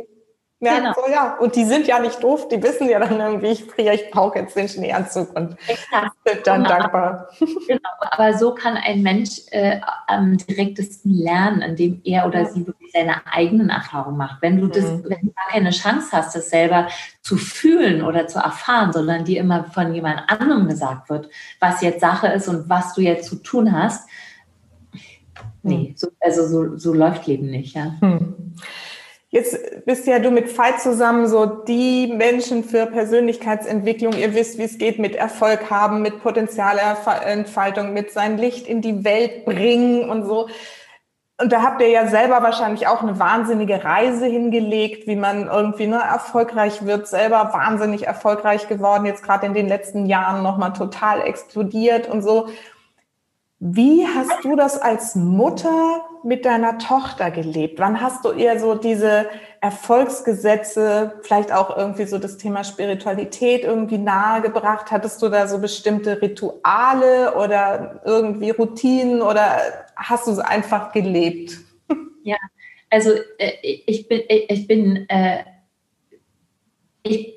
genau. 0.59 0.93
so, 0.93 1.11
ja. 1.11 1.37
Und 1.39 1.55
die 1.55 1.65
sind 1.65 1.85
ja 1.87 1.99
nicht 1.99 2.23
doof, 2.23 2.47
die 2.47 2.61
wissen 2.63 2.89
ja 2.89 2.99
dann 2.99 3.19
irgendwie, 3.19 3.47
ich 3.47 3.65
friere, 3.65 3.93
ich 3.93 4.09
brauche 4.09 4.39
jetzt 4.39 4.55
den 4.55 4.67
Schneeanzug 4.67 5.35
und 5.35 5.55
sind 6.25 6.47
dann 6.47 6.63
genau. 6.63 6.69
dankbar. 6.69 7.29
Genau, 7.67 7.89
aber 7.99 8.37
so 8.37 8.55
kann 8.55 8.77
ein 8.77 9.03
Mensch 9.03 9.41
äh, 9.51 9.79
am 10.07 10.37
direktesten 10.37 11.13
lernen, 11.13 11.61
indem 11.61 12.01
er 12.03 12.25
oder 12.25 12.45
sie 12.45 12.65
wirklich 12.65 12.91
seine 12.93 13.27
eigenen 13.27 13.69
Erfahrungen 13.69 14.17
macht. 14.17 14.41
Wenn 14.41 14.59
du 14.59 14.67
das, 14.67 14.85
mhm. 14.85 15.03
wenn 15.03 15.21
du 15.21 15.33
gar 15.33 15.47
keine 15.49 15.71
Chance 15.71 16.09
hast, 16.13 16.35
das 16.35 16.49
selber 16.49 16.87
zu 17.21 17.37
fühlen 17.37 18.01
oder 18.03 18.27
zu 18.27 18.39
erfahren, 18.39 18.93
sondern 18.93 19.25
dir 19.25 19.41
immer 19.41 19.65
von 19.65 19.93
jemand 19.93 20.21
anderem 20.27 20.67
gesagt 20.67 21.09
wird, 21.09 21.29
was 21.59 21.81
jetzt 21.81 21.99
Sache 21.99 22.27
ist 22.27 22.47
und 22.47 22.69
was 22.69 22.93
du 22.93 23.01
jetzt 23.01 23.29
zu 23.29 23.35
tun 23.35 23.71
hast, 23.71 24.07
nee, 25.61 25.89
mhm. 25.89 25.97
so, 25.97 26.07
also 26.19 26.47
so, 26.47 26.77
so 26.77 26.93
läuft 26.93 27.27
Leben 27.27 27.49
nicht, 27.49 27.75
ja. 27.75 27.93
Mhm. 28.01 28.55
Jetzt 29.29 29.85
bist 29.85 30.07
ja 30.07 30.19
du 30.19 30.31
mit 30.31 30.57
Veit 30.57 30.79
zusammen 30.79 31.27
so 31.27 31.45
die 31.45 32.07
Menschen 32.07 32.63
für 32.63 32.85
Persönlichkeitsentwicklung. 32.85 34.13
Ihr 34.13 34.33
wisst, 34.33 34.57
wie 34.57 34.63
es 34.63 34.77
geht 34.77 34.99
mit 34.99 35.15
Erfolg 35.15 35.69
haben, 35.69 36.01
mit 36.01 36.23
Potenzialentfaltung, 36.23 37.91
mit 37.91 38.11
sein 38.11 38.37
Licht 38.37 38.67
in 38.67 38.81
die 38.81 39.03
Welt 39.03 39.43
bringen 39.43 40.09
und 40.09 40.25
so. 40.25 40.47
Und 41.39 41.51
da 41.51 41.61
habt 41.61 41.81
ihr 41.81 41.89
ja 41.89 42.07
selber 42.07 42.41
wahrscheinlich 42.41 42.87
auch 42.87 43.03
eine 43.03 43.19
wahnsinnige 43.19 43.83
Reise 43.83 44.25
hingelegt, 44.25 45.07
wie 45.07 45.17
man 45.17 45.47
irgendwie 45.47 45.87
ne, 45.87 46.01
erfolgreich 46.01 46.85
wird, 46.85 47.07
selber 47.07 47.51
wahnsinnig 47.53 48.07
erfolgreich 48.07 48.67
geworden, 48.67 49.05
jetzt 49.05 49.23
gerade 49.23 49.45
in 49.45 49.53
den 49.53 49.67
letzten 49.67 50.07
Jahren 50.07 50.41
nochmal 50.41 50.73
total 50.73 51.21
explodiert 51.21 52.07
und 52.07 52.23
so. 52.23 52.47
Wie 53.59 54.07
hast 54.07 54.45
du 54.45 54.55
das 54.55 54.81
als 54.81 55.15
Mutter 55.15 56.06
mit 56.23 56.45
deiner 56.45 56.77
Tochter 56.77 57.31
gelebt? 57.31 57.79
Wann 57.79 58.01
hast 58.01 58.25
du 58.25 58.31
ihr 58.31 58.59
so 58.59 58.75
diese 58.75 59.29
Erfolgsgesetze, 59.61 61.19
vielleicht 61.21 61.51
auch 61.51 61.75
irgendwie 61.75 62.05
so 62.05 62.17
das 62.17 62.37
Thema 62.37 62.63
Spiritualität 62.63 63.63
irgendwie 63.63 63.97
nahegebracht? 63.97 64.91
Hattest 64.91 65.21
du 65.21 65.29
da 65.29 65.47
so 65.47 65.59
bestimmte 65.59 66.21
Rituale 66.21 67.35
oder 67.35 68.01
irgendwie 68.05 68.51
Routinen 68.51 69.21
oder 69.21 69.57
hast 69.95 70.27
du 70.27 70.31
es 70.31 70.39
einfach 70.39 70.91
gelebt? 70.91 71.57
Ja, 72.23 72.37
also 72.89 73.11
äh, 73.37 73.53
ich 73.61 74.07
bin, 74.07 74.21
ich 74.27 74.67
bin, 74.67 75.09
äh, 75.09 75.43
ich 77.03 77.35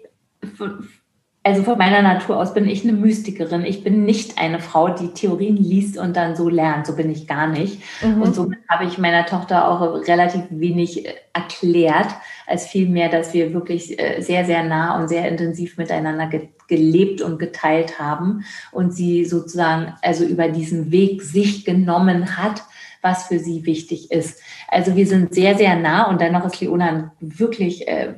also 1.43 1.63
von 1.63 1.79
meiner 1.79 2.03
Natur 2.03 2.37
aus 2.37 2.53
bin 2.53 2.69
ich 2.69 2.85
eine 2.85 2.93
Mystikerin. 2.93 3.65
Ich 3.65 3.83
bin 3.83 4.05
nicht 4.05 4.39
eine 4.39 4.61
Frau, 4.61 4.91
die 4.91 5.15
Theorien 5.15 5.57
liest 5.57 5.97
und 5.97 6.15
dann 6.15 6.37
so 6.37 6.51
lernt. 6.51 6.87
So 6.87 6.95
bin 6.95 7.11
ich 7.11 7.27
gar 7.27 7.47
nicht. 7.47 7.81
Mhm. 8.03 8.21
Und 8.21 8.35
somit 8.35 8.59
habe 8.69 8.85
ich 8.85 8.99
meiner 8.99 9.25
Tochter 9.25 9.67
auch 9.69 10.07
relativ 10.07 10.43
wenig 10.51 11.07
äh, 11.07 11.15
erklärt, 11.33 12.09
als 12.47 12.67
vielmehr, 12.67 13.09
dass 13.09 13.33
wir 13.33 13.55
wirklich 13.55 13.99
äh, 13.99 14.21
sehr, 14.21 14.45
sehr 14.45 14.65
nah 14.65 15.01
und 15.01 15.09
sehr 15.09 15.27
intensiv 15.29 15.79
miteinander 15.79 16.27
ge 16.27 16.49
gelebt 16.69 17.21
und 17.21 17.41
geteilt 17.41 17.99
haben 17.99 18.45
und 18.71 18.95
sie 18.95 19.25
sozusagen 19.25 19.93
also 20.03 20.25
über 20.25 20.47
diesen 20.47 20.93
Weg 20.93 21.21
sich 21.21 21.65
genommen 21.65 22.37
hat, 22.37 22.63
was 23.03 23.29
für 23.29 23.39
sie 23.39 23.67
wichtig 23.67 24.11
ist. 24.11 24.41
Also 24.69 24.97
wir 24.97 25.07
sind 25.07 25.35
sehr, 25.35 25.57
sehr 25.57 25.77
nah 25.77 26.09
und 26.09 26.21
dennoch 26.21 26.45
ist 26.45 26.61
Leona 26.61 27.13
wirklich 27.21 27.89
äh, 27.89 28.15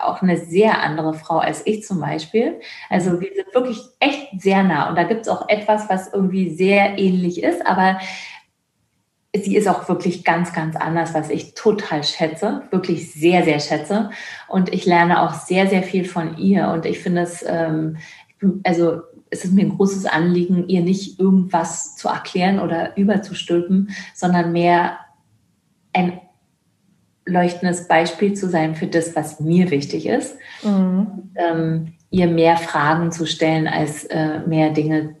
auch 0.00 0.22
eine 0.22 0.36
sehr 0.36 0.82
andere 0.82 1.14
Frau 1.14 1.38
als 1.38 1.66
ich 1.66 1.84
zum 1.84 2.00
Beispiel. 2.00 2.60
Also 2.90 3.20
wir 3.20 3.30
sind 3.34 3.54
wirklich 3.54 3.80
echt 4.00 4.40
sehr 4.40 4.62
nah 4.62 4.88
und 4.88 4.96
da 4.96 5.04
gibt 5.04 5.22
es 5.22 5.28
auch 5.28 5.48
etwas, 5.48 5.88
was 5.88 6.12
irgendwie 6.12 6.50
sehr 6.50 6.98
ähnlich 6.98 7.42
ist, 7.42 7.66
aber 7.66 7.98
sie 9.44 9.56
ist 9.56 9.68
auch 9.68 9.88
wirklich 9.88 10.24
ganz, 10.24 10.52
ganz 10.52 10.76
anders, 10.76 11.14
was 11.14 11.30
ich 11.30 11.54
total 11.54 12.04
schätze, 12.04 12.62
wirklich 12.70 13.12
sehr, 13.12 13.44
sehr 13.44 13.60
schätze. 13.60 14.10
Und 14.48 14.72
ich 14.72 14.86
lerne 14.86 15.22
auch 15.22 15.34
sehr, 15.34 15.66
sehr 15.66 15.82
viel 15.82 16.04
von 16.04 16.38
ihr. 16.38 16.68
Und 16.68 16.86
ich 16.86 17.00
finde 17.00 17.22
es, 17.22 17.44
ähm, 17.46 17.98
also 18.64 19.02
es 19.30 19.44
ist 19.44 19.52
mir 19.52 19.64
ein 19.64 19.76
großes 19.76 20.06
Anliegen, 20.06 20.68
ihr 20.68 20.82
nicht 20.82 21.18
irgendwas 21.18 21.96
zu 21.96 22.08
erklären 22.08 22.60
oder 22.60 22.96
überzustülpen, 22.96 23.90
sondern 24.14 24.52
mehr 24.52 24.98
ein 25.92 26.20
leuchtendes 27.24 27.88
Beispiel 27.88 28.34
zu 28.34 28.48
sein 28.48 28.76
für 28.76 28.86
das, 28.86 29.16
was 29.16 29.40
mir 29.40 29.70
wichtig 29.70 30.06
ist. 30.06 30.36
Mhm. 30.62 31.32
Ähm, 31.34 31.92
ihr 32.10 32.28
mehr 32.28 32.56
Fragen 32.56 33.10
zu 33.10 33.26
stellen, 33.26 33.66
als 33.66 34.04
äh, 34.04 34.40
mehr 34.46 34.70
Dinge 34.70 35.16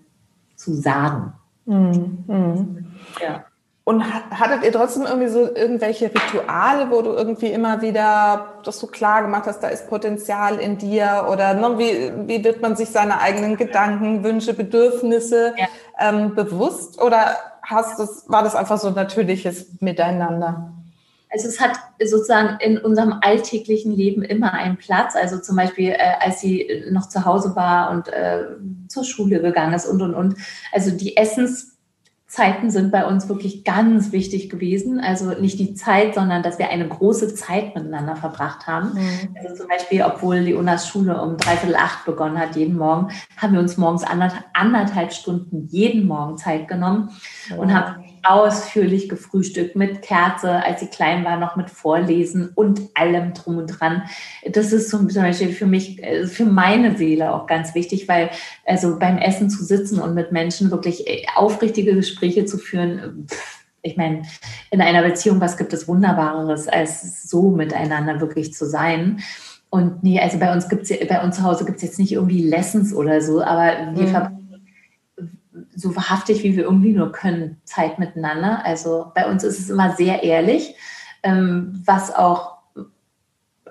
zu 0.54 0.74
sagen. 0.74 1.32
Mhm. 1.64 2.24
Mhm. 2.26 2.86
Ja. 3.20 3.44
Und 3.88 4.02
hattet 4.02 4.64
ihr 4.64 4.72
trotzdem 4.72 5.04
irgendwie 5.04 5.28
so 5.28 5.42
irgendwelche 5.54 6.06
Rituale, 6.06 6.90
wo 6.90 7.02
du 7.02 7.12
irgendwie 7.12 7.52
immer 7.52 7.82
wieder 7.82 8.54
das 8.64 8.80
so 8.80 8.88
klar 8.88 9.22
gemacht 9.22 9.44
hast, 9.46 9.60
da 9.60 9.68
ist 9.68 9.88
Potenzial 9.88 10.56
in 10.56 10.76
dir 10.76 11.28
oder 11.30 11.54
ne, 11.54 11.78
wie, 11.78 12.10
wie 12.26 12.42
wird 12.42 12.60
man 12.60 12.74
sich 12.74 12.88
seine 12.88 13.20
eigenen 13.20 13.56
Gedanken, 13.56 14.24
Wünsche, 14.24 14.54
Bedürfnisse 14.54 15.54
ja. 15.56 15.68
ähm, 16.00 16.34
bewusst 16.34 17.00
oder 17.00 17.36
hast 17.62 18.00
das, 18.00 18.28
war 18.28 18.42
das 18.42 18.56
einfach 18.56 18.76
so 18.76 18.88
ein 18.88 18.94
natürliches 18.94 19.80
Miteinander? 19.80 20.72
Also 21.30 21.46
es 21.46 21.60
hat 21.60 21.78
sozusagen 22.04 22.58
in 22.58 22.78
unserem 22.78 23.20
alltäglichen 23.20 23.92
Leben 23.92 24.22
immer 24.22 24.52
einen 24.52 24.78
Platz. 24.78 25.14
Also 25.14 25.38
zum 25.38 25.54
Beispiel, 25.54 25.90
äh, 25.90 26.14
als 26.18 26.40
sie 26.40 26.84
noch 26.90 27.08
zu 27.08 27.24
Hause 27.24 27.54
war 27.54 27.92
und 27.92 28.08
äh, 28.08 28.46
zur 28.88 29.04
Schule 29.04 29.40
gegangen 29.40 29.74
ist 29.74 29.86
und, 29.86 30.02
und, 30.02 30.14
und. 30.14 30.34
Also 30.72 30.90
die 30.90 31.16
Essens 31.16 31.75
Zeiten 32.36 32.70
sind 32.70 32.92
bei 32.92 33.06
uns 33.06 33.30
wirklich 33.30 33.64
ganz 33.64 34.12
wichtig 34.12 34.50
gewesen. 34.50 35.00
Also 35.00 35.30
nicht 35.30 35.58
die 35.58 35.72
Zeit, 35.72 36.14
sondern 36.14 36.42
dass 36.42 36.58
wir 36.58 36.68
eine 36.68 36.86
große 36.86 37.34
Zeit 37.34 37.74
miteinander 37.74 38.14
verbracht 38.14 38.66
haben. 38.66 38.92
Mhm. 38.92 39.34
Also 39.42 39.56
zum 39.56 39.68
Beispiel, 39.68 40.02
obwohl 40.02 40.36
Leonas 40.36 40.86
Schule 40.86 41.18
um 41.22 41.38
dreiviertel 41.38 41.76
acht 41.76 42.04
begonnen 42.04 42.38
hat, 42.38 42.54
jeden 42.54 42.76
Morgen, 42.76 43.08
haben 43.38 43.54
wir 43.54 43.60
uns 43.60 43.78
morgens 43.78 44.04
anderthalb 44.52 45.14
Stunden 45.14 45.66
jeden 45.70 46.06
Morgen 46.06 46.36
Zeit 46.36 46.68
genommen 46.68 47.08
mhm. 47.50 47.58
und 47.58 47.74
haben 47.74 48.04
ausführlich 48.28 49.08
gefrühstückt 49.08 49.76
mit 49.76 50.02
Kerze, 50.02 50.62
als 50.64 50.80
sie 50.80 50.88
klein 50.88 51.24
war, 51.24 51.38
noch 51.38 51.56
mit 51.56 51.70
Vorlesen 51.70 52.50
und 52.54 52.80
allem 52.94 53.34
drum 53.34 53.58
und 53.58 53.66
dran. 53.68 54.02
Das 54.50 54.72
ist 54.72 54.90
zum 54.90 55.06
Beispiel 55.06 55.52
für 55.52 55.66
mich, 55.66 56.02
äh, 56.02 56.26
für 56.26 56.44
meine 56.44 56.96
Seele 56.96 57.32
auch 57.32 57.46
ganz 57.46 57.74
wichtig, 57.74 58.08
weil 58.08 58.30
also 58.64 58.98
beim 58.98 59.18
Essen 59.18 59.50
zu 59.50 59.64
sitzen 59.64 60.00
und 60.00 60.14
mit 60.14 60.32
Menschen 60.32 60.70
wirklich 60.70 61.06
äh, 61.06 61.24
aufrichtige 61.34 61.94
Gespräche 61.94 62.44
zu 62.44 62.58
führen, 62.58 63.26
ich 63.82 63.96
meine, 63.96 64.22
in 64.70 64.80
einer 64.80 65.02
Beziehung, 65.02 65.40
was 65.40 65.56
gibt 65.56 65.72
es 65.72 65.86
Wunderbareres, 65.86 66.66
als 66.66 67.30
so 67.30 67.50
miteinander 67.50 68.20
wirklich 68.20 68.52
zu 68.52 68.66
sein? 68.66 69.20
Und 69.70 70.02
nee, 70.02 70.20
also 70.20 70.38
bei 70.38 70.52
uns 70.52 70.68
gibt's 70.68 70.90
bei 71.08 71.22
uns 71.22 71.36
zu 71.36 71.42
Hause 71.42 71.64
gibt 71.64 71.76
es 71.76 71.82
jetzt 71.82 71.98
nicht 71.98 72.12
irgendwie 72.12 72.42
Lessons 72.42 72.94
oder 72.94 73.20
so, 73.20 73.42
aber 73.42 73.94
wir 73.94 74.04
mhm. 74.04 74.08
verbringen 74.08 74.35
so 75.74 75.96
wahrhaftig, 75.96 76.42
wie 76.42 76.56
wir 76.56 76.64
irgendwie 76.64 76.92
nur 76.92 77.12
können, 77.12 77.60
Zeit 77.64 77.98
miteinander. 77.98 78.64
Also 78.64 79.12
bei 79.14 79.30
uns 79.30 79.44
ist 79.44 79.58
es 79.58 79.70
immer 79.70 79.94
sehr 79.94 80.22
ehrlich, 80.22 80.74
ähm, 81.22 81.82
was 81.84 82.14
auch 82.14 82.56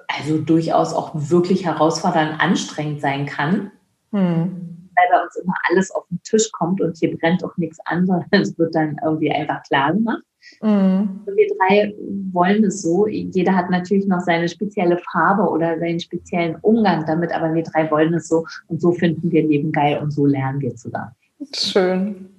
also 0.07 0.37
durchaus 0.39 0.93
auch 0.93 1.11
wirklich 1.13 1.65
herausfordernd 1.65 2.39
anstrengend 2.39 3.01
sein 3.01 3.25
kann. 3.25 3.71
Hm. 4.11 4.89
Weil 4.95 5.07
bei 5.11 5.23
uns 5.23 5.35
immer 5.35 5.53
alles 5.69 5.91
auf 5.91 6.05
den 6.09 6.21
Tisch 6.23 6.49
kommt 6.51 6.79
und 6.79 6.97
hier 6.97 7.15
brennt 7.17 7.43
auch 7.43 7.55
nichts 7.57 7.77
anderes. 7.85 8.23
Es 8.31 8.57
wird 8.57 8.73
dann 8.75 8.97
irgendwie 9.03 9.31
einfach 9.31 9.61
klar 9.63 9.93
gemacht. 9.93 10.23
Mhm. 10.61 11.21
Wir 11.25 11.47
drei 11.57 11.95
wollen 12.31 12.63
es 12.65 12.81
so. 12.81 13.07
Jeder 13.07 13.55
hat 13.55 13.69
natürlich 13.69 14.05
noch 14.05 14.21
seine 14.21 14.47
spezielle 14.47 14.99
Farbe 15.11 15.49
oder 15.49 15.79
seinen 15.79 15.99
speziellen 15.99 16.55
Umgang 16.61 17.05
damit, 17.05 17.33
aber 17.33 17.53
wir 17.53 17.63
drei 17.63 17.89
wollen 17.89 18.13
es 18.13 18.27
so 18.27 18.45
und 18.67 18.79
so 18.79 18.91
finden 18.91 19.31
wir 19.31 19.43
Leben 19.43 19.71
geil 19.71 19.99
und 20.01 20.11
so 20.11 20.25
lernen 20.25 20.61
wir 20.61 20.75
zusammen. 20.75 21.11
Schön. 21.53 22.29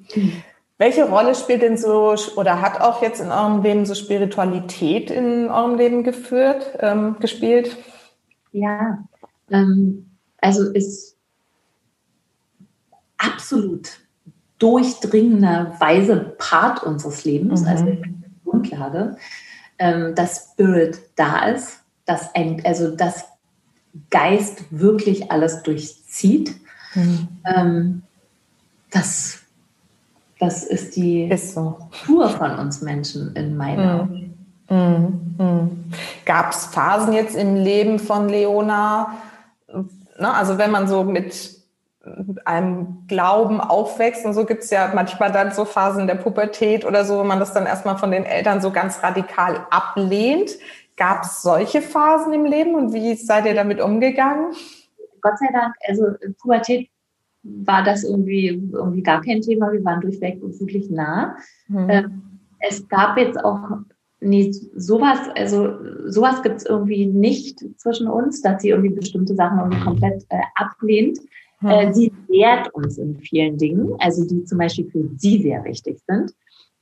Welche 0.79 1.09
Rolle 1.09 1.35
spielt 1.35 1.63
denn 1.63 1.79
so 1.79 2.15
oder 2.37 2.61
hat 2.61 2.81
auch 2.81 3.01
jetzt 3.03 3.21
in 3.21 3.31
eurem 3.31 3.63
Leben 3.63 3.87
so 3.87 3.95
Spiritualität 3.95 5.11
in 5.11 5.49
eurem 5.49 5.77
Leben 5.77 6.05
geführt, 6.05 6.77
ähm, 6.81 7.17
gespielt? 7.19 7.77
Ja, 8.53 9.05
ähm, 9.51 10.11
also 10.39 10.71
ist 10.71 11.17
absolut 13.17 14.01
durchdringenderweise 14.59 16.35
Part 16.39 16.83
unseres 16.83 17.25
Lebens, 17.25 17.63
mhm. 17.63 17.67
also 17.67 17.97
Grundlage, 18.45 19.17
ähm, 19.79 20.15
dass 20.15 20.51
Spirit 20.53 21.01
da 21.17 21.47
ist, 21.47 21.81
dass 22.05 22.35
ein, 22.35 22.63
also 22.65 22.95
dass 22.95 23.25
Geist 24.11 24.65
wirklich 24.71 25.31
alles 25.31 25.63
durchzieht. 25.63 26.55
Mhm. 26.95 27.29
Ähm, 27.45 28.03
das, 28.91 29.41
das 30.39 30.65
ist 30.65 30.97
die 30.97 31.25
ist 31.25 31.55
so. 31.55 31.79
Tour 32.05 32.29
von 32.31 32.59
uns 32.59 32.83
Menschen 32.83 33.35
in 33.35 33.57
meiner 33.57 34.05
mhm. 34.05 34.35
Mhm. 34.69 35.35
Mhm. 35.39 35.85
Gab 36.25 36.53
es 36.53 36.67
Phasen 36.67 37.13
jetzt 37.13 37.37
im 37.37 37.55
Leben 37.57 37.99
von 37.99 38.29
Leona? 38.29 39.17
Ne, 40.19 40.35
also 40.35 40.59
wenn 40.59 40.71
man 40.71 40.89
so 40.89 41.05
mit 41.05 41.57
einem 42.45 43.05
Glauben 43.09 43.61
aufwächst 43.61 44.25
und 44.25 44.35
so 44.35 44.45
gibt 44.45 44.63
es 44.63 44.71
ja 44.71 44.91
manchmal 44.95 45.33
dann 45.33 45.53
so 45.53 45.65
Phasen 45.65 46.07
der 46.07 46.15
Pubertät 46.15 46.85
oder 46.85 47.05
so, 47.05 47.19
wo 47.19 47.25
man 47.25 47.41
das 47.41 47.53
dann 47.53 47.67
erstmal 47.67 47.99
von 47.99 48.11
den 48.11 48.25
Eltern 48.25 48.61
so 48.61 48.71
ganz 48.71 49.03
radikal 49.03 49.67
ablehnt. 49.71 50.53
Gab 50.97 51.25
es 51.25 51.43
solche 51.43 51.83
Phasen 51.83 52.33
im 52.33 52.45
Leben 52.45 52.75
und 52.75 52.93
wie 52.93 53.15
seid 53.17 53.47
ihr 53.47 53.55
damit 53.55 53.81
umgegangen? 53.81 54.55
Gott 55.21 55.39
sei 55.39 55.49
Dank, 55.53 55.75
also 55.87 56.05
Pubertät 56.41 56.89
war 57.65 57.83
das 57.83 58.05
irgendwie, 58.05 58.49
irgendwie 58.73 59.03
gar 59.03 59.21
kein 59.23 59.41
Thema. 59.41 59.73
Wir 59.73 59.85
waren 59.85 60.01
durchweg 60.01 60.41
wirklich 60.43 60.91
nah. 60.91 61.37
Mhm. 61.69 61.91
Ähm, 61.91 62.23
es 62.61 62.89
gab 62.89 63.17
jetzt 63.19 63.43
auch 63.45 63.61
nee, 64.21 64.51
sowas, 64.75 65.19
also 65.35 65.75
sowas 66.07 66.43
gibt 66.43 66.57
es 66.57 66.67
irgendwie 66.67 67.07
nicht 67.07 67.65
zwischen 67.79 68.09
uns, 68.09 68.43
dass 68.43 68.63
sie 68.63 68.71
irgendwie 68.71 68.95
bestimmte 68.95 69.35
Sachen 69.35 69.59
irgendwie 69.59 69.81
komplett 69.81 70.25
äh, 70.31 70.41
ablehnt. 70.55 71.19
Mhm. 71.61 71.69
Äh, 71.69 71.93
sie 71.93 72.13
lehrt 72.29 72.73
uns 72.75 72.99
in 72.99 73.17
vielen 73.17 73.57
Dingen, 73.59 73.95
also 73.99 74.27
die 74.27 74.45
zum 74.45 74.59
Beispiel 74.59 74.87
für 74.91 75.09
sie 75.17 75.43
sehr 75.43 75.65
wichtig 75.65 75.99
sind. 76.07 76.33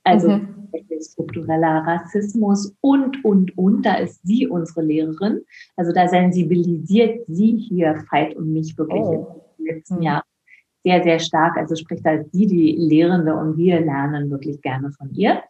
Also 0.06 0.28
mhm. 0.28 0.68
struktureller 1.00 1.82
Rassismus 1.86 2.74
und, 2.82 3.24
und, 3.24 3.56
und. 3.56 3.86
Da 3.86 3.94
ist 3.94 4.20
sie 4.22 4.46
unsere 4.46 4.82
Lehrerin. 4.82 5.40
Also 5.76 5.92
da 5.92 6.06
sensibilisiert 6.08 7.24
sie 7.26 7.56
hier 7.56 8.04
Veit 8.10 8.36
und 8.36 8.52
mich 8.52 8.76
wirklich 8.76 9.02
oh. 9.02 9.42
im 9.58 9.64
letzten 9.64 9.96
mhm. 9.96 10.02
Sehr, 10.84 11.02
sehr 11.02 11.18
stark. 11.18 11.56
Also 11.56 11.76
spricht 11.76 12.04
da 12.04 12.22
sie, 12.32 12.46
die 12.46 12.76
Lehrende, 12.78 13.34
und 13.34 13.56
wir 13.56 13.80
lernen 13.80 14.30
wirklich 14.30 14.60
gerne 14.60 14.92
von 14.92 15.12
ihr. 15.14 15.42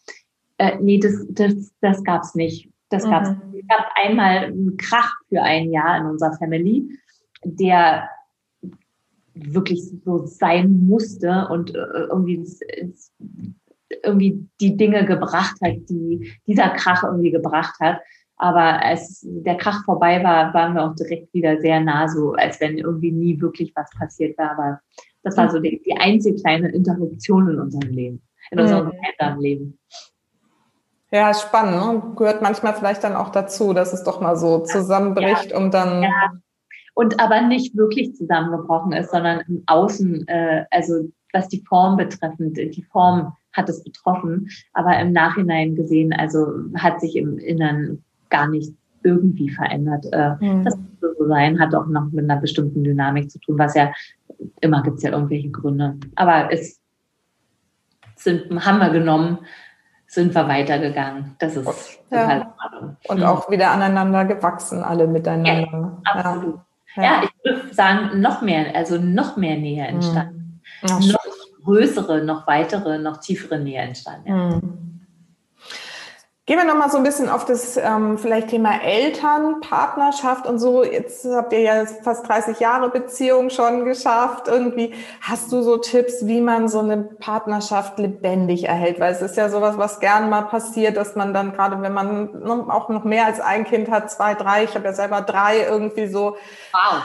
Äh, 0.59 0.79
nee, 0.81 0.99
das, 0.99 1.27
das, 1.31 1.73
das 1.81 2.05
gab 2.05 2.23
es 2.23 2.35
nicht. 2.35 2.71
Das 2.89 3.05
gab's. 3.05 3.31
Mhm. 3.31 3.59
Es 3.59 3.67
gab 3.67 3.87
einmal 3.97 4.45
einen 4.45 4.77
Krach 4.77 5.13
für 5.29 5.43
ein 5.43 5.73
Jahr 5.73 5.99
in 5.99 6.07
unserer 6.07 6.35
Family, 6.35 6.89
der 7.43 8.09
wirklich 9.35 9.83
so 10.05 10.27
sein 10.27 10.87
musste 10.87 11.49
und 11.51 11.75
äh, 11.75 12.07
irgendwie, 12.09 12.47
irgendwie 14.05 14.49
die 14.61 14.77
Dinge 14.77 15.05
gebracht 15.05 15.57
hat, 15.63 15.75
die 15.89 16.33
dieser 16.47 16.71
Krach 16.71 17.03
irgendwie 17.03 17.33
gebracht 17.33 17.75
hat. 17.81 18.01
Aber 18.37 18.83
als 18.83 19.25
der 19.25 19.57
Krach 19.57 19.85
vorbei 19.85 20.23
war, 20.23 20.53
waren 20.55 20.75
wir 20.75 20.85
auch 20.85 20.95
direkt 20.95 21.33
wieder 21.35 21.61
sehr 21.61 21.81
nah, 21.81 22.09
so 22.09 22.33
als 22.33 22.61
wenn 22.61 22.79
irgendwie 22.79 23.13
nie 23.13 23.41
wirklich 23.41 23.73
was 23.75 23.91
passiert 23.91 24.37
war. 24.39 24.51
Aber 24.53 24.81
das 25.25 25.37
war 25.37 25.51
so 25.51 25.59
die, 25.59 25.83
die 25.85 25.97
einzige 25.97 26.41
kleine 26.41 26.69
Interruption 26.69 27.49
in 27.49 27.59
unserem 27.59 27.91
Leben, 27.91 28.23
in 28.51 28.61
unserem 28.61 28.87
mhm. 28.87 29.41
Leben. 29.41 29.79
Ja, 31.11 31.33
spannend. 31.33 31.77
Ne? 31.77 32.15
Gehört 32.17 32.43
manchmal 32.43 32.75
vielleicht 32.75 33.05
dann 33.05 33.15
auch 33.15 33.31
dazu, 33.31 33.73
dass 33.73 33.93
es 33.93 34.05
doch 34.05 34.21
mal 34.21 34.37
so 34.37 34.61
zusammenbricht 34.61 35.51
ja. 35.51 35.57
und 35.57 35.73
dann. 35.73 36.03
Ja. 36.03 36.33
Und 36.95 37.21
aber 37.21 37.41
nicht 37.41 37.77
wirklich 37.77 38.15
zusammengebrochen 38.15 38.93
ist, 38.93 39.11
sondern 39.11 39.41
im 39.49 39.65
Außen, 39.67 40.29
äh, 40.29 40.65
also 40.71 41.09
was 41.33 41.49
die 41.49 41.65
Form 41.67 41.97
betreffend, 41.97 42.57
die 42.57 42.87
Form 42.93 43.33
hat 43.53 43.69
es 43.69 43.83
betroffen, 43.83 44.49
aber 44.73 44.99
im 45.01 45.13
Nachhinein 45.13 45.75
gesehen, 45.75 46.13
also 46.13 46.47
hat 46.77 47.01
sich 47.01 47.17
im 47.17 47.39
Innern 47.39 48.05
gar 48.29 48.49
nicht 48.49 48.73
irgendwie 49.05 49.51
verändert. 49.51 50.07
Äh, 50.13 50.35
mhm. 50.41 50.65
Das 50.65 50.79
so 51.01 51.27
sein 51.29 51.61
hat 51.61 51.75
auch 51.75 51.87
noch 51.87 52.11
mit 52.11 52.29
einer 52.29 52.41
bestimmten 52.41 52.83
Dynamik 52.83 53.31
zu 53.31 53.39
tun, 53.39 53.59
was 53.59 53.75
ja 53.75 53.93
immer 54.61 54.83
gibt 54.83 54.99
es 54.99 55.03
ja 55.03 55.13
irgendwelche 55.13 55.51
Gründe. 55.51 55.97
Aber 56.17 56.53
es 56.53 56.81
sind, 58.17 58.51
haben 58.65 58.79
wir 58.79 58.91
genommen, 58.91 59.39
sind 60.07 60.35
wir 60.35 60.49
weitergegangen. 60.49 61.37
Das 61.39 61.57
ist 61.57 61.65
total 62.11 62.39
ja. 62.39 62.97
Und 63.09 63.19
mhm. 63.19 63.25
auch 63.25 63.51
wieder 63.51 63.71
aneinander 63.71 64.25
gewachsen, 64.25 64.83
alle 64.83 65.07
miteinander. 65.07 66.01
Ja, 66.05 66.23
absolut. 66.23 66.61
Ja. 66.97 67.03
ja. 67.03 67.23
ich 67.23 67.45
würde 67.45 67.75
sagen, 67.75 68.21
noch 68.21 68.43
mehr, 68.43 68.75
also 68.75 68.99
noch 68.99 69.37
mehr 69.37 69.57
Nähe 69.57 69.87
entstanden. 69.87 70.61
Mhm. 70.83 71.13
Noch 71.13 71.65
größere, 71.65 72.25
noch 72.25 72.47
weitere, 72.47 72.99
noch 72.99 73.19
tiefere 73.19 73.59
Nähe 73.59 73.81
entstanden. 73.81 74.29
Ja. 74.29 74.37
Mhm. 74.37 74.94
Gehen 76.47 76.59
wir 76.59 76.67
nochmal 76.67 76.91
so 76.91 76.99
ein 76.99 77.05
bisschen 77.05 77.31
auf 77.31 77.47
das 77.47 77.79
ähm, 77.79 78.19
vielleicht 78.19 78.49
Thema 78.49 78.83
Eltern, 78.83 79.63
Partnerschaft 79.63 80.47
und 80.47 80.59
so. 80.59 80.85
Jetzt 80.85 81.25
habt 81.25 81.55
ihr 81.55 81.61
ja 81.61 81.87
fast 81.87 82.29
30 82.29 82.61
Jahre 82.61 82.91
Beziehung 82.91 83.49
schon 83.49 83.87
geschafft. 83.87 84.49
Irgendwie 84.49 84.93
hast 85.23 85.51
du 85.53 85.63
so 85.63 85.79
Tipps, 85.79 86.27
wie 86.27 86.43
man 86.43 86.69
so 86.69 86.81
eine 86.81 86.99
Partnerschaft 86.99 87.99
lebendig 87.99 88.65
erhält? 88.65 89.01
Weil 89.01 89.15
es 89.15 89.23
ist 89.23 89.39
ja 89.39 89.49
sowas, 89.49 89.79
was 89.79 90.01
gern 90.01 90.29
mal 90.29 90.43
passiert, 90.43 90.99
dass 90.99 91.17
man 91.17 91.33
dann 91.33 91.55
gerade, 91.55 91.81
wenn 91.81 91.95
man 91.95 92.71
auch 92.71 92.91
noch 92.91 93.05
mehr 93.05 93.25
als 93.25 93.41
ein 93.41 93.65
Kind 93.65 93.91
hat, 93.91 94.11
zwei, 94.11 94.35
drei, 94.35 94.65
ich 94.65 94.75
habe 94.75 94.85
ja 94.85 94.93
selber 94.93 95.23
drei, 95.23 95.63
irgendwie 95.63 96.09
so. 96.09 96.37
Wow. 96.75 97.05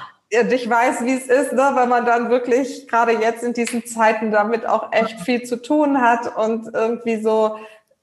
Ich 0.51 0.69
weiß, 0.69 1.05
wie 1.05 1.13
es 1.13 1.27
ist, 1.27 1.53
ne, 1.53 1.71
weil 1.73 1.87
man 1.87 2.05
dann 2.05 2.29
wirklich 2.29 2.89
gerade 2.89 3.13
jetzt 3.13 3.41
in 3.41 3.53
diesen 3.53 3.85
Zeiten 3.85 4.31
damit 4.31 4.67
auch 4.67 4.91
echt 4.91 5.21
viel 5.21 5.43
zu 5.43 5.61
tun 5.61 6.01
hat 6.01 6.35
und 6.35 6.71
irgendwie 6.73 7.21
so 7.21 7.55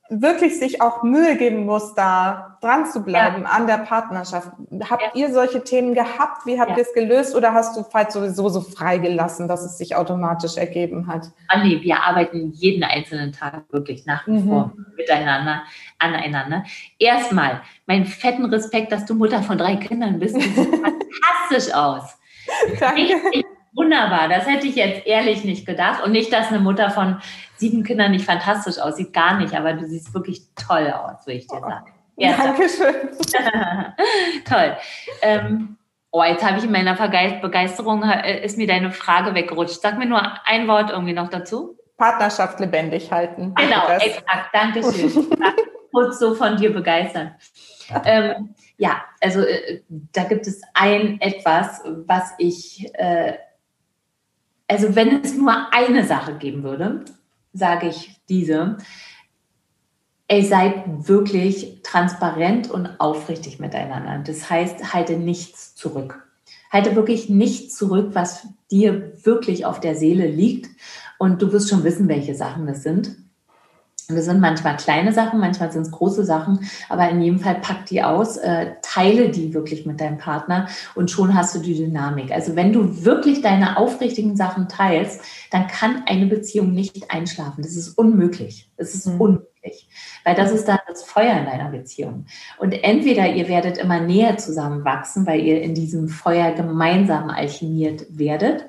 wirklich 0.08 0.58
sich 0.58 0.80
auch 0.80 1.02
Mühe 1.02 1.36
geben 1.36 1.66
muss, 1.66 1.94
da 1.94 2.58
dran 2.60 2.86
zu 2.86 3.02
bleiben 3.02 3.42
ja. 3.42 3.48
an 3.48 3.66
der 3.66 3.78
Partnerschaft. 3.78 4.50
Habt 4.88 5.02
ja. 5.02 5.10
ihr 5.14 5.32
solche 5.32 5.64
Themen 5.64 5.94
gehabt? 5.94 6.46
Wie 6.46 6.60
habt 6.60 6.70
ja. 6.70 6.76
ihr 6.76 6.82
es 6.82 6.92
gelöst? 6.94 7.34
Oder 7.34 7.52
hast 7.52 7.76
du 7.76 7.82
Fight 7.82 8.12
sowieso 8.12 8.48
so 8.48 8.60
freigelassen, 8.60 9.48
dass 9.48 9.64
es 9.64 9.78
sich 9.78 9.96
automatisch 9.96 10.56
ergeben 10.56 11.06
hat? 11.06 11.30
Ah, 11.48 11.62
nee, 11.62 11.80
wir 11.82 12.02
arbeiten 12.02 12.52
jeden 12.52 12.84
einzelnen 12.84 13.32
Tag 13.32 13.64
wirklich 13.70 14.06
nach 14.06 14.26
wie 14.26 14.32
mhm. 14.32 14.48
vor 14.48 14.72
miteinander, 14.96 15.62
aneinander. 15.98 16.64
Erstmal, 16.98 17.62
mein 17.86 18.06
fetten 18.06 18.46
Respekt, 18.46 18.92
dass 18.92 19.06
du 19.06 19.14
Mutter 19.14 19.42
von 19.42 19.58
drei 19.58 19.76
Kindern 19.76 20.18
bist. 20.18 20.36
Du 20.36 20.40
fantastisch 21.50 21.74
aus. 21.74 22.18
Danke. 22.78 23.00
Richtig 23.00 23.46
wunderbar. 23.76 24.28
Das 24.28 24.46
hätte 24.46 24.66
ich 24.66 24.76
jetzt 24.76 25.06
ehrlich 25.06 25.44
nicht 25.44 25.66
gedacht. 25.66 26.02
Und 26.02 26.12
nicht, 26.12 26.32
dass 26.32 26.48
eine 26.48 26.58
Mutter 26.58 26.90
von 26.90 27.20
sieben 27.56 27.84
Kindern 27.84 28.10
nicht 28.10 28.24
fantastisch 28.24 28.78
aussieht, 28.78 29.12
gar 29.12 29.38
nicht, 29.38 29.54
aber 29.54 29.74
du 29.74 29.86
siehst 29.86 30.12
wirklich 30.14 30.42
toll 30.54 30.90
aus, 30.90 31.26
würde 31.26 31.38
ich 31.38 31.46
dir 31.46 31.60
sagen. 31.60 31.92
Ja, 32.16 32.36
Dankeschön. 32.36 33.10
toll. 34.48 34.76
Ähm, 35.22 35.76
oh, 36.10 36.24
jetzt 36.24 36.44
habe 36.44 36.58
ich 36.58 36.64
in 36.64 36.72
meiner 36.72 36.94
Begeisterung, 36.94 38.02
äh, 38.02 38.44
ist 38.44 38.56
mir 38.56 38.66
deine 38.66 38.90
Frage 38.90 39.34
weggerutscht. 39.34 39.82
Sag 39.82 39.98
mir 39.98 40.06
nur 40.06 40.22
ein 40.46 40.66
Wort 40.66 40.90
irgendwie 40.90 41.12
noch 41.12 41.28
dazu. 41.28 41.78
Partnerschaft 41.98 42.60
lebendig 42.60 43.10
halten. 43.10 43.54
Genau, 43.54 43.88
exakt. 43.88 44.50
Dankeschön. 44.52 45.28
Kurz 45.92 46.18
so 46.18 46.34
von 46.34 46.56
dir 46.56 46.72
begeistern. 46.72 47.34
Ähm, 48.04 48.54
ja, 48.76 49.02
also 49.20 49.40
äh, 49.40 49.82
da 49.88 50.24
gibt 50.24 50.46
es 50.46 50.60
ein 50.74 51.20
etwas, 51.20 51.82
was 51.84 52.32
ich, 52.38 52.90
äh, 52.94 53.34
also 54.68 54.94
wenn 54.96 55.22
es 55.22 55.34
nur 55.36 55.72
eine 55.72 56.04
Sache 56.04 56.34
geben 56.34 56.62
würde, 56.62 57.04
sage 57.52 57.88
ich 57.88 58.20
diese. 58.28 58.78
Ey, 60.28 60.44
seid 60.44 61.08
wirklich 61.08 61.80
transparent 61.84 62.68
und 62.70 62.98
aufrichtig 62.98 63.60
miteinander. 63.60 64.22
Das 64.26 64.50
heißt, 64.50 64.92
halte 64.92 65.16
nichts 65.16 65.76
zurück. 65.76 66.26
Halte 66.72 66.96
wirklich 66.96 67.28
nichts 67.28 67.76
zurück, 67.76 68.10
was 68.14 68.48
dir 68.70 69.12
wirklich 69.24 69.64
auf 69.64 69.78
der 69.78 69.94
Seele 69.94 70.26
liegt. 70.26 70.68
Und 71.18 71.40
du 71.42 71.52
wirst 71.52 71.70
schon 71.70 71.84
wissen, 71.84 72.08
welche 72.08 72.34
Sachen 72.34 72.66
das 72.66 72.82
sind. 72.82 73.16
Das 74.08 74.26
sind 74.26 74.40
manchmal 74.40 74.76
kleine 74.76 75.12
Sachen, 75.12 75.40
manchmal 75.40 75.72
sind 75.72 75.82
es 75.82 75.90
große 75.90 76.24
Sachen, 76.24 76.60
aber 76.88 77.08
in 77.08 77.20
jedem 77.20 77.40
Fall 77.40 77.56
pack 77.56 77.86
die 77.86 78.04
aus, 78.04 78.36
äh, 78.36 78.74
teile 78.80 79.30
die 79.30 79.52
wirklich 79.52 79.84
mit 79.84 80.00
deinem 80.00 80.18
Partner 80.18 80.68
und 80.94 81.10
schon 81.10 81.34
hast 81.34 81.56
du 81.56 81.58
die 81.58 81.74
Dynamik. 81.74 82.30
Also 82.30 82.54
wenn 82.54 82.72
du 82.72 83.04
wirklich 83.04 83.42
deine 83.42 83.76
aufrichtigen 83.78 84.36
Sachen 84.36 84.68
teilst, 84.68 85.22
dann 85.50 85.66
kann 85.66 86.04
eine 86.06 86.26
Beziehung 86.26 86.72
nicht 86.72 87.10
einschlafen. 87.10 87.62
Das 87.62 87.74
ist 87.74 87.98
unmöglich. 87.98 88.70
Es 88.76 88.94
ist 88.94 89.08
mhm. 89.08 89.20
unmöglich, 89.20 89.88
weil 90.22 90.36
das 90.36 90.52
ist 90.52 90.68
dann 90.68 90.78
das 90.86 91.02
Feuer 91.02 91.38
in 91.38 91.46
deiner 91.46 91.70
Beziehung. 91.70 92.26
Und 92.58 92.72
entweder 92.72 93.28
ihr 93.34 93.48
werdet 93.48 93.76
immer 93.76 93.98
näher 93.98 94.36
zusammenwachsen, 94.36 95.26
weil 95.26 95.40
ihr 95.40 95.60
in 95.62 95.74
diesem 95.74 96.08
Feuer 96.08 96.52
gemeinsam 96.52 97.28
alchemiert 97.28 98.06
werdet, 98.10 98.66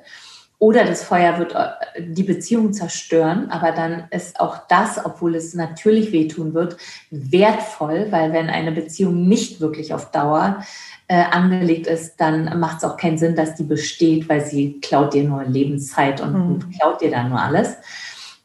oder 0.60 0.84
das 0.84 1.04
Feuer 1.04 1.38
wird 1.38 1.54
äh, 1.54 2.02
die 2.02 2.24
Beziehung 2.24 2.72
zerstören, 2.72 3.50
aber 3.50 3.72
dann 3.72 4.04
ist 4.10 4.40
auch 4.40 4.66
das, 4.68 5.04
obwohl 5.04 5.36
es 5.36 5.54
natürlich 5.54 6.10
wehtun 6.12 6.52
wird, 6.54 6.76
wertvoll, 7.10 8.08
weil 8.10 8.32
wenn 8.32 8.50
eine 8.50 8.72
Beziehung 8.72 9.28
nicht 9.28 9.60
wirklich 9.60 9.94
auf 9.94 10.10
Dauer 10.10 10.64
äh, 11.06 11.22
angelegt 11.30 11.86
ist, 11.86 12.16
dann 12.16 12.58
macht 12.58 12.78
es 12.78 12.84
auch 12.84 12.96
keinen 12.96 13.18
Sinn, 13.18 13.36
dass 13.36 13.54
die 13.54 13.62
besteht, 13.62 14.28
weil 14.28 14.44
sie 14.44 14.80
klaut 14.80 15.14
dir 15.14 15.24
nur 15.24 15.44
Lebenszeit 15.44 16.20
und, 16.20 16.32
mhm. 16.32 16.52
und 16.52 16.78
klaut 16.78 17.00
dir 17.00 17.10
dann 17.10 17.30
nur 17.30 17.40
alles. 17.40 17.76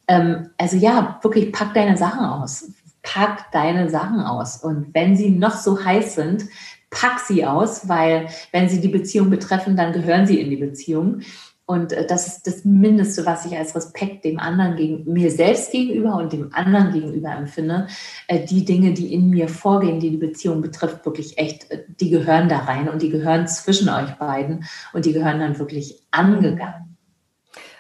Ähm, 0.08 0.50
also 0.58 0.78
ja, 0.78 1.20
wirklich 1.24 1.52
pack 1.52 1.74
deine 1.74 1.98
Sachen 1.98 2.26
aus. 2.26 2.70
Pack 3.02 3.52
deine 3.52 3.90
Sachen 3.90 4.22
aus. 4.22 4.58
Und 4.58 4.94
wenn 4.94 5.18
sie 5.18 5.30
noch 5.32 5.58
so 5.58 5.84
heiß 5.84 6.16
sind, 6.16 6.46
pack 6.90 7.20
sie 7.20 7.46
aus, 7.46 7.90
weil 7.90 8.28
wenn 8.52 8.70
sie 8.70 8.80
die 8.80 8.88
Beziehung 8.88 9.30
betreffen, 9.30 9.76
dann 9.76 9.94
gehören 9.94 10.28
sie 10.28 10.40
in 10.40 10.50
die 10.50 10.58
Beziehung. 10.58 11.22
Und 11.66 11.94
äh, 11.94 12.06
das 12.06 12.28
ist 12.28 12.48
das 12.48 12.66
Mindeste, 12.66 13.26
was 13.26 13.46
ich 13.46 13.58
als 13.58 13.76
Respekt 13.76 14.26
dem 14.26 14.40
anderen 14.40 14.76
gegen 14.76 15.12
mir 15.12 15.32
selbst 15.32 15.72
gegenüber 15.72 16.16
und 16.18 16.34
dem 16.34 16.54
anderen 16.54 16.92
gegenüber 16.92 17.32
empfinde. 17.32 17.88
Äh, 18.28 18.46
die 18.46 18.66
Dinge, 18.66 18.94
die 18.94 19.14
in 19.14 19.30
mir 19.30 19.48
vorgehen, 19.48 20.00
die 20.00 20.10
die 20.10 20.18
Beziehung 20.18 20.62
betrifft, 20.62 21.06
wirklich 21.06 21.38
echt, 21.38 21.72
äh, 21.72 21.84
die 22.00 22.10
gehören 22.10 22.50
da 22.50 22.60
rein 22.60 22.90
und 22.90 23.02
die 23.02 23.10
gehören 23.10 23.48
zwischen 23.48 23.88
euch 23.88 24.12
beiden 24.16 24.66
und 24.92 25.06
die 25.06 25.14
gehören 25.14 25.40
dann 25.40 25.58
wirklich 25.58 26.04
angegangen. 26.12 26.98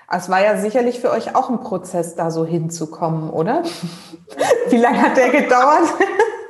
Es 0.10 0.30
war 0.30 0.44
ja 0.44 0.58
sicherlich 0.58 1.00
für 1.00 1.12
euch 1.12 1.36
auch 1.36 1.50
ein 1.50 1.60
Prozess, 1.60 2.16
da 2.16 2.30
so 2.30 2.46
hinzukommen, 2.46 3.32
oder? 3.32 3.64
Wie 4.70 4.78
lange 4.78 5.02
hat 5.02 5.18
der 5.18 5.30
gedauert? 5.30 5.90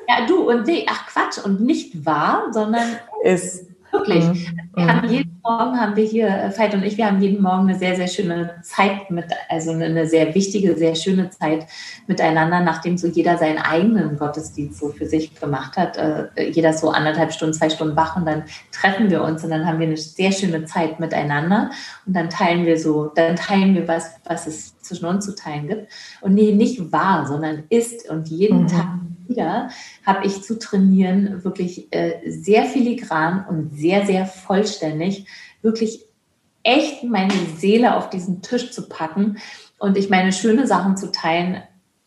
Ja, 0.05 0.27
du 0.27 0.49
und 0.49 0.67
nee, 0.67 0.85
ach 0.87 1.07
Quatsch, 1.07 1.43
und 1.43 1.61
nicht 1.61 2.05
wahr, 2.05 2.47
sondern 2.51 2.83
ist 3.23 3.73
Wirklich. 3.93 4.25
Mhm. 4.25 4.59
Wir 4.75 4.87
haben 4.87 5.07
jeden 5.07 5.39
Morgen 5.45 5.77
haben 5.77 5.97
wir 5.97 6.05
hier, 6.05 6.29
äh, 6.29 6.57
Veit 6.57 6.73
und 6.73 6.83
ich, 6.83 6.97
wir 6.97 7.05
haben 7.05 7.21
jeden 7.21 7.43
Morgen 7.43 7.67
eine 7.67 7.77
sehr, 7.77 7.97
sehr 7.97 8.07
schöne 8.07 8.55
Zeit 8.61 9.11
mit, 9.11 9.25
also 9.49 9.71
eine 9.71 10.07
sehr 10.07 10.33
wichtige, 10.33 10.77
sehr 10.77 10.95
schöne 10.95 11.31
Zeit 11.31 11.67
miteinander, 12.07 12.61
nachdem 12.61 12.97
so 12.97 13.07
jeder 13.07 13.37
seinen 13.37 13.57
eigenen 13.57 14.17
Gottesdienst 14.17 14.79
so 14.79 14.89
für 14.89 15.05
sich 15.05 15.35
gemacht 15.35 15.75
hat. 15.75 15.97
Äh, 15.97 16.49
jeder 16.51 16.71
so 16.71 16.91
anderthalb 16.91 17.33
Stunden, 17.33 17.53
zwei 17.53 17.69
Stunden 17.69 17.97
wach 17.97 18.15
und 18.15 18.25
dann 18.25 18.43
treffen 18.71 19.09
wir 19.09 19.21
uns 19.21 19.43
und 19.43 19.49
dann 19.49 19.65
haben 19.65 19.79
wir 19.79 19.87
eine 19.87 19.97
sehr 19.97 20.31
schöne 20.31 20.63
Zeit 20.63 21.01
miteinander 21.01 21.71
und 22.05 22.15
dann 22.15 22.29
teilen 22.29 22.65
wir 22.65 22.79
so, 22.79 23.07
dann 23.13 23.35
teilen 23.35 23.75
wir 23.75 23.85
was, 23.85 24.11
was 24.23 24.47
es 24.47 24.79
zwischen 24.79 25.05
uns 25.07 25.25
zu 25.25 25.35
teilen 25.35 25.67
gibt. 25.67 25.91
Und 26.21 26.35
nee, 26.35 26.53
nicht 26.53 26.93
wahr, 26.93 27.27
sondern 27.27 27.63
ist 27.67 28.09
und 28.09 28.29
jeden 28.29 28.61
mhm. 28.61 28.67
Tag 28.67 28.87
wieder 29.27 29.69
habe 30.05 30.25
ich 30.25 30.43
zu 30.43 30.59
trainieren, 30.59 31.43
wirklich 31.43 31.91
äh, 31.91 32.19
sehr 32.29 32.65
filigran 32.65 33.45
und 33.47 33.73
sehr, 33.73 34.05
sehr 34.05 34.25
vollständig, 34.25 35.25
wirklich 35.63 36.05
echt 36.63 37.03
meine 37.03 37.33
Seele 37.57 37.97
auf 37.97 38.09
diesen 38.09 38.41
Tisch 38.41 38.71
zu 38.71 38.87
packen 38.87 39.37
und 39.79 39.97
ich 39.97 40.09
meine 40.09 40.31
schöne 40.31 40.67
Sachen 40.67 40.95
zu 40.95 41.11
teilen, 41.11 41.61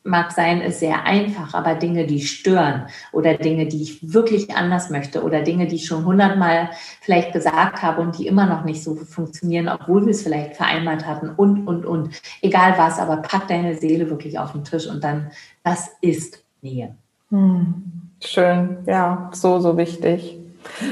mag 0.06 0.32
sein, 0.32 0.60
ist 0.60 0.80
sehr 0.80 1.04
einfach, 1.04 1.52
aber 1.52 1.74
Dinge, 1.74 2.06
die 2.06 2.20
stören 2.20 2.86
oder 3.12 3.34
Dinge, 3.34 3.66
die 3.66 3.82
ich 3.82 4.12
wirklich 4.12 4.54
anders 4.54 4.88
möchte 4.88 5.22
oder 5.22 5.42
Dinge, 5.42 5.66
die 5.66 5.76
ich 5.76 5.86
schon 5.86 6.04
hundertmal 6.04 6.70
vielleicht 7.00 7.32
gesagt 7.32 7.82
habe 7.82 8.00
und 8.00 8.18
die 8.18 8.26
immer 8.26 8.46
noch 8.46 8.64
nicht 8.64 8.82
so 8.82 8.94
funktionieren, 8.94 9.68
obwohl 9.68 10.06
wir 10.06 10.12
es 10.12 10.22
vielleicht 10.22 10.56
vereinbart 10.56 11.06
hatten 11.06 11.30
und, 11.30 11.66
und, 11.66 11.84
und. 11.84 12.10
Egal 12.40 12.74
was, 12.78 12.98
aber 12.98 13.18
pack 13.18 13.48
deine 13.48 13.74
Seele 13.74 14.08
wirklich 14.08 14.38
auf 14.38 14.52
den 14.52 14.64
Tisch 14.64 14.86
und 14.86 15.02
dann, 15.02 15.30
was 15.64 15.90
ist 16.00 16.44
Nähe? 16.62 16.94
Hm. 17.30 17.92
Schön, 18.20 18.78
ja, 18.86 19.30
so, 19.34 19.58
so 19.60 19.76
wichtig. 19.76 20.38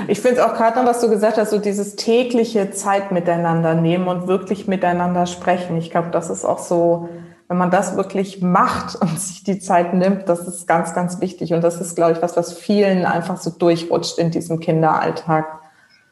Ich 0.08 0.20
finde 0.20 0.40
es 0.40 0.42
auch 0.42 0.54
gerade 0.54 0.78
noch, 0.78 0.86
was 0.86 1.00
du 1.00 1.08
gesagt 1.08 1.36
hast, 1.36 1.50
so 1.50 1.58
dieses 1.58 1.96
tägliche 1.96 2.70
Zeit 2.70 3.12
miteinander 3.12 3.74
nehmen 3.74 4.08
und 4.08 4.26
wirklich 4.26 4.66
miteinander 4.66 5.26
sprechen. 5.26 5.76
Ich 5.76 5.90
glaube, 5.90 6.10
das 6.10 6.30
ist 6.30 6.44
auch 6.44 6.58
so, 6.58 7.08
wenn 7.48 7.56
man 7.56 7.70
das 7.70 7.96
wirklich 7.96 8.42
macht 8.42 8.96
und 9.00 9.20
sich 9.20 9.44
die 9.44 9.58
Zeit 9.58 9.94
nimmt, 9.94 10.28
das 10.28 10.46
ist 10.46 10.66
ganz, 10.66 10.94
ganz 10.94 11.20
wichtig. 11.20 11.52
Und 11.52 11.62
das 11.62 11.80
ist, 11.80 11.94
glaube 11.94 12.12
ich, 12.12 12.22
was, 12.22 12.36
was 12.36 12.52
vielen 12.52 13.04
einfach 13.04 13.36
so 13.36 13.50
durchrutscht 13.50 14.18
in 14.18 14.30
diesem 14.30 14.60
Kinderalltag. 14.60 15.46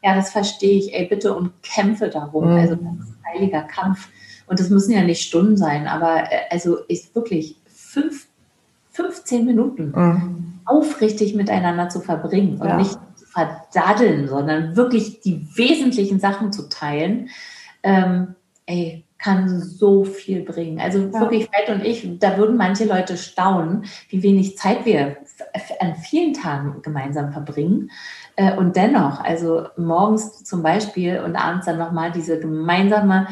Ja, 0.03 0.15
das 0.15 0.31
verstehe 0.31 0.77
ich. 0.77 0.93
Ey, 0.93 1.07
bitte 1.07 1.33
und 1.33 1.51
kämpfe 1.63 2.09
darum. 2.09 2.51
Mhm. 2.51 2.59
Also 2.59 2.75
das 2.75 2.93
ist 2.93 3.13
ein 3.13 3.33
heiliger 3.33 3.61
Kampf. 3.63 4.09
Und 4.47 4.59
das 4.59 4.69
müssen 4.69 4.91
ja 4.91 5.03
nicht 5.03 5.21
Stunden 5.21 5.55
sein, 5.55 5.87
aber 5.87 6.23
äh, 6.31 6.41
also 6.51 6.77
ist 6.87 7.15
wirklich 7.15 7.57
fünf 7.65 8.27
15 8.93 9.45
Minuten 9.45 9.91
mhm. 9.95 10.53
aufrichtig 10.65 11.35
miteinander 11.35 11.89
zu 11.89 11.99
verbringen 11.99 12.59
und 12.59 12.67
ja. 12.67 12.77
nicht 12.77 12.97
verdaddeln, 13.33 14.27
sondern 14.27 14.75
wirklich 14.75 15.21
die 15.21 15.47
wesentlichen 15.55 16.19
Sachen 16.19 16.53
zu 16.53 16.69
teilen. 16.69 17.29
Ähm, 17.81 18.35
ey, 18.65 19.03
kann 19.17 19.61
so 19.61 20.03
viel 20.03 20.43
bringen. 20.43 20.81
Also 20.81 20.99
ja. 20.99 21.13
wirklich, 21.13 21.47
Fred 21.47 21.69
und 21.73 21.85
ich, 21.85 22.19
da 22.19 22.37
würden 22.37 22.57
manche 22.57 22.83
Leute 22.83 23.15
staunen, 23.15 23.85
wie 24.09 24.21
wenig 24.21 24.57
Zeit 24.57 24.85
wir 24.85 25.17
an 25.79 25.95
vielen 25.95 26.33
Tagen 26.33 26.81
gemeinsam 26.81 27.31
verbringen. 27.31 27.89
Äh, 28.35 28.55
und 28.57 28.75
dennoch, 28.75 29.21
also 29.21 29.67
morgens 29.77 30.43
zum 30.43 30.61
Beispiel 30.61 31.19
und 31.19 31.37
abends 31.37 31.65
dann 31.65 31.77
nochmal 31.77 32.11
diese 32.11 32.37
gemeinsame, 32.37 33.27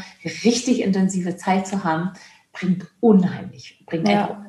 richtig 0.45 0.81
intensive 0.81 1.35
Zeit 1.35 1.67
zu 1.67 1.83
haben, 1.83 2.11
bringt 2.53 2.87
unheimlich, 3.01 3.83
bringt 3.85 4.07
ja. 4.07 4.45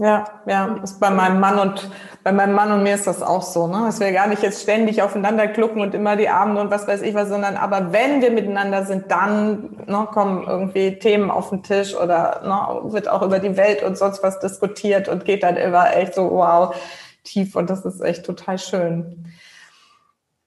Ja, 0.00 0.42
ja, 0.46 0.76
ist 0.84 1.00
bei 1.00 1.10
meinem 1.10 1.40
Mann 1.40 1.58
und 1.58 1.90
bei 2.22 2.30
meinem 2.30 2.54
Mann 2.54 2.70
und 2.70 2.84
mir 2.84 2.94
ist 2.94 3.08
das 3.08 3.20
auch 3.20 3.42
so, 3.42 3.66
ne? 3.66 3.82
Dass 3.86 3.98
wir 3.98 4.12
gar 4.12 4.28
nicht 4.28 4.44
jetzt 4.44 4.62
ständig 4.62 5.02
aufeinander 5.02 5.48
klucken 5.48 5.80
und 5.80 5.92
immer 5.92 6.14
die 6.14 6.28
Abende 6.28 6.60
und 6.60 6.70
was 6.70 6.86
weiß 6.86 7.02
ich 7.02 7.14
was, 7.16 7.28
sondern 7.28 7.56
aber 7.56 7.92
wenn 7.92 8.22
wir 8.22 8.30
miteinander 8.30 8.84
sind, 8.84 9.10
dann 9.10 9.76
ne, 9.86 10.06
kommen 10.12 10.46
irgendwie 10.46 11.00
Themen 11.00 11.32
auf 11.32 11.50
den 11.50 11.64
Tisch 11.64 11.96
oder 11.96 12.42
ne, 12.44 12.92
wird 12.92 13.08
auch 13.08 13.22
über 13.22 13.40
die 13.40 13.56
Welt 13.56 13.82
und 13.82 13.98
sonst 13.98 14.22
was 14.22 14.38
diskutiert 14.38 15.08
und 15.08 15.24
geht 15.24 15.42
dann 15.42 15.56
immer 15.56 15.96
echt 15.96 16.14
so 16.14 16.30
wow 16.30 16.76
tief 17.24 17.56
und 17.56 17.68
das 17.68 17.84
ist 17.84 18.00
echt 18.00 18.24
total 18.24 18.58
schön. 18.58 19.26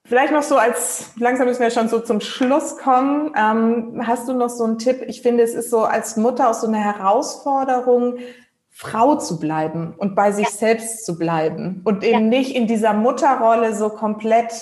Vielleicht 0.06 0.32
noch 0.32 0.42
so 0.42 0.56
als, 0.56 1.10
langsam 1.16 1.46
müssen 1.46 1.62
wir 1.62 1.70
schon 1.70 1.88
so 1.88 2.00
zum 2.00 2.20
Schluss 2.20 2.78
kommen. 2.78 3.32
Ähm, 3.36 4.02
hast 4.06 4.28
du 4.28 4.32
noch 4.32 4.50
so 4.50 4.64
einen 4.64 4.78
Tipp? 4.78 5.02
Ich 5.06 5.22
finde, 5.22 5.42
es 5.42 5.54
ist 5.54 5.70
so 5.70 5.84
als 5.84 6.16
Mutter 6.16 6.50
auch 6.50 6.54
so 6.54 6.66
eine 6.66 6.78
Herausforderung, 6.78 8.18
Frau 8.82 9.14
zu 9.14 9.38
bleiben 9.38 9.94
und 9.96 10.16
bei 10.16 10.32
sich 10.32 10.46
ja. 10.46 10.50
selbst 10.50 11.06
zu 11.06 11.16
bleiben 11.16 11.82
und 11.84 12.02
eben 12.02 12.32
ja. 12.32 12.38
nicht 12.38 12.56
in 12.56 12.66
dieser 12.66 12.92
Mutterrolle 12.92 13.76
so 13.76 13.90
komplett 13.90 14.52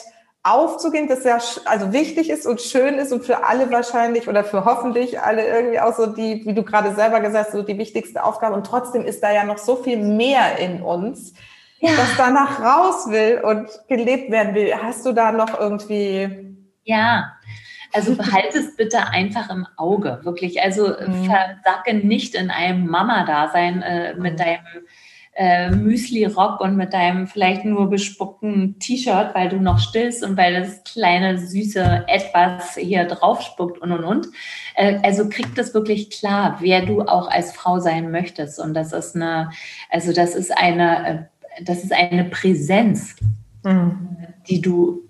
aufzugehen, 0.42 1.08
das 1.08 1.24
ja 1.24 1.38
also 1.64 1.94
wichtig 1.94 2.28
ist 2.28 2.46
und 2.46 2.60
schön 2.60 2.96
ist 2.96 3.12
und 3.12 3.24
für 3.24 3.44
alle 3.44 3.70
wahrscheinlich 3.70 4.28
oder 4.28 4.44
für 4.44 4.66
hoffentlich 4.66 5.20
alle 5.20 5.46
irgendwie 5.46 5.80
auch 5.80 5.96
so 5.96 6.04
die, 6.04 6.44
wie 6.44 6.52
du 6.52 6.62
gerade 6.62 6.94
selber 6.94 7.20
gesagt 7.20 7.46
hast, 7.46 7.52
so 7.52 7.62
die 7.62 7.78
wichtigste 7.78 8.22
Aufgabe. 8.22 8.56
Und 8.56 8.66
trotzdem 8.66 9.06
ist 9.06 9.22
da 9.22 9.32
ja 9.32 9.44
noch 9.44 9.56
so 9.56 9.76
viel 9.76 9.96
mehr 9.96 10.58
in 10.58 10.82
uns, 10.82 11.32
ja. 11.78 11.92
das 11.96 12.14
danach 12.18 12.60
raus 12.60 13.10
will 13.10 13.40
und 13.42 13.68
gelebt 13.88 14.30
werden 14.30 14.54
will. 14.54 14.74
Hast 14.82 15.06
du 15.06 15.12
da 15.12 15.32
noch 15.32 15.58
irgendwie? 15.58 16.56
Ja, 16.84 17.32
also 17.92 18.14
behalte 18.16 18.58
es 18.58 18.76
bitte 18.76 19.08
einfach 19.08 19.50
im 19.50 19.66
Auge, 19.76 20.20
wirklich. 20.22 20.62
Also 20.62 20.88
mhm. 20.88 21.24
versacke 21.24 21.94
nicht 21.94 22.34
in 22.34 22.50
einem 22.50 22.86
Mama-Dasein 22.86 23.82
äh, 23.82 24.14
mit 24.14 24.34
mhm. 24.34 24.36
deinem 24.36 24.66
äh, 25.40 25.70
Müsli-Rock 25.70 26.60
und 26.60 26.76
mit 26.76 26.92
deinem 26.92 27.26
vielleicht 27.26 27.64
nur 27.64 27.88
bespuckten 27.88 28.78
T-Shirt, 28.78 29.34
weil 29.34 29.48
du 29.48 29.56
noch 29.56 29.78
stillst 29.78 30.24
und 30.24 30.36
weil 30.36 30.60
das 30.60 30.82
kleine 30.84 31.38
süße 31.38 32.04
Etwas 32.08 32.76
hier 32.76 33.04
drauf 33.04 33.40
spuckt 33.42 33.78
und 33.78 33.92
und 33.92 34.04
und. 34.04 34.26
Äh, 34.74 34.98
also 35.02 35.28
krieg 35.28 35.54
das 35.54 35.72
wirklich 35.72 36.10
klar, 36.10 36.58
wer 36.60 36.84
du 36.84 37.02
auch 37.02 37.30
als 37.30 37.52
Frau 37.52 37.78
sein 37.78 38.10
möchtest. 38.10 38.58
Und 38.58 38.74
das 38.74 38.92
ist 38.92 39.14
eine, 39.14 39.50
also 39.88 40.12
das 40.12 40.34
ist 40.34 40.56
eine, 40.56 41.08
äh, 41.08 41.62
das 41.64 41.84
ist 41.84 41.92
eine 41.92 42.24
Präsenz, 42.24 43.16
mhm. 43.62 44.08
die 44.48 44.60
du 44.60 45.09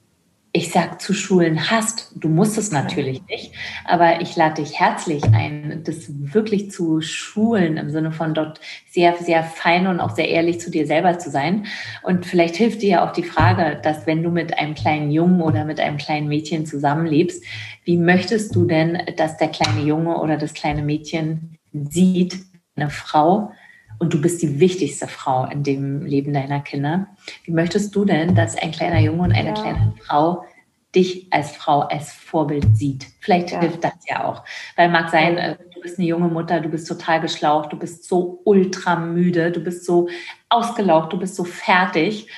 ich 0.52 0.72
sag 0.72 1.00
zu 1.00 1.14
Schulen 1.14 1.70
hast. 1.70 2.12
Du 2.16 2.28
musst 2.28 2.58
es 2.58 2.72
natürlich 2.72 3.24
nicht, 3.28 3.52
aber 3.84 4.20
ich 4.20 4.34
lade 4.34 4.62
dich 4.62 4.80
herzlich 4.80 5.22
ein, 5.32 5.82
das 5.84 6.06
wirklich 6.08 6.72
zu 6.72 7.00
schulen 7.00 7.76
im 7.76 7.90
Sinne 7.90 8.10
von 8.10 8.34
dort 8.34 8.60
sehr, 8.88 9.14
sehr 9.16 9.44
fein 9.44 9.86
und 9.86 10.00
auch 10.00 10.10
sehr 10.10 10.28
ehrlich 10.28 10.60
zu 10.60 10.70
dir 10.70 10.86
selber 10.86 11.18
zu 11.18 11.30
sein. 11.30 11.66
Und 12.02 12.26
vielleicht 12.26 12.56
hilft 12.56 12.82
dir 12.82 12.88
ja 12.88 13.08
auch 13.08 13.12
die 13.12 13.22
Frage, 13.22 13.78
dass 13.82 14.08
wenn 14.08 14.24
du 14.24 14.30
mit 14.30 14.58
einem 14.58 14.74
kleinen 14.74 15.12
Jungen 15.12 15.40
oder 15.40 15.64
mit 15.64 15.78
einem 15.78 15.98
kleinen 15.98 16.26
Mädchen 16.26 16.66
zusammenlebst, 16.66 17.44
wie 17.84 17.96
möchtest 17.96 18.54
du 18.56 18.64
denn, 18.64 18.98
dass 19.16 19.36
der 19.36 19.48
kleine 19.48 19.82
Junge 19.82 20.18
oder 20.18 20.36
das 20.36 20.54
kleine 20.54 20.82
Mädchen 20.82 21.58
sieht, 21.72 22.38
eine 22.74 22.90
Frau, 22.90 23.52
und 24.00 24.14
du 24.14 24.20
bist 24.20 24.42
die 24.42 24.58
wichtigste 24.58 25.06
Frau 25.06 25.44
in 25.44 25.62
dem 25.62 26.04
Leben 26.04 26.32
deiner 26.32 26.60
Kinder. 26.60 27.06
Wie 27.44 27.52
möchtest 27.52 27.94
du 27.94 28.04
denn, 28.04 28.34
dass 28.34 28.56
ein 28.56 28.72
kleiner 28.72 28.98
Junge 28.98 29.22
und 29.22 29.32
eine 29.32 29.50
ja. 29.50 29.54
kleine 29.54 29.94
Frau 30.02 30.44
dich 30.96 31.28
als 31.30 31.52
Frau 31.52 31.80
als 31.80 32.10
Vorbild 32.10 32.76
sieht? 32.76 33.06
Vielleicht 33.20 33.52
ja. 33.52 33.60
hilft 33.60 33.84
das 33.84 33.92
ja 34.08 34.24
auch. 34.24 34.42
Weil 34.74 34.88
mag 34.88 35.10
sein, 35.10 35.36
äh, 35.36 35.58
du 35.74 35.82
bist 35.82 35.98
eine 35.98 36.08
junge 36.08 36.28
Mutter, 36.28 36.60
du 36.60 36.70
bist 36.70 36.88
total 36.88 37.20
geschlaucht, 37.20 37.74
du 37.74 37.78
bist 37.78 38.08
so 38.08 38.40
ultra 38.44 38.96
müde, 38.96 39.52
du 39.52 39.60
bist 39.60 39.84
so 39.84 40.08
ausgelaucht, 40.48 41.12
du 41.12 41.18
bist 41.18 41.36
so 41.36 41.44
fertig 41.44 42.28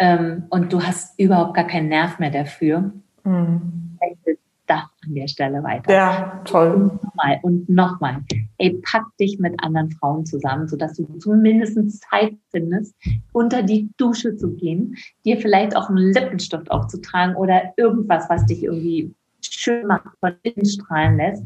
ähm, 0.00 0.46
und 0.50 0.72
du 0.72 0.82
hast 0.82 1.18
überhaupt 1.18 1.54
gar 1.54 1.66
keinen 1.66 1.88
Nerv 1.88 2.18
mehr 2.18 2.30
dafür. 2.30 2.92
Mhm. 3.22 3.96
Vielleicht 4.00 4.43
das 4.66 4.84
an 5.04 5.14
der 5.14 5.28
Stelle 5.28 5.62
weiter. 5.62 5.92
Ja, 5.92 6.40
toll. 6.44 6.72
Und 6.72 7.02
nochmal, 7.02 7.38
und 7.42 7.68
nochmal. 7.68 8.22
Ey, 8.58 8.80
pack 8.82 9.04
dich 9.18 9.38
mit 9.38 9.54
anderen 9.62 9.90
Frauen 9.92 10.24
zusammen, 10.24 10.68
sodass 10.68 10.94
du 10.96 11.04
zumindest 11.18 12.02
Zeit 12.02 12.34
findest, 12.50 12.94
unter 13.32 13.62
die 13.62 13.90
Dusche 13.96 14.36
zu 14.36 14.52
gehen, 14.54 14.96
dir 15.24 15.36
vielleicht 15.38 15.76
auch 15.76 15.88
einen 15.88 16.12
Lippenstift 16.12 16.70
aufzutragen 16.70 17.36
oder 17.36 17.72
irgendwas, 17.76 18.28
was 18.30 18.46
dich 18.46 18.64
irgendwie 18.64 19.14
schön 19.40 19.86
macht, 19.86 20.08
von 20.20 20.32
innen 20.42 20.66
strahlen 20.66 21.16
lässt. 21.16 21.42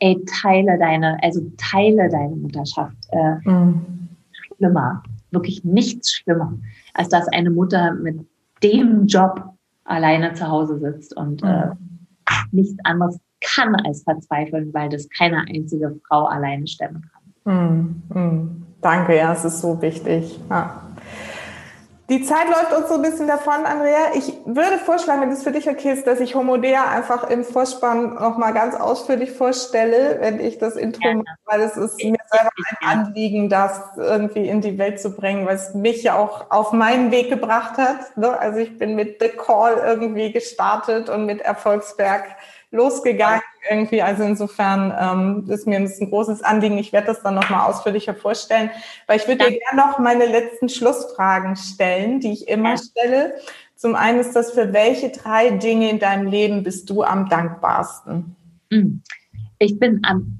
Ey, 0.00 0.22
teile 0.40 0.78
deine, 0.78 1.22
also 1.22 1.40
teile 1.56 2.08
deine 2.08 2.34
Mutterschaft. 2.36 2.96
Äh, 3.10 3.48
mhm. 3.48 4.08
Schlimmer, 4.32 5.02
wirklich 5.30 5.64
nichts 5.64 6.12
schlimmer, 6.12 6.58
als 6.94 7.08
dass 7.08 7.28
eine 7.28 7.50
Mutter 7.50 7.94
mit 7.94 8.26
dem 8.62 9.06
Job 9.06 9.52
alleine 9.84 10.34
zu 10.34 10.48
Hause 10.48 10.78
sitzt 10.78 11.16
und 11.16 11.42
äh, 11.42 11.46
mhm. 11.46 11.72
äh, 11.72 11.91
nichts 12.50 12.76
anderes 12.84 13.18
kann 13.40 13.74
als 13.74 14.02
verzweifeln, 14.04 14.72
weil 14.72 14.88
das 14.88 15.08
keine 15.08 15.44
einzige 15.48 15.98
Frau 16.06 16.26
alleine 16.26 16.66
stemmen 16.66 17.02
kann. 17.44 18.02
Mm, 18.12 18.18
mm. 18.18 18.66
Danke, 18.80 19.16
ja, 19.16 19.32
es 19.32 19.44
ist 19.44 19.60
so 19.60 19.80
wichtig. 19.80 20.38
Ja. 20.50 20.82
Die 22.10 22.22
Zeit 22.24 22.48
läuft 22.48 22.72
uns 22.76 22.88
so 22.88 22.96
ein 22.96 23.02
bisschen 23.02 23.28
davon, 23.28 23.64
Andrea. 23.64 24.14
Ich 24.14 24.32
würde 24.44 24.76
vorschlagen, 24.78 25.22
wenn 25.22 25.30
es 25.30 25.44
für 25.44 25.52
dich 25.52 25.68
okay 25.68 25.92
ist, 25.92 26.06
dass 26.06 26.20
ich 26.20 26.34
Homodea 26.34 26.90
einfach 26.90 27.30
im 27.30 27.44
Vorspann 27.44 28.14
nochmal 28.14 28.52
ganz 28.52 28.74
ausführlich 28.74 29.30
vorstelle, 29.30 30.18
wenn 30.20 30.40
ich 30.40 30.58
das 30.58 30.76
Intro 30.76 31.08
ja. 31.08 31.14
mache, 31.14 31.36
weil 31.44 31.60
es 31.60 31.76
ist 31.76 31.96
mir 32.02 32.18
selber 32.30 32.50
ein 32.80 32.88
Anliegen, 32.88 33.48
das 33.48 33.80
irgendwie 33.96 34.48
in 34.48 34.60
die 34.60 34.78
Welt 34.78 35.00
zu 35.00 35.14
bringen, 35.14 35.46
weil 35.46 35.56
es 35.56 35.74
mich 35.74 36.02
ja 36.02 36.18
auch 36.18 36.50
auf 36.50 36.72
meinen 36.72 37.12
Weg 37.12 37.30
gebracht 37.30 37.78
hat. 37.78 38.16
Ne? 38.16 38.36
Also 38.36 38.58
ich 38.58 38.76
bin 38.78 38.96
mit 38.96 39.20
The 39.20 39.28
Call 39.28 39.76
irgendwie 39.76 40.32
gestartet 40.32 41.08
und 41.08 41.24
mit 41.24 41.40
Erfolgsberg 41.40 42.24
losgegangen 42.72 43.42
irgendwie. 43.70 44.02
Also 44.02 44.24
insofern 44.24 44.92
ähm, 44.98 45.50
ist 45.50 45.66
mir 45.66 45.80
das 45.80 46.00
ein 46.00 46.10
großes 46.10 46.42
Anliegen. 46.42 46.78
Ich 46.78 46.92
werde 46.92 47.08
das 47.08 47.22
dann 47.22 47.34
nochmal 47.34 47.68
ausführlicher 47.68 48.14
vorstellen, 48.14 48.70
weil 49.06 49.18
ich 49.18 49.28
würde 49.28 49.44
dir 49.44 49.58
gerne 49.58 49.76
noch 49.76 49.98
meine 49.98 50.26
letzten 50.26 50.68
Schlussfragen 50.68 51.54
stellen, 51.54 52.18
die 52.18 52.32
ich 52.32 52.48
immer 52.48 52.76
stelle. 52.76 53.34
Zum 53.76 53.94
einen 53.94 54.20
ist 54.20 54.34
das, 54.34 54.52
für 54.52 54.72
welche 54.72 55.10
drei 55.10 55.50
Dinge 55.50 55.90
in 55.90 55.98
deinem 55.98 56.26
Leben 56.26 56.62
bist 56.62 56.90
du 56.90 57.02
am 57.02 57.28
dankbarsten? 57.28 58.34
Hm. 58.72 59.02
Ich 59.58 59.78
bin 59.78 60.00
am 60.04 60.38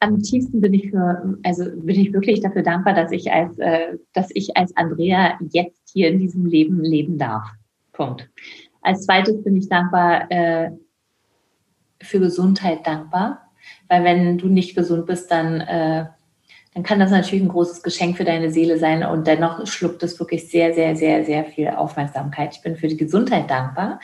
am 0.00 0.18
tiefsten 0.22 0.60
bin 0.62 0.72
ich 0.74 0.90
für, 0.90 1.38
also 1.44 1.64
bin 1.76 2.00
ich 2.00 2.12
wirklich 2.12 2.40
dafür 2.40 2.62
dankbar, 2.62 2.94
dass 2.94 3.12
ich 3.12 3.30
als, 3.30 3.56
äh, 3.58 3.98
dass 4.14 4.30
ich 4.32 4.56
als 4.56 4.74
Andrea 4.76 5.38
jetzt 5.50 5.90
hier 5.92 6.08
in 6.08 6.18
diesem 6.18 6.46
Leben 6.46 6.82
leben 6.82 7.18
darf. 7.18 7.46
Punkt. 7.92 8.28
Als 8.80 9.04
zweites 9.04 9.44
bin 9.44 9.56
ich 9.56 9.68
dankbar, 9.68 10.30
äh, 10.30 10.70
für 12.02 12.20
Gesundheit 12.20 12.86
dankbar, 12.86 13.50
weil 13.88 14.04
wenn 14.04 14.38
du 14.38 14.48
nicht 14.48 14.74
gesund 14.74 15.06
bist, 15.06 15.30
dann, 15.30 15.60
äh, 15.60 16.06
dann 16.74 16.82
kann 16.82 17.00
das 17.00 17.10
natürlich 17.10 17.42
ein 17.42 17.48
großes 17.48 17.82
Geschenk 17.82 18.16
für 18.16 18.24
deine 18.24 18.50
Seele 18.50 18.78
sein 18.78 19.04
und 19.04 19.26
dennoch 19.26 19.66
schluckt 19.66 20.02
es 20.02 20.18
wirklich 20.20 20.48
sehr, 20.48 20.72
sehr, 20.72 20.96
sehr, 20.96 21.24
sehr 21.24 21.44
viel 21.44 21.68
Aufmerksamkeit. 21.68 22.54
Ich 22.54 22.62
bin 22.62 22.76
für 22.76 22.88
die 22.88 22.96
Gesundheit 22.96 23.50
dankbar 23.50 24.00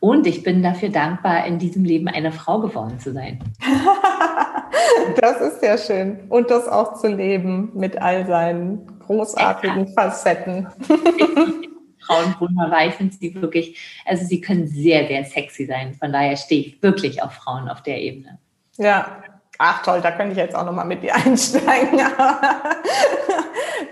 und 0.00 0.26
ich 0.26 0.42
bin 0.42 0.62
dafür 0.62 0.88
dankbar, 0.88 1.46
in 1.46 1.58
diesem 1.58 1.84
Leben 1.84 2.08
eine 2.08 2.32
Frau 2.32 2.60
geworden 2.60 2.98
zu 2.98 3.12
sein. 3.12 3.38
das 5.20 5.40
ist 5.40 5.60
sehr 5.60 5.78
schön 5.78 6.20
und 6.28 6.50
das 6.50 6.66
auch 6.68 7.00
zu 7.00 7.08
leben 7.08 7.70
mit 7.74 8.00
all 8.00 8.26
seinen 8.26 8.86
großartigen. 9.06 9.88
Facetten. 9.94 10.66
Frauen 12.10 12.34
wunderbar. 12.38 12.86
Ich 12.86 12.94
finde 12.94 13.14
sie 13.14 13.34
wirklich, 13.34 13.78
also 14.04 14.24
sie 14.24 14.40
können 14.40 14.66
sehr, 14.66 15.06
sehr 15.06 15.24
sexy 15.24 15.66
sein. 15.66 15.94
Von 15.94 16.12
daher 16.12 16.36
stehe 16.36 16.60
ich 16.60 16.82
wirklich 16.82 17.22
auf 17.22 17.32
Frauen 17.32 17.68
auf 17.68 17.82
der 17.82 18.00
Ebene. 18.00 18.38
Ja, 18.76 19.22
ach 19.58 19.82
toll, 19.82 20.00
da 20.00 20.10
könnte 20.10 20.32
ich 20.32 20.38
jetzt 20.38 20.54
auch 20.54 20.64
nochmal 20.64 20.86
mit 20.86 21.02
dir 21.02 21.14
einsteigen. 21.26 22.00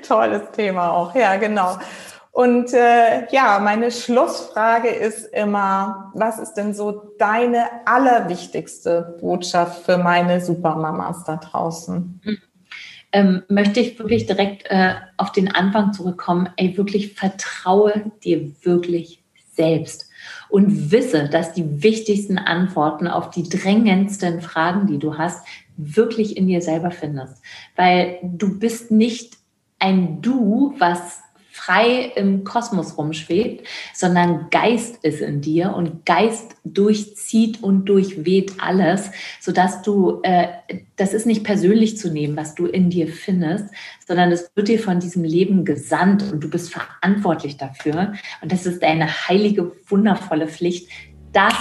Tolles 0.06 0.50
Thema 0.52 0.92
auch, 0.92 1.14
ja, 1.14 1.36
genau. 1.36 1.78
Und 2.32 2.72
äh, 2.72 3.26
ja, 3.30 3.58
meine 3.58 3.90
Schlussfrage 3.90 4.88
ist 4.88 5.24
immer, 5.32 6.12
was 6.14 6.38
ist 6.38 6.54
denn 6.54 6.72
so 6.72 7.14
deine 7.18 7.66
allerwichtigste 7.84 9.16
Botschaft 9.20 9.84
für 9.84 9.98
meine 9.98 10.40
Supermamas 10.40 11.24
da 11.24 11.36
draußen? 11.36 12.20
Mhm 12.24 12.38
ähm, 13.12 13.42
möchte 13.48 13.80
ich 13.80 13.98
wirklich 13.98 14.26
direkt 14.26 14.70
äh, 14.70 14.94
auf 15.16 15.32
den 15.32 15.54
Anfang 15.54 15.92
zurückkommen. 15.92 16.50
Ey, 16.56 16.76
wirklich 16.76 17.14
vertraue 17.14 18.10
dir 18.22 18.52
wirklich 18.62 19.22
selbst 19.52 20.08
und 20.48 20.92
wisse, 20.92 21.28
dass 21.28 21.52
die 21.52 21.82
wichtigsten 21.82 22.38
Antworten 22.38 23.06
auf 23.06 23.30
die 23.30 23.48
drängendsten 23.48 24.40
Fragen, 24.40 24.86
die 24.86 24.98
du 24.98 25.18
hast, 25.18 25.44
wirklich 25.76 26.36
in 26.36 26.46
dir 26.46 26.60
selber 26.60 26.90
findest. 26.90 27.42
Weil 27.76 28.18
du 28.22 28.58
bist 28.58 28.90
nicht 28.90 29.36
ein 29.78 30.20
Du, 30.22 30.74
was 30.78 31.20
frei 31.68 32.12
im 32.16 32.44
Kosmos 32.44 32.96
rumschwebt, 32.96 33.66
sondern 33.92 34.48
Geist 34.50 35.04
ist 35.04 35.20
in 35.20 35.42
dir 35.42 35.74
und 35.74 36.06
Geist 36.06 36.56
durchzieht 36.64 37.62
und 37.62 37.84
durchweht 37.84 38.54
alles, 38.58 39.10
sodass 39.38 39.82
du, 39.82 40.20
äh, 40.22 40.48
das 40.96 41.12
ist 41.12 41.26
nicht 41.26 41.44
persönlich 41.44 41.98
zu 41.98 42.10
nehmen, 42.10 42.38
was 42.38 42.54
du 42.54 42.64
in 42.64 42.88
dir 42.88 43.06
findest, 43.06 43.66
sondern 44.06 44.32
es 44.32 44.50
wird 44.54 44.68
dir 44.68 44.80
von 44.80 44.98
diesem 44.98 45.24
Leben 45.24 45.66
gesandt 45.66 46.32
und 46.32 46.40
du 46.40 46.48
bist 46.48 46.72
verantwortlich 46.72 47.58
dafür. 47.58 48.14
Und 48.40 48.50
das 48.50 48.64
ist 48.64 48.82
eine 48.82 49.28
heilige, 49.28 49.72
wundervolle 49.88 50.48
Pflicht, 50.48 50.88
das 51.32 51.54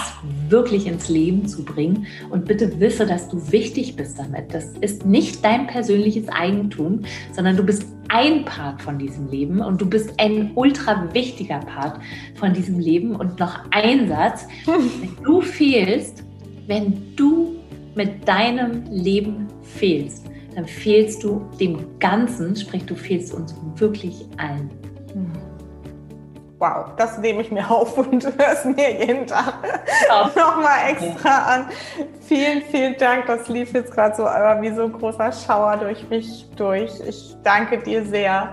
wirklich 0.48 0.86
ins 0.86 1.08
Leben 1.08 1.46
zu 1.46 1.64
bringen. 1.64 2.06
Und 2.30 2.46
bitte 2.46 2.80
wisse, 2.80 3.06
dass 3.06 3.28
du 3.28 3.52
wichtig 3.52 3.96
bist 3.96 4.18
damit. 4.18 4.52
Das 4.52 4.72
ist 4.80 5.04
nicht 5.04 5.44
dein 5.44 5.66
persönliches 5.66 6.28
Eigentum, 6.28 7.02
sondern 7.32 7.56
du 7.56 7.62
bist 7.62 7.84
ein 8.08 8.44
Part 8.44 8.80
von 8.80 8.98
diesem 8.98 9.28
Leben 9.28 9.60
und 9.60 9.80
du 9.80 9.88
bist 9.88 10.14
ein 10.18 10.52
ultra 10.54 11.12
wichtiger 11.12 11.60
Part 11.60 12.00
von 12.34 12.54
diesem 12.54 12.78
Leben. 12.78 13.14
Und 13.14 13.38
noch 13.38 13.60
ein 13.70 14.08
Satz, 14.08 14.46
wenn 14.66 15.24
du 15.24 15.40
fehlst, 15.40 16.24
wenn 16.66 17.14
du 17.16 17.56
mit 17.94 18.26
deinem 18.26 18.84
Leben 18.90 19.48
fehlst, 19.62 20.26
dann 20.54 20.66
fehlst 20.66 21.22
du 21.22 21.44
dem 21.60 21.78
Ganzen, 21.98 22.56
sprich 22.56 22.84
du 22.84 22.94
fehlst 22.94 23.34
uns 23.34 23.54
wirklich 23.76 24.24
allen. 24.38 24.70
Wow, 26.58 26.86
das 26.96 27.18
nehme 27.18 27.42
ich 27.42 27.52
mir 27.52 27.70
auf 27.70 27.96
und 27.96 28.24
höre 28.38 28.52
es 28.52 28.64
mir 28.64 29.06
jeden 29.06 29.28
Tag 29.28 29.54
nochmal 30.36 30.90
extra 30.90 31.54
an. 31.54 31.66
Vielen, 32.26 32.62
vielen 32.62 32.96
Dank. 32.98 33.26
Das 33.26 33.48
lief 33.48 33.72
jetzt 33.74 33.92
gerade 33.92 34.16
so 34.16 34.26
aber 34.26 34.60
wie 34.60 34.74
so 34.74 34.82
ein 34.82 34.92
großer 34.92 35.30
Schauer 35.30 35.76
durch 35.76 36.08
mich 36.08 36.46
durch. 36.56 36.90
Ich 37.06 37.36
danke 37.44 37.78
dir 37.78 38.04
sehr, 38.04 38.52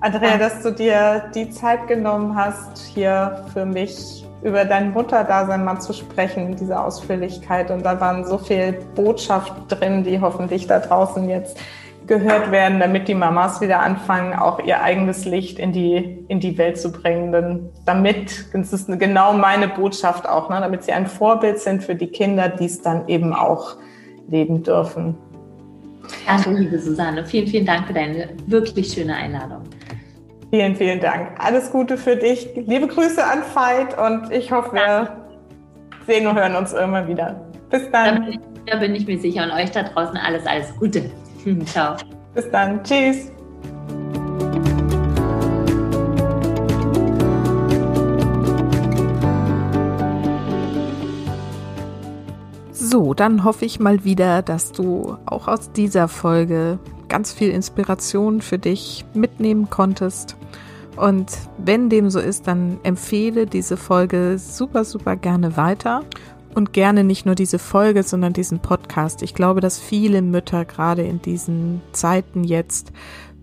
Andrea, 0.00 0.36
dass 0.38 0.62
du 0.62 0.70
dir 0.70 1.30
die 1.34 1.50
Zeit 1.50 1.88
genommen 1.88 2.36
hast, 2.36 2.78
hier 2.94 3.44
für 3.52 3.64
mich 3.64 4.24
über 4.42 4.64
dein 4.64 4.92
Mutterdasein 4.92 5.64
mal 5.64 5.80
zu 5.80 5.92
sprechen 5.92 6.46
in 6.46 6.56
dieser 6.56 6.84
Ausführlichkeit. 6.84 7.72
Und 7.72 7.84
da 7.84 8.00
waren 8.00 8.24
so 8.24 8.38
viel 8.38 8.72
Botschaft 8.94 9.52
drin, 9.68 10.04
die 10.04 10.20
hoffentlich 10.20 10.68
da 10.68 10.78
draußen 10.78 11.28
jetzt 11.28 11.58
gehört 12.06 12.50
werden, 12.50 12.80
damit 12.80 13.08
die 13.08 13.14
Mamas 13.14 13.60
wieder 13.60 13.80
anfangen, 13.80 14.34
auch 14.34 14.58
ihr 14.60 14.82
eigenes 14.82 15.24
Licht 15.24 15.58
in 15.58 15.72
die, 15.72 16.24
in 16.28 16.40
die 16.40 16.58
Welt 16.58 16.78
zu 16.78 16.92
bringen. 16.92 17.32
Denn 17.32 17.70
damit, 17.84 18.46
das 18.52 18.72
ist 18.72 18.88
genau 18.98 19.32
meine 19.32 19.68
Botschaft 19.68 20.28
auch, 20.28 20.50
ne, 20.50 20.58
damit 20.60 20.84
sie 20.84 20.92
ein 20.92 21.06
Vorbild 21.06 21.58
sind 21.58 21.82
für 21.82 21.94
die 21.94 22.08
Kinder, 22.08 22.48
die 22.48 22.66
es 22.66 22.82
dann 22.82 23.08
eben 23.08 23.32
auch 23.32 23.76
leben 24.28 24.62
dürfen. 24.62 25.16
Danke, 26.26 26.50
liebe 26.50 26.78
Susanne. 26.78 27.24
Vielen, 27.24 27.46
vielen 27.46 27.66
Dank 27.66 27.86
für 27.86 27.92
deine 27.92 28.28
wirklich 28.46 28.92
schöne 28.92 29.14
Einladung. 29.14 29.62
Vielen, 30.50 30.76
vielen 30.76 31.00
Dank. 31.00 31.30
Alles 31.38 31.70
Gute 31.70 31.96
für 31.96 32.16
dich. 32.16 32.48
Liebe 32.54 32.86
Grüße 32.86 33.24
an 33.24 33.42
Veit 33.54 33.98
und 33.98 34.30
ich 34.32 34.52
hoffe, 34.52 34.74
wir 34.74 35.16
sehen 36.06 36.26
und 36.26 36.36
hören 36.36 36.56
uns 36.56 36.72
irgendwann 36.72 37.08
wieder. 37.08 37.40
Bis 37.70 37.90
dann. 37.90 38.16
Da 38.16 38.20
bin, 38.20 38.32
ich, 38.32 38.40
da 38.66 38.76
bin 38.76 38.94
ich 38.94 39.06
mir 39.06 39.18
sicher 39.18 39.44
und 39.44 39.52
euch 39.52 39.70
da 39.70 39.82
draußen 39.82 40.16
alles, 40.16 40.46
alles 40.46 40.76
Gute. 40.76 41.10
Ciao. 41.66 41.96
Bis 42.34 42.50
dann. 42.50 42.82
Tschüss. 42.84 43.30
So, 52.72 53.14
dann 53.14 53.44
hoffe 53.44 53.64
ich 53.64 53.80
mal 53.80 54.04
wieder, 54.04 54.42
dass 54.42 54.72
du 54.72 55.16
auch 55.24 55.48
aus 55.48 55.72
dieser 55.72 56.08
Folge 56.08 56.78
ganz 57.08 57.32
viel 57.32 57.50
Inspiration 57.50 58.42
für 58.42 58.58
dich 58.58 59.04
mitnehmen 59.14 59.70
konntest. 59.70 60.36
Und 60.96 61.30
wenn 61.56 61.88
dem 61.88 62.10
so 62.10 62.20
ist, 62.20 62.46
dann 62.46 62.78
empfehle 62.82 63.46
diese 63.46 63.78
Folge 63.78 64.36
super, 64.38 64.84
super 64.84 65.16
gerne 65.16 65.56
weiter 65.56 66.02
und 66.54 66.72
gerne 66.72 67.04
nicht 67.04 67.26
nur 67.26 67.34
diese 67.34 67.58
Folge, 67.58 68.02
sondern 68.02 68.32
diesen 68.32 68.60
Podcast. 68.60 69.22
Ich 69.22 69.34
glaube, 69.34 69.60
dass 69.60 69.78
viele 69.78 70.22
Mütter 70.22 70.64
gerade 70.64 71.02
in 71.02 71.22
diesen 71.22 71.80
Zeiten 71.92 72.44
jetzt 72.44 72.92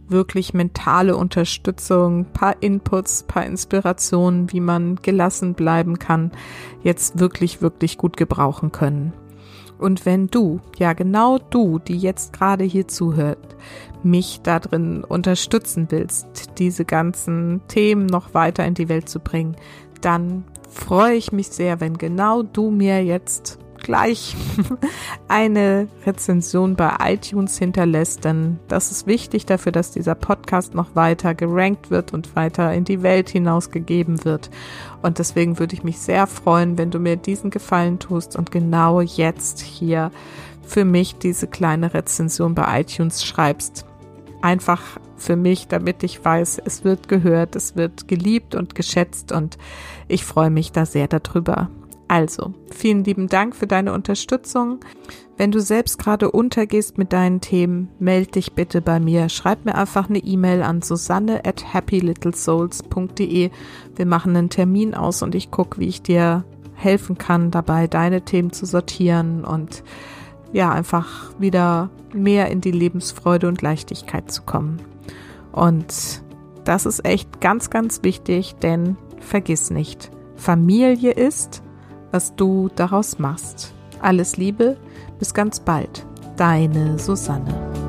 wirklich 0.08 0.54
mentale 0.54 1.16
Unterstützung, 1.16 2.26
paar 2.34 2.62
Inputs, 2.62 3.24
paar 3.24 3.46
Inspirationen, 3.46 4.52
wie 4.52 4.60
man 4.60 4.96
gelassen 4.98 5.54
bleiben 5.54 6.00
kann, 6.00 6.32
jetzt 6.84 7.20
wirklich, 7.20 7.62
wirklich 7.62 7.98
gut 7.98 8.18
gebrauchen 8.18 8.72
können. 8.72 9.14
Und 9.78 10.06
wenn 10.06 10.28
du, 10.28 10.60
ja 10.78 10.92
genau 10.92 11.38
du, 11.38 11.80
die 11.80 11.98
jetzt 11.98 12.34
gerade 12.34 12.66
hier 12.66 12.88
zuhört, 12.88 13.56
mich 14.04 14.42
da 14.44 14.60
drin 14.60 15.06
unterstützen 15.06 15.88
willst, 15.90 16.58
diese 16.58 16.84
ganzen 16.84 17.62
Themen 17.70 18.06
noch 18.06 18.34
weiter 18.34 18.66
in 18.66 18.74
die 18.74 18.90
Welt 18.90 19.08
zu 19.08 19.20
bringen, 19.20 19.56
dann 20.02 20.44
freue 20.70 21.16
ich 21.16 21.32
mich 21.32 21.48
sehr, 21.50 21.80
wenn 21.80 21.98
genau 21.98 22.44
du 22.44 22.72
mir 22.72 23.04
jetzt 23.04 23.60
gleich 23.82 24.36
eine 25.28 25.88
Rezension 26.06 26.76
bei 26.76 26.94
iTunes 27.02 27.58
hinterlässt, 27.58 28.26
denn 28.26 28.60
das 28.68 28.92
ist 28.92 29.08
wichtig 29.08 29.46
dafür, 29.46 29.72
dass 29.72 29.92
dieser 29.92 30.16
Podcast 30.16 30.76
noch 30.76 30.96
weiter 30.96 31.34
gerankt 31.34 31.90
wird 31.90 32.14
und 32.14 32.36
weiter 32.36 32.74
in 32.74 32.84
die 32.84 33.02
Welt 33.02 33.30
hinausgegeben 33.30 34.26
wird. 34.26 34.50
Und 35.02 35.20
deswegen 35.20 35.60
würde 35.60 35.74
ich 35.74 35.84
mich 35.84 36.00
sehr 36.00 36.28
freuen, 36.28 36.78
wenn 36.78 36.92
du 36.92 37.00
mir 37.00 37.16
diesen 37.16 37.50
Gefallen 37.50 38.00
tust 38.00 38.36
und 38.36 38.52
genau 38.52 39.02
jetzt 39.02 39.60
hier 39.60 40.12
für 40.62 40.86
mich 40.86 41.18
diese 41.18 41.48
kleine 41.48 41.94
Rezension 41.94 42.54
bei 42.54 42.82
iTunes 42.82 43.26
schreibst. 43.26 43.86
Einfach 44.42 44.82
für 45.20 45.36
mich, 45.36 45.68
damit 45.68 46.04
ich 46.04 46.24
weiß, 46.24 46.62
es 46.66 46.84
wird 46.84 47.08
gehört, 47.08 47.56
es 47.56 47.76
wird 47.76 48.08
geliebt 48.08 48.56
und 48.56 48.76
geschätzt 48.76 49.32
und 49.32 49.58
ich 50.08 50.24
freue 50.26 50.50
mich 50.50 50.72
da 50.72 50.86
sehr 50.86 51.08
darüber. 51.08 51.70
Also, 52.08 52.54
vielen 52.72 53.04
lieben 53.04 53.28
Dank 53.28 53.56
für 53.56 53.68
deine 53.68 53.94
Unterstützung. 53.94 54.80
Wenn 55.38 55.52
du 55.52 55.62
selbst 55.62 56.00
gerade 56.00 56.32
untergehst 56.32 56.98
mit 56.98 57.14
deinen 57.14 57.40
Themen, 57.40 57.90
melde 58.00 58.32
dich 58.32 58.54
bitte 58.54 58.82
bei 58.82 59.00
mir. 59.00 59.30
Schreib 59.30 59.64
mir 59.64 59.76
einfach 59.76 60.10
eine 60.10 60.18
E-Mail 60.18 60.64
an 60.64 60.82
susanne 60.82 61.46
at 61.46 61.72
happylittlesouls.de. 61.72 63.52
Wir 63.96 64.06
machen 64.06 64.36
einen 64.36 64.50
Termin 64.50 64.96
aus 64.96 65.22
und 65.22 65.36
ich 65.36 65.52
gucke, 65.52 65.80
wie 65.80 65.88
ich 65.88 66.02
dir 66.02 66.44
helfen 66.74 67.20
kann, 67.20 67.52
dabei 67.52 67.86
deine 67.86 68.24
Themen 68.24 68.52
zu 68.52 68.66
sortieren 68.66 69.46
und 69.46 69.84
ja, 70.52 70.72
einfach 70.72 71.32
wieder 71.38 71.92
mehr 72.14 72.50
in 72.50 72.60
die 72.60 72.72
Lebensfreude 72.72 73.48
und 73.48 73.62
Leichtigkeit 73.62 74.32
zu 74.32 74.42
kommen. 74.42 74.82
Und 75.52 76.22
das 76.64 76.86
ist 76.86 77.06
echt 77.06 77.42
ganz, 77.42 77.70
ganz 77.70 78.04
wichtig, 78.04 78.56
denn 78.62 78.98
vergiss 79.20 79.70
nicht, 79.70 80.12
Familie 80.36 81.12
ist, 81.12 81.62
was 82.12 82.36
du 82.36 82.70
daraus 82.76 83.20
machst. 83.20 83.74
Alles 84.02 84.38
Liebe, 84.38 84.78
bis 85.18 85.34
ganz 85.34 85.60
bald. 85.60 86.06
Deine 86.38 86.98
Susanne. 86.98 87.89